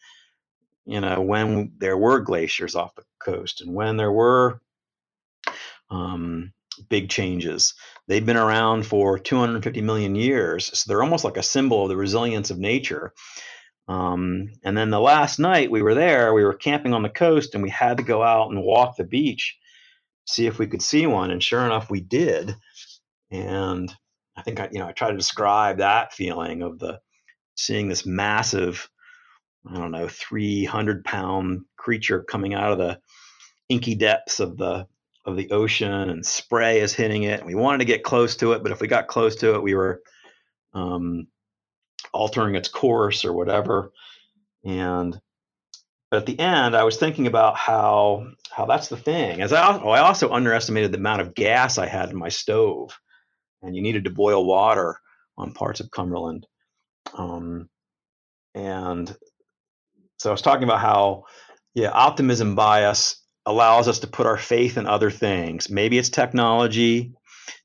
you 0.84 1.00
know, 1.00 1.20
when 1.20 1.72
there 1.78 1.96
were 1.96 2.20
glaciers 2.20 2.74
off 2.74 2.94
the 2.94 3.04
coast, 3.22 3.60
and 3.60 3.74
when 3.74 3.96
there 3.96 4.12
were 4.12 4.60
um, 5.90 6.52
big 6.88 7.08
changes. 7.08 7.74
They've 8.08 8.24
been 8.24 8.36
around 8.36 8.86
for 8.86 9.18
250 9.18 9.80
million 9.82 10.14
years, 10.14 10.78
so 10.78 10.88
they're 10.88 11.02
almost 11.02 11.24
like 11.24 11.36
a 11.36 11.42
symbol 11.42 11.82
of 11.82 11.88
the 11.88 11.96
resilience 11.96 12.50
of 12.50 12.58
nature. 12.58 13.12
Um, 13.88 14.48
and 14.64 14.76
then 14.76 14.90
the 14.90 15.00
last 15.00 15.38
night 15.38 15.70
we 15.70 15.82
were 15.82 15.94
there, 15.94 16.32
we 16.32 16.44
were 16.44 16.54
camping 16.54 16.94
on 16.94 17.02
the 17.02 17.08
coast, 17.08 17.54
and 17.54 17.62
we 17.62 17.70
had 17.70 17.98
to 17.98 18.02
go 18.02 18.22
out 18.22 18.50
and 18.50 18.62
walk 18.62 18.96
the 18.96 19.04
beach, 19.04 19.58
see 20.26 20.46
if 20.46 20.58
we 20.58 20.66
could 20.66 20.82
see 20.82 21.06
one. 21.06 21.30
And 21.30 21.42
sure 21.42 21.64
enough, 21.64 21.90
we 21.90 22.00
did. 22.00 22.56
And 23.30 23.94
I 24.36 24.42
think 24.42 24.60
I, 24.60 24.68
you 24.72 24.78
know, 24.78 24.86
I 24.86 24.92
try 24.92 25.10
to 25.10 25.16
describe 25.16 25.78
that 25.78 26.12
feeling 26.12 26.62
of 26.62 26.78
the 26.78 27.00
seeing 27.54 27.88
this 27.88 28.06
massive, 28.06 28.88
I 29.68 29.74
don't 29.74 29.92
know, 29.92 30.08
300 30.08 31.04
pound 31.04 31.64
creature 31.76 32.22
coming 32.22 32.54
out 32.54 32.72
of 32.72 32.78
the 32.78 32.98
inky 33.68 33.94
depths 33.94 34.40
of 34.40 34.56
the 34.56 34.86
of 35.24 35.36
the 35.36 35.50
ocean 35.52 36.10
and 36.10 36.26
spray 36.26 36.80
is 36.80 36.92
hitting 36.92 37.22
it. 37.22 37.44
We 37.44 37.54
wanted 37.54 37.78
to 37.78 37.84
get 37.84 38.02
close 38.02 38.36
to 38.36 38.52
it, 38.52 38.62
but 38.62 38.72
if 38.72 38.80
we 38.80 38.88
got 38.88 39.06
close 39.06 39.36
to 39.36 39.54
it, 39.54 39.62
we 39.62 39.74
were 39.74 40.02
um, 40.74 41.28
altering 42.12 42.56
its 42.56 42.68
course 42.68 43.24
or 43.24 43.32
whatever. 43.32 43.92
And 44.64 45.18
but 46.10 46.18
at 46.18 46.26
the 46.26 46.38
end, 46.38 46.76
I 46.76 46.84
was 46.84 46.98
thinking 46.98 47.26
about 47.26 47.56
how 47.56 48.26
how 48.50 48.66
that's 48.66 48.88
the 48.88 48.96
thing. 48.96 49.40
As 49.40 49.52
I, 49.52 49.78
oh, 49.78 49.88
I 49.90 50.00
also 50.00 50.30
underestimated 50.30 50.92
the 50.92 50.98
amount 50.98 51.22
of 51.22 51.34
gas 51.34 51.78
I 51.78 51.86
had 51.86 52.10
in 52.10 52.16
my 52.16 52.28
stove, 52.28 52.98
and 53.62 53.74
you 53.74 53.80
needed 53.80 54.04
to 54.04 54.10
boil 54.10 54.44
water 54.44 54.98
on 55.38 55.54
parts 55.54 55.80
of 55.80 55.90
Cumberland. 55.90 56.46
Um, 57.14 57.70
and 58.54 59.16
so 60.22 60.30
I 60.30 60.32
was 60.32 60.40
talking 60.40 60.62
about 60.62 60.78
how, 60.78 61.24
yeah, 61.74 61.90
optimism 61.90 62.54
bias 62.54 63.16
allows 63.44 63.88
us 63.88 63.98
to 63.98 64.06
put 64.06 64.24
our 64.24 64.36
faith 64.36 64.78
in 64.78 64.86
other 64.86 65.10
things. 65.10 65.68
Maybe 65.68 65.98
it's 65.98 66.10
technology, 66.10 67.12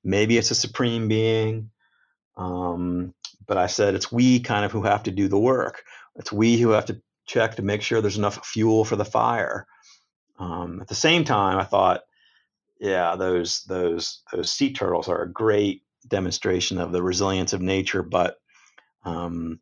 maybe 0.03 0.39
it's 0.39 0.49
a 0.49 0.55
supreme 0.55 1.07
being. 1.07 1.69
Um, 2.35 3.13
but 3.45 3.57
I 3.57 3.67
said 3.67 3.93
it's 3.93 4.11
we 4.11 4.39
kind 4.39 4.65
of 4.65 4.71
who 4.71 4.81
have 4.81 5.03
to 5.03 5.11
do 5.11 5.27
the 5.27 5.37
work. 5.37 5.83
It's 6.15 6.31
we 6.31 6.57
who 6.57 6.69
have 6.69 6.85
to 6.85 6.99
check 7.27 7.57
to 7.57 7.61
make 7.61 7.83
sure 7.83 8.01
there's 8.01 8.17
enough 8.17 8.43
fuel 8.43 8.83
for 8.85 8.95
the 8.95 9.05
fire. 9.05 9.67
Um, 10.39 10.81
at 10.81 10.87
the 10.87 10.95
same 10.95 11.25
time, 11.25 11.59
I 11.59 11.63
thought, 11.63 12.01
yeah, 12.79 13.15
those 13.15 13.65
those 13.65 14.23
those 14.33 14.51
sea 14.51 14.73
turtles 14.73 15.07
are 15.09 15.21
a 15.21 15.31
great 15.31 15.83
demonstration 16.07 16.79
of 16.79 16.91
the 16.91 17.03
resilience 17.03 17.53
of 17.53 17.61
nature. 17.61 18.01
But 18.01 18.37
um, 19.05 19.59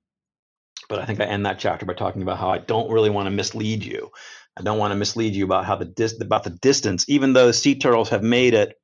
but 0.89 0.99
I 0.99 1.05
think 1.05 1.19
I 1.19 1.25
end 1.25 1.45
that 1.45 1.59
chapter 1.59 1.85
by 1.85 1.93
talking 1.93 2.21
about 2.21 2.37
how 2.37 2.49
I 2.49 2.59
don't 2.59 2.91
really 2.91 3.09
want 3.09 3.27
to 3.27 3.31
mislead 3.31 3.83
you. 3.83 4.11
I 4.57 4.61
don't 4.61 4.77
want 4.77 4.91
to 4.91 4.95
mislead 4.95 5.33
you 5.33 5.45
about 5.45 5.65
how 5.65 5.75
the 5.75 5.85
dis- 5.85 6.19
about 6.21 6.43
the 6.43 6.51
distance, 6.51 7.05
even 7.09 7.33
though 7.33 7.51
sea 7.51 7.75
turtles 7.77 8.09
have 8.09 8.23
made 8.23 8.53
it, 8.53 8.75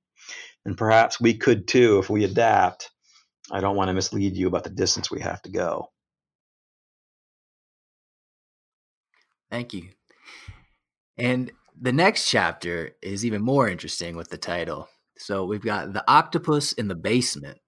and 0.66 0.78
perhaps 0.78 1.20
we 1.20 1.34
could 1.36 1.68
too 1.68 2.00
if 2.00 2.10
we 2.10 2.24
adapt. 2.24 2.90
I 3.52 3.60
don't 3.60 3.76
want 3.76 3.90
to 3.90 3.94
mislead 3.94 4.36
you 4.36 4.48
about 4.48 4.64
the 4.64 4.70
distance 4.70 5.12
we 5.12 5.22
have 5.22 5.42
to 5.44 5.52
go. 5.52 5.90
Thank 9.50 9.74
you. 9.74 9.90
And 11.18 11.52
the 11.80 11.92
next 11.92 12.30
chapter 12.30 12.92
is 13.02 13.26
even 13.26 13.42
more 13.42 13.68
interesting 13.68 14.16
with 14.16 14.30
the 14.30 14.38
title. 14.38 14.88
So 15.18 15.46
we've 15.46 15.64
got 15.64 15.94
the 15.94 16.04
octopus 16.10 16.74
in 16.74 16.88
the 16.88 16.96
basement. 16.96 17.60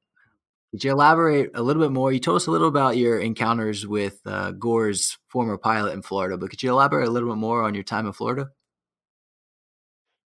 Could 0.73 0.83
you 0.83 0.91
elaborate 0.91 1.51
a 1.53 1.61
little 1.61 1.83
bit 1.83 1.91
more? 1.91 2.11
You 2.11 2.19
told 2.19 2.37
us 2.37 2.47
a 2.47 2.51
little 2.51 2.67
about 2.67 2.97
your 2.97 3.19
encounters 3.19 3.85
with 3.85 4.19
uh, 4.25 4.53
Gore's 4.53 5.19
former 5.27 5.55
pilot 5.55 5.93
in 5.93 6.01
Florida, 6.01 6.35
but 6.35 6.49
could 6.49 6.63
you 6.63 6.71
elaborate 6.71 7.07
a 7.07 7.11
little 7.11 7.29
bit 7.29 7.37
more 7.37 7.61
on 7.61 7.75
your 7.75 7.83
time 7.83 8.07
in 8.07 8.11
Florida? 8.11 8.49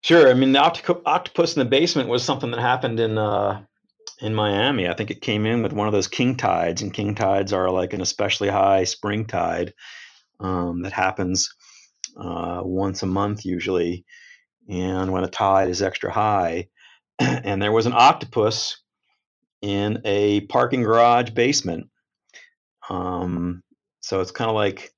Sure. 0.03 0.29
I 0.29 0.33
mean, 0.33 0.53
the 0.53 0.61
octopus 0.61 1.57
in 1.57 1.59
the 1.59 1.69
basement 1.69 2.07
was 2.07 2.23
something 2.23 2.49
that 2.51 2.61
happened 2.61 2.97
in 3.01 3.17
uh, 3.17 3.61
in 4.21 4.33
Miami. 4.33 4.87
I 4.87 4.93
think 4.93 5.11
it 5.11 5.19
came 5.19 5.45
in 5.45 5.63
with 5.63 5.73
one 5.73 5.87
of 5.87 5.91
those 5.91 6.07
king 6.07 6.37
tides, 6.37 6.81
and 6.81 6.93
king 6.93 7.13
tides 7.13 7.51
are 7.51 7.69
like 7.69 7.91
an 7.91 7.99
especially 7.99 8.47
high 8.47 8.85
spring 8.85 9.25
tide 9.25 9.73
um, 10.39 10.81
that 10.83 10.93
happens 10.93 11.53
uh, 12.15 12.61
once 12.63 13.03
a 13.03 13.05
month 13.05 13.43
usually. 13.43 14.05
And 14.69 15.11
when 15.11 15.25
a 15.25 15.29
tide 15.29 15.67
is 15.67 15.81
extra 15.81 16.09
high, 16.09 16.69
and 17.19 17.61
there 17.61 17.73
was 17.73 17.85
an 17.85 17.93
octopus 17.93 18.81
in 19.61 20.01
a 20.05 20.41
parking 20.41 20.83
garage 20.83 21.31
basement. 21.31 21.89
Um, 22.89 23.63
so 24.01 24.21
it's 24.21 24.31
kind 24.31 24.49
of 24.49 24.55
like 24.55 24.91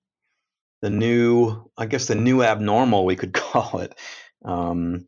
the 0.82 0.90
new, 0.90 1.70
I 1.78 1.86
guess, 1.86 2.08
the 2.08 2.16
new 2.16 2.44
abnormal, 2.44 3.06
we 3.06 3.16
could 3.16 3.34
call 3.34 3.80
it. 3.80 3.96
Um, 4.46 5.08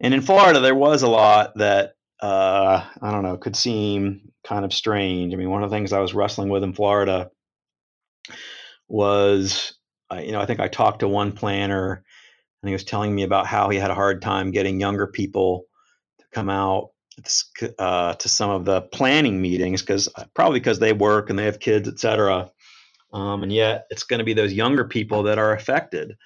and 0.00 0.14
in 0.14 0.20
Florida, 0.22 0.60
there 0.60 0.74
was 0.74 1.02
a 1.02 1.08
lot 1.08 1.52
that 1.56 1.94
uh, 2.20 2.84
I 3.00 3.10
don't 3.10 3.22
know 3.22 3.36
could 3.36 3.56
seem 3.56 4.32
kind 4.44 4.64
of 4.64 4.72
strange. 4.72 5.32
I 5.32 5.36
mean, 5.36 5.50
one 5.50 5.62
of 5.62 5.70
the 5.70 5.76
things 5.76 5.92
I 5.92 6.00
was 6.00 6.14
wrestling 6.14 6.48
with 6.48 6.62
in 6.62 6.72
Florida 6.72 7.30
was, 8.88 9.74
uh, 10.12 10.18
you 10.18 10.32
know, 10.32 10.40
I 10.40 10.46
think 10.46 10.60
I 10.60 10.68
talked 10.68 11.00
to 11.00 11.08
one 11.08 11.32
planner, 11.32 12.04
and 12.62 12.68
he 12.68 12.72
was 12.72 12.84
telling 12.84 13.14
me 13.14 13.22
about 13.22 13.46
how 13.46 13.68
he 13.68 13.78
had 13.78 13.90
a 13.90 13.94
hard 13.94 14.22
time 14.22 14.52
getting 14.52 14.80
younger 14.80 15.06
people 15.06 15.64
to 16.18 16.24
come 16.32 16.48
out 16.48 16.90
uh, 17.78 18.14
to 18.14 18.28
some 18.28 18.50
of 18.50 18.64
the 18.64 18.82
planning 18.82 19.40
meetings 19.40 19.82
because 19.82 20.08
uh, 20.16 20.24
probably 20.34 20.60
because 20.60 20.78
they 20.78 20.92
work 20.92 21.30
and 21.30 21.38
they 21.38 21.44
have 21.44 21.60
kids, 21.60 21.88
et 21.88 21.98
cetera. 21.98 22.50
Um, 23.12 23.42
and 23.42 23.52
yet, 23.52 23.86
it's 23.90 24.02
going 24.02 24.18
to 24.18 24.24
be 24.24 24.34
those 24.34 24.52
younger 24.52 24.84
people 24.84 25.24
that 25.24 25.38
are 25.38 25.52
affected. 25.52 26.16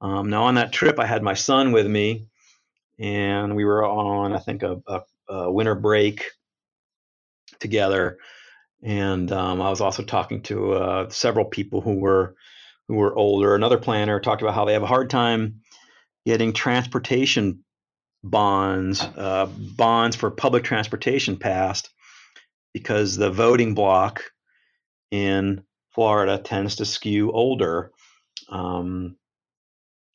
Um, 0.00 0.30
now, 0.30 0.44
on 0.44 0.54
that 0.54 0.72
trip, 0.72 0.98
I 0.98 1.06
had 1.06 1.22
my 1.22 1.34
son 1.34 1.72
with 1.72 1.86
me, 1.86 2.28
and 2.98 3.56
we 3.56 3.64
were 3.64 3.84
on, 3.84 4.32
I 4.32 4.38
think, 4.38 4.62
a, 4.62 4.80
a, 4.86 5.00
a 5.28 5.52
winter 5.52 5.74
break 5.74 6.24
together. 7.58 8.18
And 8.82 9.30
um, 9.32 9.60
I 9.60 9.68
was 9.68 9.82
also 9.82 10.02
talking 10.02 10.42
to 10.44 10.72
uh, 10.72 11.08
several 11.10 11.44
people 11.44 11.82
who 11.82 11.96
were 11.96 12.34
who 12.88 12.94
were 12.94 13.14
older. 13.14 13.54
Another 13.54 13.78
planner 13.78 14.18
talked 14.18 14.42
about 14.42 14.54
how 14.54 14.64
they 14.64 14.72
have 14.72 14.82
a 14.82 14.86
hard 14.86 15.10
time 15.10 15.60
getting 16.24 16.52
transportation 16.52 17.62
bonds, 18.22 19.00
uh, 19.00 19.46
bonds 19.76 20.16
for 20.16 20.30
public 20.30 20.64
transportation 20.64 21.36
passed 21.36 21.90
because 22.72 23.16
the 23.16 23.30
voting 23.30 23.74
block 23.74 24.22
in 25.10 25.64
Florida 25.94 26.38
tends 26.38 26.76
to 26.76 26.84
skew 26.84 27.32
older. 27.32 27.90
Um, 28.48 29.16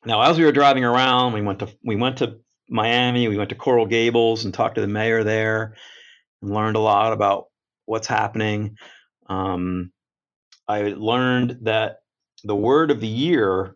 now, 0.06 0.22
as 0.22 0.38
we 0.38 0.46
were 0.46 0.52
driving 0.52 0.86
around, 0.86 1.34
we 1.34 1.42
went 1.42 1.60
to 1.60 1.70
we 1.84 1.96
went 1.96 2.18
to 2.18 2.40
Miami, 2.70 3.28
we 3.28 3.38
went 3.38 3.50
to 3.50 3.56
Coral 3.56 3.86
Gables 3.86 4.46
and 4.46 4.54
talked 4.54 4.76
to 4.76 4.82
the 4.82 4.88
mayor 4.88 5.24
there, 5.24 5.76
and 6.42 6.54
learned 6.54 6.76
a 6.76 6.82
lot 6.82 7.14
about 7.14 7.46
what's 7.86 8.08
happening. 8.08 8.78
Um, 9.28 9.92
I 10.68 10.94
learned 10.96 11.60
that 11.64 11.98
the 12.44 12.56
word 12.56 12.92
of 12.92 13.02
the 13.02 13.08
year 13.08 13.76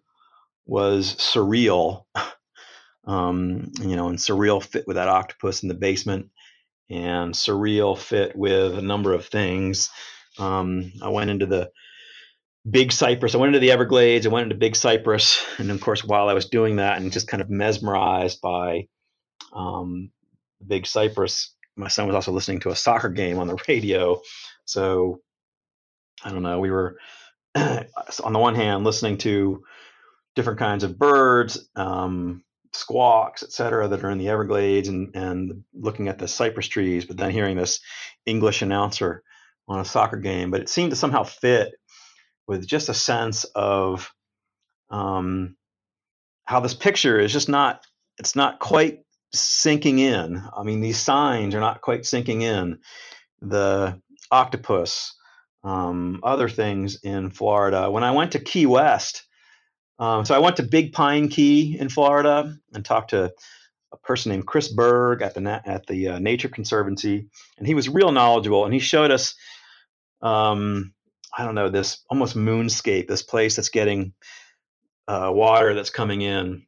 was 0.66 1.16
surreal. 1.16 2.04
um, 3.10 3.72
you 3.82 3.95
know, 3.95 4.07
and 4.07 4.20
surreal 4.20 4.64
fit 4.64 4.86
with 4.86 4.95
that 4.95 5.07
octopus 5.07 5.64
in 5.64 5.68
the 5.68 5.74
basement, 5.74 6.30
and 6.91 7.34
surreal 7.34 7.97
fit 7.97 8.36
with 8.36 8.78
a 8.78 8.84
number 8.84 9.14
of 9.14 9.26
things. 9.26 9.89
Um, 10.38 10.93
I 11.01 11.10
went 11.10 11.32
into 11.32 11.47
the 11.47 11.72
Big 12.70 12.91
Cypress. 12.91 13.34
I 13.34 13.39
went 13.39 13.49
into 13.55 13.60
the 13.60 13.72
Everglades. 13.72 14.28
I 14.28 14.30
went 14.30 14.43
into 14.43 14.55
Big 14.55 14.76
Cypress, 14.76 15.43
and 15.57 15.72
of 15.72 15.82
course, 15.82 16.03
while 16.03 16.30
I 16.30 16.34
was 16.34 16.49
doing 16.49 16.76
that, 16.76 17.01
and 17.01 17.12
just 17.12 17.28
kind 17.28 17.41
of 17.41 17.49
mesmerized 17.49 18.41
by 18.41 18.88
um, 19.53 20.12
Big 20.66 20.86
Cypress, 20.86 21.55
my 21.76 21.88
son 21.88 22.05
was 22.05 22.16
also 22.16 22.32
listening 22.32 22.60
to 22.60 22.70
a 22.70 22.76
soccer 22.76 23.10
game 23.10 23.39
on 23.39 23.47
the 23.47 23.57
radio. 23.68 24.22
So 24.66 25.22
I 26.24 26.30
don't 26.30 26.43
know. 26.43 26.60
We 26.60 26.70
were 26.70 26.99
on 27.55 28.34
the 28.34 28.39
one 28.39 28.53
hand 28.53 28.84
listening 28.84 29.18
to 29.20 29.64
different 30.36 30.60
kinds 30.60 30.84
of 30.84 30.99
birds, 30.99 31.68
um, 31.76 32.43
squawks, 32.74 33.43
et 33.43 33.51
cetera, 33.51 33.88
that 33.88 34.03
are 34.03 34.09
in 34.09 34.17
the 34.17 34.30
Everglades, 34.30 34.88
and 34.88 35.15
and 35.15 35.63
looking 35.74 36.07
at 36.07 36.20
the 36.20 36.28
cypress 36.28 36.67
trees, 36.67 37.05
but 37.05 37.17
then 37.17 37.32
hearing 37.32 37.57
this 37.57 37.80
English 38.26 38.61
announcer 38.61 39.24
on 39.67 39.80
a 39.80 39.86
soccer 39.86 40.17
game. 40.17 40.51
But 40.51 40.61
it 40.61 40.70
seemed 40.70 40.91
to 40.91 40.95
somehow 40.95 41.24
fit 41.24 41.74
with 42.47 42.67
just 42.67 42.89
a 42.89 42.93
sense 42.93 43.43
of 43.55 44.11
um, 44.89 45.55
how 46.45 46.59
this 46.59 46.74
picture 46.74 47.20
is 47.20 47.32
just 47.32 47.49
not 47.49 47.86
it's 48.17 48.36
not 48.36 48.59
quite 48.59 48.99
sinking 49.34 49.99
in. 49.99 50.41
I 50.55 50.63
mean, 50.63 50.82
these 50.82 50.99
signs 50.99 51.55
are 51.55 51.59
not 51.59 51.82
quite 51.82 52.05
sinking 52.05 52.41
in. 52.41 52.80
The 53.41 54.01
octopus, 54.32 55.15
um, 55.63 56.20
other 56.24 56.49
things 56.49 56.99
in 57.03 57.30
Florida. 57.30 57.89
When 57.89 58.03
I 58.03 58.11
went 58.11 58.34
to 58.34 58.39
Key 58.39 58.65
West, 58.65 59.26
um, 60.00 60.26
so 60.26 60.36
I 60.36 60.39
went 60.39 60.58
to 60.58 60.64
Big 60.64 60.93
Pine 60.93 61.28
Key 61.28 61.78
in 61.80 61.89
Florida 61.89 62.56
and 62.74 62.84
talked 62.84 63.12
to 63.12 63.34
a 63.91 63.97
person 63.97 64.32
named 64.32 64.47
Chris 64.47 64.74
Bergh 64.74 65.22
at 65.22 65.34
the 65.34 65.62
at 65.66 65.86
the 65.88 66.10
uh, 66.10 66.20
Nature 66.20 66.50
Conservancy, 66.50 67.28
and 67.58 67.68
he 67.68 67.74
was 67.74 67.89
real 67.89 68.12
knowledgeable. 68.12 68.66
And 68.66 68.74
he 68.74 68.80
showed 68.80 69.12
us 69.12 69.36
um, 70.22 70.93
I 71.38 71.45
don't 71.45 71.56
know, 71.56 71.70
this 71.70 72.04
almost 72.10 72.36
moonscape, 72.36 73.08
this 73.08 73.24
place 73.24 73.56
that's 73.56 73.70
getting 73.70 74.14
uh, 75.08 75.32
water 75.34 75.74
that's 75.74 75.89
coming 75.89 76.22
in. 76.22 76.66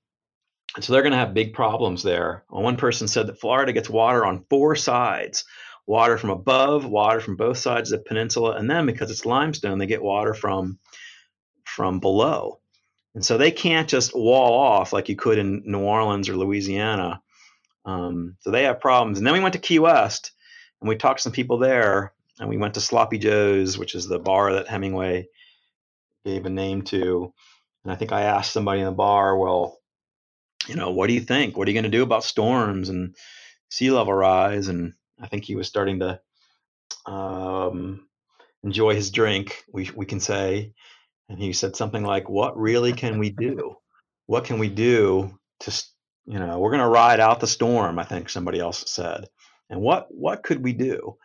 And 0.76 0.84
so 0.84 0.94
they're 0.94 1.02
going 1.02 1.12
to 1.12 1.18
have 1.18 1.34
big 1.34 1.54
problems 1.54 2.04
there. 2.04 2.46
Well, 2.50 2.64
one 2.64 2.78
person 2.78 3.08
said 3.08 3.28
that 3.28 3.40
Florida 3.40 3.74
gets 3.74 3.90
water 3.90 4.26
on 4.26 4.46
four 4.50 4.76
sides 4.76 5.44
water 5.88 6.18
from 6.18 6.30
above, 6.30 6.86
water 6.86 7.20
from 7.20 7.36
both 7.36 7.58
sides 7.58 7.92
of 7.92 8.00
the 8.00 8.06
peninsula, 8.06 8.56
and 8.56 8.70
then 8.70 8.86
because 8.86 9.12
it's 9.12 9.26
limestone, 9.26 9.78
they 9.78 9.88
get 9.88 10.02
water 10.02 10.34
from 10.34 10.80
from 11.66 12.00
below. 12.00 12.61
And 13.14 13.26
so 13.26 13.38
they 13.38 13.52
can't 13.52 13.90
just 13.90 14.16
wall 14.16 14.58
off 14.58 14.94
like 14.94 15.10
you 15.10 15.16
could 15.16 15.38
in 15.38 15.64
New 15.66 15.82
Orleans 15.82 16.30
or 16.30 16.38
Louisiana. 16.38 17.22
Um, 17.86 18.38
so 18.40 18.52
they 18.52 18.64
have 18.64 18.80
problems. 18.80 19.18
And 19.18 19.28
then 19.28 19.34
we 19.34 19.40
went 19.40 19.54
to 19.54 19.60
Key 19.60 19.80
West 19.80 20.32
and 20.80 20.88
we 20.88 20.96
talked 20.96 21.20
to 21.20 21.24
some 21.24 21.34
people 21.34 21.58
there 21.58 22.14
and 22.40 22.50
we 22.50 22.58
went 22.58 22.76
to 22.76 22.82
Sloppy 22.82 23.18
Joe's, 23.18 23.78
which 23.78 23.96
is 23.96 24.08
the 24.08 24.20
bar 24.20 24.54
that 24.54 24.68
Hemingway 24.68 25.28
gave 26.26 26.46
a 26.46 26.50
name 26.50 26.84
to. 26.84 27.34
And 27.84 27.92
I 27.92 27.96
think 27.96 28.12
I 28.12 28.24
asked 28.24 28.54
somebody 28.54 28.80
in 28.80 28.86
the 28.86 28.92
bar, 28.92 29.38
well, 29.38 29.80
you 30.68 30.76
know, 30.76 30.92
what 30.92 31.08
do 31.08 31.14
you 31.14 31.22
think? 31.22 31.58
What 31.58 31.68
are 31.68 31.72
you 31.72 31.76
going 31.76 31.92
to 31.92 31.98
do 31.98 32.04
about 32.04 32.24
storms 32.24 32.90
and 32.90 33.16
sea 33.70 33.92
level 33.92 34.14
rise? 34.14 34.68
And 34.68 34.94
I 35.20 35.28
think 35.28 35.44
he 35.44 35.56
was 35.56 35.68
starting 35.68 36.00
to 36.00 36.20
um, 37.06 38.08
enjoy 38.64 38.96
his 38.96 39.12
drink, 39.12 39.64
we, 39.72 39.90
we 39.96 40.06
can 40.06 40.20
say. 40.20 40.74
And 41.32 41.40
he 41.40 41.54
said 41.54 41.78
something 41.78 42.04
like, 42.04 42.30
What 42.30 42.58
really 42.58 42.92
can 42.92 43.18
we 43.18 43.30
do? 43.30 43.76
What 44.26 44.44
can 44.44 44.60
we 44.60 44.68
do 44.68 45.40
to, 45.62 45.84
you 46.26 46.40
know, 46.40 46.60
we're 46.60 46.72
going 46.72 46.82
to 46.82 46.90
ride 46.90 47.22
out 47.22 47.40
the 47.40 47.48
storm, 47.48 47.98
I 48.00 48.04
think 48.04 48.30
somebody 48.30 48.60
else 48.60 48.84
said. 48.92 49.28
And 49.70 49.80
what, 49.82 50.08
what 50.10 50.44
could 50.44 50.62
we 50.62 50.74
do? 50.74 51.16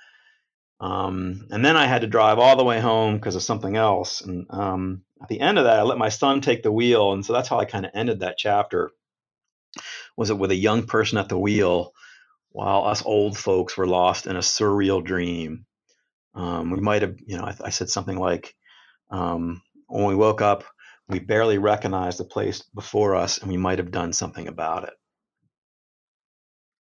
Um, 0.79 1.49
and 1.51 1.65
then 1.65 1.77
I 1.77 1.87
had 1.87 2.03
to 2.03 2.07
drive 2.07 2.39
all 2.39 2.57
the 2.57 2.65
way 2.65 2.79
home 2.81 3.17
because 3.17 3.35
of 3.35 3.43
something 3.43 3.77
else. 3.77 4.21
And 4.21 4.47
um, 4.51 5.03
at 5.21 5.29
the 5.29 5.41
end 5.41 5.59
of 5.59 5.65
that, 5.65 5.81
I 5.81 5.83
let 5.83 5.99
my 5.99 6.11
son 6.11 6.41
take 6.41 6.63
the 6.63 6.71
wheel, 6.71 7.13
and 7.13 7.27
so 7.27 7.33
that's 7.33 7.49
how 7.49 7.59
I 7.59 7.65
kind 7.65 7.85
of 7.85 7.93
ended 7.95 8.21
that 8.21 8.39
chapter. 8.39 8.91
Was 10.17 10.31
it 10.31 10.39
with 10.39 10.53
a 10.53 10.57
young 10.57 10.87
person 10.87 11.19
at 11.19 11.29
the 11.29 11.39
wheel, 11.39 11.93
while 12.51 12.85
us 12.85 13.03
old 13.05 13.37
folks 13.37 13.77
were 13.77 13.89
lost 13.89 14.27
in 14.27 14.37
a 14.37 14.41
surreal 14.41 15.05
dream? 15.05 15.67
Um, 16.35 16.71
we 16.71 16.81
might 16.81 17.03
have, 17.03 17.17
you 17.27 17.39
know, 17.39 17.45
I, 17.45 17.57
I 17.65 17.71
said 17.71 17.91
something 17.91 18.19
like, 18.19 18.55
um, 19.11 19.63
when 19.89 20.05
we 20.05 20.15
woke 20.15 20.41
up, 20.41 20.65
we 21.09 21.19
barely 21.19 21.59
recognized 21.59 22.19
the 22.19 22.25
place 22.25 22.63
before 22.75 23.15
us, 23.15 23.39
and 23.39 23.51
we 23.51 23.57
might 23.57 23.79
have 23.79 23.91
done 23.91 24.13
something 24.13 24.49
about 24.49 24.85
it. 24.85 24.95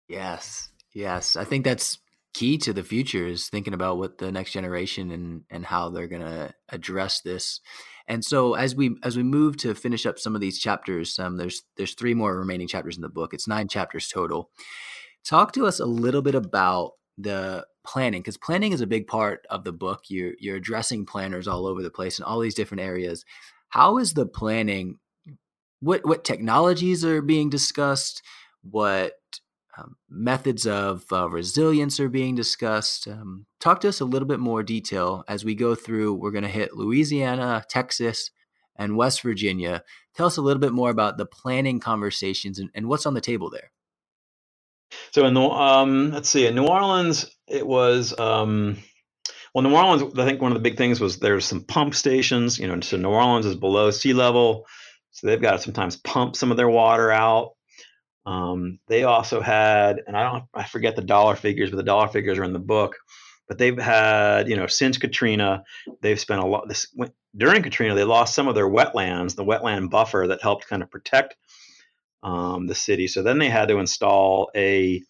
Yes, 0.09 0.71
yes, 0.95 1.37
I 1.37 1.45
think 1.45 1.65
that's 1.65 1.99
key 2.35 2.57
to 2.57 2.73
the 2.73 2.83
future 2.83 3.27
is 3.27 3.49
thinking 3.49 3.75
about 3.75 3.99
what 3.99 4.19
the 4.19 4.33
next 4.33 4.53
generation 4.53 5.11
and 5.11 5.43
and 5.51 5.67
how 5.67 5.91
they're 5.91 6.09
going 6.09 6.23
to 6.23 6.55
address 6.71 7.21
this. 7.21 7.61
And 8.09 8.25
so 8.25 8.55
as 8.55 8.75
we 8.75 8.97
as 9.03 9.17
we 9.17 9.23
move 9.23 9.57
to 9.59 9.75
finish 9.75 10.07
up 10.07 10.19
some 10.19 10.35
of 10.35 10.41
these 10.41 10.59
chapters, 10.59 11.19
um, 11.19 11.37
there's 11.37 11.63
there's 11.77 11.95
three 11.95 12.15
more 12.15 12.37
remaining 12.37 12.69
chapters 12.69 12.97
in 12.97 13.03
the 13.03 13.09
book. 13.09 13.35
It's 13.35 13.49
nine 13.49 13.69
chapters 13.69 14.09
total. 14.09 14.51
Talk 15.25 15.53
to 15.53 15.67
us 15.67 15.79
a 15.79 15.87
little 15.87 16.23
bit 16.23 16.35
about 16.35 16.93
the 17.19 17.65
planning 17.85 18.20
because 18.20 18.37
planning 18.37 18.72
is 18.72 18.80
a 18.80 18.87
big 18.87 19.07
part 19.07 19.47
of 19.51 19.64
the 19.64 19.72
book. 19.72 20.05
You're 20.09 20.35
you're 20.39 20.57
addressing 20.57 21.07
planners 21.07 21.49
all 21.49 21.66
over 21.66 21.83
the 21.83 21.91
place 21.91 22.18
in 22.18 22.24
all 22.24 22.41
these 22.41 22.55
different 22.55 22.83
areas. 22.83 23.24
How 23.68 23.99
is 23.99 24.14
the 24.14 24.26
planning? 24.26 24.99
What 25.80 26.07
what 26.07 26.24
technologies 26.24 27.05
are 27.05 27.22
being 27.22 27.51
discussed? 27.51 28.22
What 28.62 29.14
um, 29.78 29.97
methods 30.09 30.66
of 30.66 31.05
uh, 31.12 31.28
resilience 31.28 31.99
are 31.99 32.09
being 32.09 32.35
discussed. 32.35 33.09
Um, 33.09 33.47
talk 33.59 33.80
to 33.80 33.89
us 33.89 34.01
a 34.01 34.05
little 34.05 34.28
bit 34.28 34.41
more 34.41 34.62
detail 34.62 35.24
as 35.28 35.45
we 35.45 35.55
go 35.55 35.74
through. 35.74 36.14
We're 36.14 36.30
going 36.30 36.43
to 36.43 36.49
hit 36.51 36.76
Louisiana, 36.76 37.64
Texas, 37.68 38.30
and 38.76 38.97
West 38.97 39.22
Virginia. 39.22 39.83
Tell 40.14 40.26
us 40.26 40.37
a 40.37 40.43
little 40.43 40.61
bit 40.61 40.72
more 40.72 40.91
about 40.91 41.16
the 41.16 41.26
planning 41.26 41.80
conversations 41.80 42.59
and, 42.59 42.70
and 42.74 42.87
what's 42.87 43.07
on 43.07 43.14
the 43.14 43.20
table 43.20 43.49
there. 43.49 43.70
So 45.12 45.24
in 45.24 45.33
the 45.33 45.41
um, 45.41 46.11
let's 46.11 46.28
see, 46.28 46.47
in 46.47 46.55
New 46.55 46.66
Orleans, 46.66 47.35
it 47.53 47.67
was 47.67 48.19
um, 48.19 48.79
well, 49.55 49.63
New 49.63 49.75
Orleans. 49.75 50.19
I 50.19 50.25
think 50.25 50.41
one 50.41 50.53
of 50.53 50.57
the 50.57 50.63
big 50.63 50.79
things 50.79 51.01
was 51.01 51.19
there's 51.19 51.45
some 51.45 51.63
pump 51.65 51.95
stations. 51.95 52.59
You 52.59 52.67
know, 52.69 52.81
so 52.81 52.97
New 52.97 53.11
Orleans 53.11 53.47
is 53.47 53.57
below 53.57 53.91
sea 53.91 54.15
level, 54.15 54.67
so 55.11 55.27
they've 55.27 55.41
got 55.41 55.53
to 55.53 55.59
sometimes 55.59 55.97
pump 55.97 56.37
some 56.37 56.51
of 56.51 56.57
their 56.57 56.71
water 56.71 57.11
out. 57.13 57.53
Um, 58.25 58.79
they 58.89 59.03
also 59.05 59.41
had, 59.41 60.01
and 60.07 60.17
I 60.17 60.31
don't, 60.31 60.45
I 60.55 60.65
forget 60.65 60.97
the 60.97 61.03
dollar 61.03 61.37
figures, 61.37 61.71
but 61.71 61.77
the 61.77 61.83
dollar 61.83 62.09
figures 62.09 62.39
are 62.39 62.45
in 62.45 62.53
the 62.53 62.59
book. 62.59 62.97
But 63.49 63.59
they've 63.59 63.79
had, 63.79 64.49
you 64.49 64.57
know, 64.57 64.69
since 64.69 64.97
Katrina, 64.97 65.65
they've 66.01 66.21
spent 66.21 66.41
a 66.41 66.47
lot. 66.47 66.69
This 66.69 66.87
during 67.37 67.63
Katrina, 67.63 67.95
they 67.95 68.05
lost 68.05 68.35
some 68.35 68.49
of 68.49 68.55
their 68.55 68.69
wetlands, 68.69 69.35
the 69.35 69.45
wetland 69.45 69.91
buffer 69.91 70.27
that 70.29 70.41
helped 70.41 70.69
kind 70.69 70.83
of 70.83 70.91
protect 70.91 71.37
um, 72.23 72.67
the 72.67 72.75
city. 72.75 73.09
So 73.09 73.23
then 73.23 73.39
they 73.39 73.51
had 73.51 73.69
to 73.69 73.79
install 73.79 74.51
a 74.55 75.03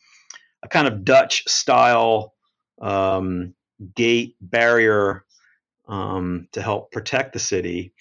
a 0.62 0.68
kind 0.68 0.86
of 0.86 1.04
Dutch 1.04 1.48
style 1.48 2.34
um, 2.80 3.54
gate 3.94 4.36
barrier 4.40 5.24
um, 5.88 6.48
to 6.52 6.62
help 6.62 6.92
protect 6.92 7.32
the 7.32 7.38
city. 7.38 7.92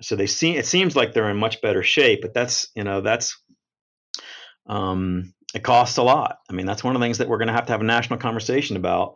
So 0.00 0.16
they 0.16 0.26
see 0.26 0.56
it 0.56 0.66
seems 0.66 0.96
like 0.96 1.12
they're 1.12 1.30
in 1.30 1.36
much 1.36 1.60
better 1.60 1.82
shape, 1.82 2.20
but 2.22 2.34
that's 2.34 2.68
you 2.74 2.84
know 2.84 3.00
that's 3.00 3.38
um, 4.66 5.32
it 5.54 5.62
costs 5.62 5.96
a 5.96 6.02
lot. 6.02 6.38
I 6.50 6.52
mean 6.52 6.66
that's 6.66 6.84
one 6.84 6.94
of 6.94 7.00
the 7.00 7.04
things 7.04 7.18
that 7.18 7.28
we're 7.28 7.38
going 7.38 7.48
to 7.48 7.54
have 7.54 7.66
to 7.66 7.72
have 7.72 7.80
a 7.80 7.84
national 7.84 8.18
conversation 8.18 8.76
about 8.76 9.14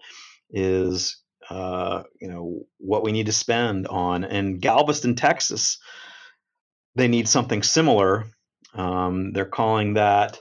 is 0.51 1.18
uh, 1.51 2.05
you 2.20 2.28
know 2.28 2.62
what 2.78 3.03
we 3.03 3.12
need 3.12 3.26
to 3.26 3.32
spend 3.32 3.86
on. 3.88 4.24
And 4.24 4.61
Galveston, 4.61 5.16
Texas, 5.16 5.78
they 6.94 7.09
need 7.09 7.28
something 7.28 7.62
similar. 7.62 8.26
Um, 8.74 9.32
they're 9.32 9.44
calling 9.44 9.94
that 9.94 10.40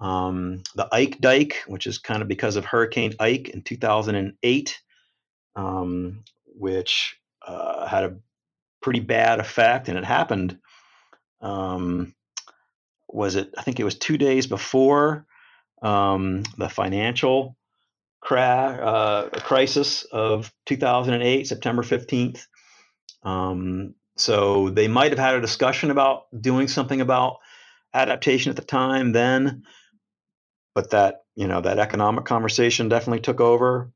um, 0.00 0.62
the 0.74 0.88
Ike 0.92 1.18
Dike, 1.20 1.64
which 1.66 1.86
is 1.86 1.98
kind 1.98 2.22
of 2.22 2.28
because 2.28 2.56
of 2.56 2.64
Hurricane 2.64 3.14
Ike 3.18 3.48
in 3.48 3.62
2008, 3.62 4.80
um, 5.54 6.24
which 6.46 7.18
uh, 7.46 7.86
had 7.86 8.04
a 8.04 8.16
pretty 8.82 9.00
bad 9.00 9.40
effect, 9.40 9.88
and 9.88 9.96
it 9.96 10.04
happened. 10.04 10.58
Um, 11.40 12.14
was 13.08 13.36
it? 13.36 13.54
I 13.56 13.62
think 13.62 13.80
it 13.80 13.84
was 13.84 13.98
two 13.98 14.18
days 14.18 14.46
before 14.46 15.26
um, 15.82 16.42
the 16.58 16.68
financial 16.68 17.56
crash 18.20 18.78
uh, 18.82 19.28
crisis 19.40 20.02
of 20.04 20.52
2008, 20.66 21.46
September 21.46 21.82
15th. 21.82 22.46
Um, 23.22 23.94
so 24.16 24.70
they 24.70 24.88
might 24.88 25.12
have 25.12 25.18
had 25.18 25.36
a 25.36 25.40
discussion 25.40 25.90
about 25.90 26.24
doing 26.38 26.68
something 26.68 27.00
about 27.00 27.36
adaptation 27.94 28.50
at 28.50 28.56
the 28.56 28.62
time 28.62 29.12
then 29.12 29.62
but 30.76 30.90
that 30.90 31.22
you 31.34 31.48
know 31.48 31.62
that 31.62 31.78
economic 31.78 32.26
conversation 32.26 32.88
definitely 32.90 33.20
took 33.20 33.40
over. 33.40 33.90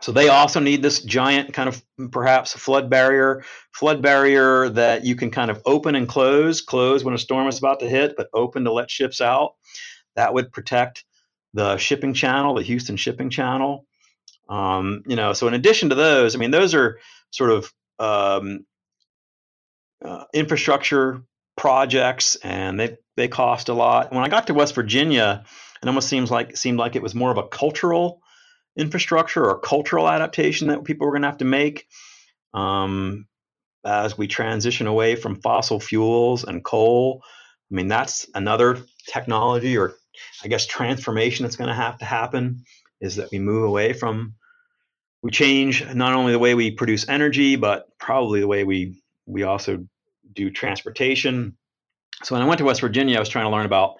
So 0.00 0.10
they 0.10 0.28
also 0.28 0.58
need 0.58 0.82
this 0.82 1.00
giant 1.00 1.54
kind 1.54 1.68
of 1.68 1.80
perhaps 2.10 2.52
flood 2.52 2.90
barrier 2.90 3.44
flood 3.70 4.02
barrier 4.02 4.68
that 4.70 5.04
you 5.04 5.14
can 5.14 5.30
kind 5.30 5.48
of 5.48 5.62
open 5.64 5.94
and 5.94 6.08
close 6.08 6.60
close 6.60 7.04
when 7.04 7.14
a 7.14 7.18
storm 7.18 7.46
is 7.46 7.58
about 7.58 7.78
to 7.80 7.88
hit 7.88 8.16
but 8.16 8.28
open 8.34 8.64
to 8.64 8.72
let 8.72 8.90
ships 8.90 9.20
out. 9.20 9.54
That 10.16 10.34
would 10.34 10.52
protect 10.52 11.04
the 11.54 11.76
shipping 11.76 12.14
channel 12.14 12.54
the 12.54 12.62
houston 12.62 12.96
shipping 12.96 13.30
channel. 13.30 13.86
Um, 14.48 15.04
you 15.06 15.14
know 15.14 15.32
so 15.32 15.46
in 15.46 15.54
addition 15.54 15.90
to 15.90 15.94
those 15.94 16.34
i 16.34 16.38
mean 16.38 16.50
those 16.50 16.74
are 16.74 16.98
sort 17.30 17.50
of 17.50 17.72
um, 18.00 18.66
uh, 20.04 20.24
infrastructure 20.34 21.22
projects 21.56 22.34
and 22.42 22.80
they 22.80 22.98
they 23.16 23.28
cost 23.28 23.68
a 23.68 23.74
lot. 23.74 24.12
When 24.12 24.24
i 24.24 24.28
got 24.28 24.48
to 24.48 24.54
west 24.54 24.74
virginia 24.74 25.44
it 25.82 25.88
almost 25.88 26.08
seems 26.08 26.30
like 26.30 26.56
seemed 26.56 26.78
like 26.78 26.96
it 26.96 27.02
was 27.02 27.14
more 27.14 27.30
of 27.30 27.38
a 27.38 27.48
cultural 27.48 28.20
infrastructure 28.76 29.44
or 29.44 29.58
cultural 29.58 30.08
adaptation 30.08 30.68
that 30.68 30.84
people 30.84 31.06
were 31.06 31.12
going 31.12 31.22
to 31.22 31.28
have 31.28 31.38
to 31.38 31.44
make 31.44 31.86
um, 32.54 33.26
as 33.84 34.16
we 34.16 34.26
transition 34.26 34.86
away 34.86 35.16
from 35.16 35.40
fossil 35.40 35.80
fuels 35.80 36.44
and 36.44 36.64
coal. 36.64 37.22
I 37.70 37.74
mean, 37.74 37.88
that's 37.88 38.26
another 38.34 38.78
technology 39.06 39.76
or 39.76 39.94
I 40.44 40.48
guess 40.48 40.66
transformation 40.66 41.44
that's 41.44 41.56
going 41.56 41.68
to 41.68 41.74
have 41.74 41.98
to 41.98 42.04
happen 42.04 42.64
is 43.00 43.16
that 43.16 43.30
we 43.32 43.38
move 43.38 43.64
away 43.64 43.92
from 43.92 44.34
we 45.22 45.30
change 45.30 45.84
not 45.94 46.14
only 46.14 46.32
the 46.32 46.38
way 46.38 46.54
we 46.54 46.72
produce 46.72 47.08
energy, 47.08 47.56
but 47.56 47.86
probably 47.98 48.40
the 48.40 48.48
way 48.48 48.64
we 48.64 49.00
we 49.26 49.44
also 49.44 49.86
do 50.32 50.50
transportation. 50.50 51.56
So 52.24 52.34
when 52.34 52.42
I 52.42 52.46
went 52.46 52.58
to 52.58 52.64
West 52.64 52.80
Virginia, 52.80 53.16
I 53.16 53.20
was 53.20 53.28
trying 53.28 53.46
to 53.46 53.50
learn 53.50 53.66
about 53.66 53.96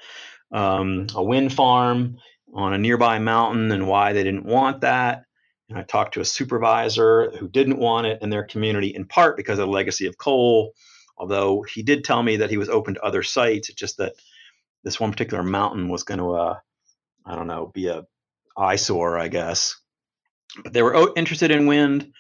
um, 0.53 1.07
a 1.15 1.23
wind 1.23 1.53
farm 1.53 2.19
on 2.55 2.75
a 2.75 2.79
nearby 2.79 3.19
mountain 3.19 3.73
and 3.73 3.87
why 3.87 4.13
they 4.13 4.23
didn't 4.23 4.45
want 4.45 4.83
that. 4.83 5.25
And 5.69 5.79
I 5.79 5.83
talked 5.83 6.15
to 6.15 6.21
a 6.21 6.25
supervisor 6.25 7.31
who 7.31 7.49
didn't 7.49 7.79
want 7.79 8.07
it 8.07 8.21
in 8.21 8.29
their 8.29 8.45
community, 8.45 8.95
in 8.95 9.07
part 9.07 9.37
because 9.37 9.59
of 9.59 9.67
the 9.67 9.73
legacy 9.73 10.07
of 10.07 10.19
coal. 10.19 10.75
Although 11.17 11.63
he 11.63 11.83
did 11.83 12.05
tell 12.05 12.23
me 12.23 12.37
that 12.37 12.51
he 12.51 12.59
was 12.59 12.69
open 12.69 12.95
to 12.95 13.03
other 13.03 13.23
sites, 13.23 13.71
it's 13.71 13.79
just 13.79 13.97
that 13.99 14.15
this 14.85 15.01
one 15.01 15.11
particular 15.11 15.43
mountain 15.43 15.89
was 15.89 16.03
going 16.03 16.19
to, 16.19 16.33
uh, 16.33 16.59
I 17.25 17.37
don't 17.37 17.47
know, 17.47 17.71
be 17.73 17.87
a 17.87 18.05
eyesore, 18.57 19.19
I 19.19 19.29
guess. 19.29 19.77
But 20.63 20.75
they 20.75 20.83
were 20.83 21.13
interested 21.17 21.51
in 21.51 21.67
wind. 21.67 22.13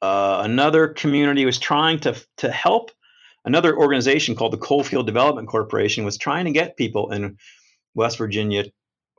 Uh, 0.00 0.42
another 0.44 0.88
community 0.88 1.44
was 1.44 1.58
trying 1.58 1.98
to 2.00 2.14
to 2.38 2.50
help. 2.50 2.90
Another 3.44 3.76
organization 3.76 4.36
called 4.36 4.52
the 4.52 4.58
Coalfield 4.58 5.06
Development 5.06 5.48
Corporation 5.48 6.04
was 6.04 6.16
trying 6.16 6.44
to 6.44 6.52
get 6.52 6.76
people 6.76 7.10
in 7.10 7.38
West 7.94 8.18
Virginia, 8.18 8.64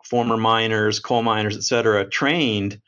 former 0.03 0.37
miners, 0.37 0.99
coal 0.99 1.23
miners, 1.23 1.55
et 1.55 1.63
cetera, 1.63 2.07
trained 2.09 2.81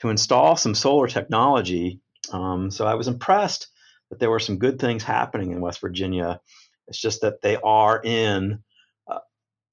to 0.00 0.08
install 0.08 0.56
some 0.56 0.74
solar 0.74 1.06
technology. 1.06 2.00
Um, 2.32 2.70
so 2.70 2.86
I 2.86 2.94
was 2.94 3.08
impressed 3.08 3.68
that 4.10 4.18
there 4.18 4.30
were 4.30 4.40
some 4.40 4.58
good 4.58 4.78
things 4.78 5.02
happening 5.02 5.52
in 5.52 5.60
West 5.60 5.80
Virginia. 5.80 6.40
It's 6.88 7.00
just 7.00 7.20
that 7.20 7.42
they 7.42 7.56
are 7.56 8.00
in, 8.02 8.64
uh, 9.06 9.18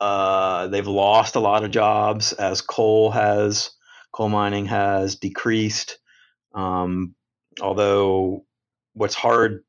uh, 0.03 0.67
they've 0.67 0.87
lost 0.87 1.35
a 1.35 1.39
lot 1.39 1.63
of 1.63 1.71
jobs 1.71 2.33
as 2.33 2.61
coal 2.61 3.11
has, 3.11 3.71
coal 4.11 4.29
mining 4.29 4.65
has 4.65 5.15
decreased. 5.15 5.97
Um, 6.53 7.15
although 7.61 8.45
what's 8.93 9.15
hard, 9.15 9.63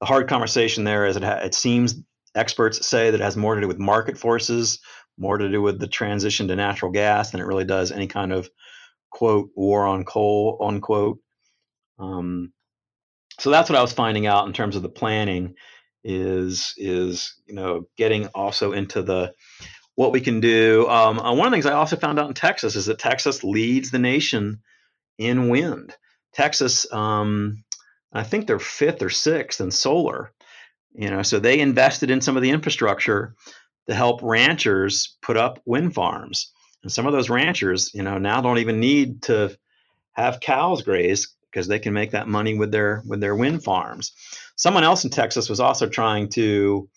the 0.00 0.06
hard 0.06 0.28
conversation 0.28 0.84
there 0.84 1.06
is 1.06 1.16
it, 1.16 1.24
ha- 1.24 1.40
it 1.42 1.54
seems 1.54 1.96
experts 2.34 2.86
say 2.86 3.10
that 3.10 3.20
it 3.20 3.24
has 3.24 3.36
more 3.36 3.54
to 3.54 3.60
do 3.62 3.68
with 3.68 3.78
market 3.78 4.18
forces 4.18 4.78
more 5.18 5.38
to 5.38 5.48
do 5.50 5.62
with 5.62 5.78
the 5.78 5.86
transition 5.86 6.48
to 6.48 6.56
natural 6.56 6.92
gas 6.92 7.30
than 7.30 7.40
it 7.40 7.46
really 7.46 7.64
does 7.64 7.92
any 7.92 8.06
kind 8.06 8.32
of 8.32 8.48
quote 9.10 9.50
war 9.54 9.86
on 9.86 10.04
coal 10.04 10.58
unquote. 10.60 11.18
Um, 11.98 12.52
so 13.38 13.50
that's 13.50 13.70
what 13.70 13.78
I 13.78 13.82
was 13.82 13.92
finding 13.92 14.26
out 14.26 14.46
in 14.46 14.52
terms 14.52 14.76
of 14.76 14.82
the 14.82 14.88
planning 14.88 15.54
is 16.04 16.74
is 16.76 17.34
you 17.46 17.54
know 17.54 17.88
getting 17.96 18.26
also 18.28 18.72
into 18.72 19.02
the 19.02 19.32
what 19.96 20.12
we 20.12 20.20
can 20.20 20.40
do. 20.40 20.86
Um, 20.88 21.18
uh, 21.18 21.34
one 21.34 21.46
of 21.46 21.50
the 21.50 21.56
things 21.56 21.66
I 21.66 21.72
also 21.72 21.96
found 21.96 22.18
out 22.18 22.28
in 22.28 22.34
Texas 22.34 22.76
is 22.76 22.86
that 22.86 22.98
Texas 22.98 23.42
leads 23.42 23.90
the 23.90 23.98
nation 23.98 24.60
in 25.18 25.48
wind. 25.48 25.94
Texas, 26.34 26.90
um, 26.92 27.64
I 28.12 28.22
think 28.22 28.46
they're 28.46 28.58
fifth 28.58 29.02
or 29.02 29.10
sixth 29.10 29.60
in 29.60 29.70
solar. 29.70 30.32
You 30.94 31.10
know, 31.10 31.22
so 31.22 31.38
they 31.38 31.60
invested 31.60 32.10
in 32.10 32.20
some 32.20 32.36
of 32.36 32.42
the 32.42 32.50
infrastructure 32.50 33.34
to 33.88 33.94
help 33.94 34.20
ranchers 34.22 35.16
put 35.22 35.36
up 35.36 35.60
wind 35.64 35.94
farms. 35.94 36.52
And 36.82 36.92
some 36.92 37.06
of 37.06 37.12
those 37.12 37.30
ranchers, 37.30 37.92
you 37.94 38.02
know, 38.02 38.18
now 38.18 38.40
don't 38.40 38.58
even 38.58 38.80
need 38.80 39.22
to 39.22 39.56
have 40.12 40.40
cows 40.40 40.82
graze 40.82 41.34
because 41.50 41.68
they 41.68 41.78
can 41.78 41.92
make 41.92 42.10
that 42.10 42.28
money 42.28 42.56
with 42.56 42.70
their 42.70 43.02
with 43.06 43.20
their 43.20 43.34
wind 43.34 43.64
farms. 43.64 44.12
Someone 44.56 44.84
else 44.84 45.04
in 45.04 45.10
Texas 45.10 45.48
was 45.48 45.60
also 45.60 45.88
trying 45.88 46.28
to 46.30 46.88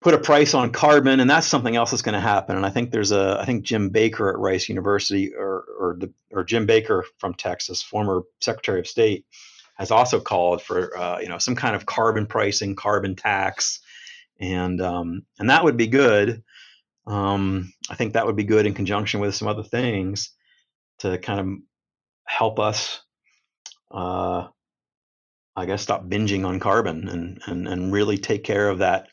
put 0.00 0.14
a 0.14 0.18
price 0.18 0.54
on 0.54 0.72
carbon, 0.72 1.20
and 1.20 1.28
that's 1.28 1.46
something 1.46 1.76
else 1.76 1.90
that's 1.90 2.02
going 2.02 2.14
to 2.14 2.20
happen. 2.20 2.56
And 2.56 2.64
I 2.64 2.70
think 2.70 2.90
there's 2.90 3.12
a 3.12 3.38
I 3.40 3.44
think 3.44 3.64
Jim 3.64 3.90
Baker 3.90 4.30
at 4.30 4.38
Rice 4.38 4.68
University 4.68 5.34
or 5.34 5.64
or 5.78 5.96
the 5.98 6.12
or 6.30 6.44
Jim 6.44 6.66
Baker 6.66 7.04
from 7.18 7.34
Texas, 7.34 7.82
former 7.82 8.22
Secretary 8.40 8.80
of 8.80 8.86
State, 8.86 9.26
has 9.76 9.90
also 9.90 10.20
called 10.20 10.62
for 10.62 10.96
uh, 10.96 11.18
you 11.20 11.28
know 11.28 11.38
some 11.38 11.56
kind 11.56 11.76
of 11.76 11.86
carbon 11.86 12.26
pricing, 12.26 12.74
carbon 12.74 13.16
tax, 13.16 13.80
and 14.40 14.80
um, 14.80 15.26
and 15.38 15.50
that 15.50 15.64
would 15.64 15.76
be 15.76 15.86
good. 15.86 16.42
Um, 17.06 17.72
I 17.88 17.94
think 17.94 18.14
that 18.14 18.26
would 18.26 18.36
be 18.36 18.44
good 18.44 18.66
in 18.66 18.74
conjunction 18.74 19.20
with 19.20 19.34
some 19.34 19.48
other 19.48 19.62
things 19.62 20.30
to 21.00 21.18
kind 21.18 21.40
of 21.40 21.46
help 22.26 22.58
us, 22.58 23.00
uh, 23.90 24.46
I 25.56 25.66
guess, 25.66 25.82
stop 25.82 26.06
binging 26.06 26.46
on 26.46 26.60
carbon 26.60 27.08
and, 27.08 27.42
and 27.46 27.68
and 27.68 27.92
really 27.92 28.18
take 28.18 28.44
care 28.44 28.68
of 28.68 28.78
that, 28.78 29.08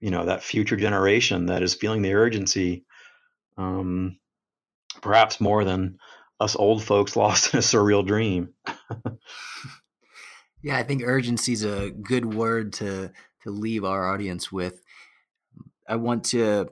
you 0.00 0.10
know, 0.10 0.26
that 0.26 0.42
future 0.42 0.76
generation 0.76 1.46
that 1.46 1.62
is 1.62 1.74
feeling 1.74 2.02
the 2.02 2.14
urgency, 2.14 2.84
um, 3.56 4.18
perhaps 5.00 5.40
more 5.40 5.64
than 5.64 5.98
us 6.38 6.54
old 6.56 6.84
folks 6.84 7.16
lost 7.16 7.54
in 7.54 7.58
a 7.58 7.62
surreal 7.62 8.06
dream. 8.06 8.50
yeah, 10.62 10.76
I 10.76 10.84
think 10.84 11.02
urgency 11.04 11.52
is 11.52 11.64
a 11.64 11.90
good 11.90 12.34
word 12.34 12.74
to 12.74 13.10
to 13.44 13.50
leave 13.50 13.84
our 13.84 14.12
audience 14.12 14.50
with. 14.50 14.82
I 15.88 15.96
want 15.96 16.24
to 16.26 16.68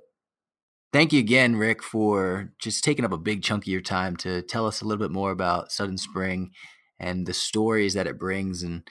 thank 0.92 1.12
you 1.12 1.20
again, 1.20 1.56
Rick, 1.56 1.82
for 1.82 2.52
just 2.60 2.84
taking 2.84 3.04
up 3.04 3.12
a 3.12 3.18
big 3.18 3.42
chunk 3.42 3.64
of 3.64 3.68
your 3.68 3.80
time 3.80 4.16
to 4.18 4.42
tell 4.42 4.66
us 4.66 4.80
a 4.80 4.84
little 4.84 5.02
bit 5.02 5.12
more 5.12 5.30
about 5.30 5.72
Sudden 5.72 5.98
Spring 5.98 6.50
and 6.98 7.26
the 7.26 7.34
stories 7.34 7.94
that 7.94 8.06
it 8.06 8.18
brings. 8.18 8.62
And 8.62 8.82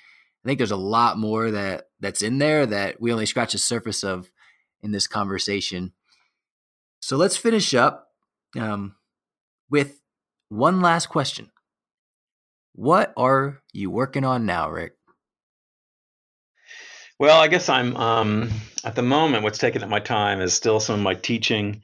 I 0.44 0.48
think 0.48 0.58
there's 0.58 0.72
a 0.72 0.78
lot 0.78 1.18
more 1.18 1.52
that 1.52 1.86
that's 2.00 2.22
in 2.22 2.38
there 2.38 2.66
that 2.66 3.02
we 3.02 3.12
only 3.12 3.26
scratch 3.26 3.54
the 3.54 3.58
surface 3.58 4.04
of 4.04 4.30
in 4.82 4.92
this 4.92 5.08
conversation. 5.08 5.94
So 7.02 7.18
let's 7.18 7.38
finish 7.38 7.74
up 7.74 8.08
um, 8.58 8.96
with 9.70 10.02
one 10.50 10.82
last 10.82 11.08
question. 11.08 11.52
What 12.74 13.14
are 13.18 13.62
you 13.74 13.92
working 13.92 14.24
on 14.24 14.46
now, 14.46 14.70
Rick? 14.70 14.94
Well, 17.20 17.42
I 17.42 17.50
guess 17.50 17.68
I'm 17.68 17.98
um, 17.98 18.50
at 18.86 18.96
the 18.96 19.02
moment. 19.02 19.44
What's 19.44 19.58
taking 19.60 19.84
up 19.84 19.90
my 19.90 20.00
time 20.00 20.40
is 20.40 20.54
still 20.54 20.80
some 20.80 20.96
of 20.96 21.02
my 21.02 21.16
teaching, 21.16 21.82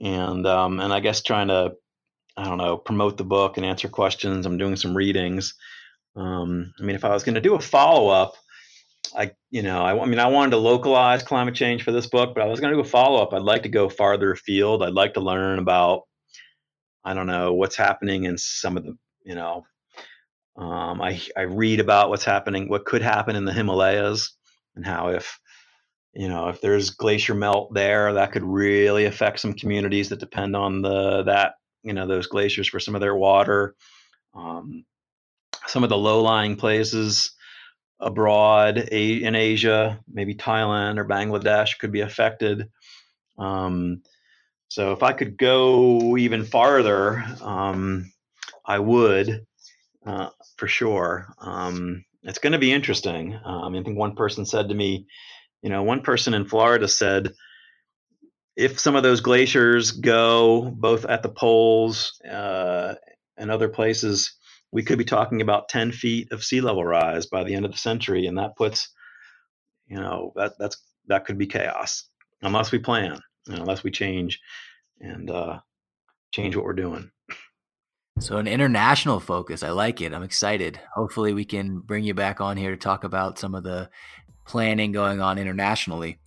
and 0.00 0.46
um, 0.46 0.78
and 0.78 0.92
I 0.92 1.00
guess 1.00 1.22
trying 1.22 1.48
to, 1.48 1.72
I 2.36 2.44
don't 2.44 2.58
know, 2.58 2.76
promote 2.76 3.16
the 3.16 3.24
book 3.24 3.56
and 3.56 3.66
answer 3.66 3.88
questions. 3.88 4.46
I'm 4.46 4.58
doing 4.58 4.76
some 4.76 4.96
readings. 4.96 5.54
Um, 6.14 6.72
I 6.80 6.84
mean, 6.84 6.94
if 6.94 7.04
I 7.04 7.08
was 7.08 7.24
going 7.24 7.34
to 7.34 7.40
do 7.40 7.56
a 7.56 7.60
follow 7.60 8.08
up, 8.08 8.34
I 9.16 9.32
you 9.50 9.62
know, 9.62 9.82
I, 9.82 10.00
I 10.00 10.06
mean, 10.06 10.20
I 10.20 10.28
wanted 10.28 10.52
to 10.52 10.58
localize 10.58 11.24
climate 11.24 11.56
change 11.56 11.82
for 11.82 11.90
this 11.90 12.06
book, 12.06 12.32
but 12.36 12.44
I 12.44 12.46
was 12.46 12.60
going 12.60 12.70
to 12.70 12.76
do 12.76 12.86
a 12.86 12.88
follow 12.88 13.20
up. 13.20 13.32
I'd 13.34 13.42
like 13.42 13.64
to 13.64 13.68
go 13.68 13.88
farther 13.88 14.30
afield. 14.30 14.84
I'd 14.84 14.92
like 14.92 15.14
to 15.14 15.20
learn 15.20 15.58
about, 15.58 16.02
I 17.04 17.12
don't 17.12 17.26
know, 17.26 17.54
what's 17.54 17.76
happening 17.76 18.22
in 18.22 18.38
some 18.38 18.76
of 18.76 18.84
the, 18.84 18.96
you 19.24 19.34
know, 19.34 19.66
um, 20.56 21.02
I 21.02 21.20
I 21.36 21.42
read 21.42 21.80
about 21.80 22.08
what's 22.08 22.24
happening, 22.24 22.68
what 22.68 22.84
could 22.84 23.02
happen 23.02 23.34
in 23.34 23.44
the 23.44 23.52
Himalayas 23.52 24.32
and 24.76 24.86
how 24.86 25.08
if 25.08 25.38
you 26.12 26.28
know 26.28 26.48
if 26.48 26.60
there's 26.60 26.90
glacier 26.90 27.34
melt 27.34 27.74
there 27.74 28.12
that 28.14 28.32
could 28.32 28.44
really 28.44 29.06
affect 29.06 29.40
some 29.40 29.54
communities 29.54 30.08
that 30.08 30.20
depend 30.20 30.54
on 30.54 30.82
the 30.82 31.22
that 31.24 31.54
you 31.82 31.92
know 31.92 32.06
those 32.06 32.26
glaciers 32.26 32.68
for 32.68 32.80
some 32.80 32.94
of 32.94 33.00
their 33.00 33.16
water. 33.16 33.74
Um, 34.34 34.84
some 35.66 35.82
of 35.82 35.88
the 35.88 35.96
low-lying 35.96 36.56
places 36.56 37.32
abroad 37.98 38.76
in 38.76 39.34
asia 39.34 39.98
maybe 40.06 40.34
thailand 40.34 40.98
or 40.98 41.04
bangladesh 41.04 41.78
could 41.78 41.90
be 41.90 42.02
affected. 42.02 42.68
Um, 43.38 44.02
so 44.68 44.92
if 44.92 45.02
i 45.02 45.12
could 45.12 45.38
go 45.38 46.16
even 46.18 46.44
farther 46.44 47.24
um, 47.40 48.12
i 48.66 48.78
would 48.78 49.46
uh, 50.06 50.30
for 50.56 50.68
sure. 50.68 51.26
Um, 51.38 52.04
it's 52.26 52.40
going 52.40 52.52
to 52.52 52.58
be 52.58 52.72
interesting. 52.72 53.38
Um, 53.44 53.74
I 53.74 53.82
think 53.82 53.96
one 53.96 54.16
person 54.16 54.44
said 54.44 54.68
to 54.68 54.74
me, 54.74 55.06
you 55.62 55.70
know, 55.70 55.84
one 55.84 56.02
person 56.02 56.34
in 56.34 56.44
Florida 56.44 56.88
said, 56.88 57.32
if 58.56 58.80
some 58.80 58.96
of 58.96 59.02
those 59.02 59.20
glaciers 59.20 59.92
go 59.92 60.70
both 60.76 61.04
at 61.04 61.22
the 61.22 61.28
poles 61.28 62.20
uh, 62.28 62.94
and 63.36 63.50
other 63.50 63.68
places, 63.68 64.34
we 64.72 64.82
could 64.82 64.98
be 64.98 65.04
talking 65.04 65.40
about 65.40 65.68
10 65.68 65.92
feet 65.92 66.32
of 66.32 66.42
sea 66.42 66.60
level 66.60 66.84
rise 66.84 67.26
by 67.26 67.44
the 67.44 67.54
end 67.54 67.64
of 67.64 67.72
the 67.72 67.78
century. 67.78 68.26
And 68.26 68.38
that 68.38 68.56
puts, 68.56 68.88
you 69.86 69.96
know, 69.96 70.32
that 70.36 70.54
that's 70.58 70.78
that 71.06 71.24
could 71.24 71.38
be 71.38 71.46
chaos 71.46 72.08
unless 72.42 72.72
we 72.72 72.78
plan, 72.78 73.20
you 73.46 73.54
know, 73.54 73.62
unless 73.62 73.84
we 73.84 73.90
change 73.90 74.40
and 75.00 75.30
uh, 75.30 75.60
change 76.32 76.56
what 76.56 76.64
we're 76.64 76.72
doing. 76.72 77.10
So, 78.18 78.38
an 78.38 78.46
international 78.46 79.20
focus. 79.20 79.62
I 79.62 79.70
like 79.70 80.00
it. 80.00 80.14
I'm 80.14 80.22
excited. 80.22 80.80
Hopefully, 80.94 81.34
we 81.34 81.44
can 81.44 81.80
bring 81.80 82.02
you 82.04 82.14
back 82.14 82.40
on 82.40 82.56
here 82.56 82.70
to 82.70 82.76
talk 82.76 83.04
about 83.04 83.38
some 83.38 83.54
of 83.54 83.62
the 83.62 83.90
planning 84.46 84.92
going 84.92 85.20
on 85.20 85.38
internationally. 85.38 86.18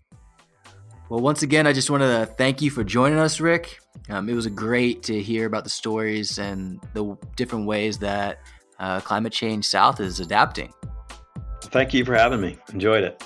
Well, 1.10 1.22
once 1.22 1.42
again, 1.42 1.66
I 1.66 1.74
just 1.74 1.90
want 1.90 2.04
to 2.04 2.28
thank 2.38 2.62
you 2.62 2.70
for 2.70 2.84
joining 2.84 3.18
us, 3.18 3.40
Rick. 3.40 3.80
Um, 4.10 4.30
it 4.30 4.34
was 4.34 4.46
great 4.46 5.02
to 5.04 5.20
hear 5.20 5.48
about 5.48 5.64
the 5.64 5.70
stories 5.72 6.38
and 6.38 6.80
the 6.94 7.18
different 7.36 7.66
ways 7.66 7.98
that 7.98 8.40
uh, 8.80 9.00
climate 9.00 9.34
change 9.34 9.66
south 9.66 10.00
is 10.00 10.20
adapting. 10.20 10.72
Thank 11.64 11.96
you 11.96 12.06
for 12.06 12.14
having 12.14 12.42
me. 12.42 12.60
Enjoyed 12.72 13.04
it. 13.04 13.24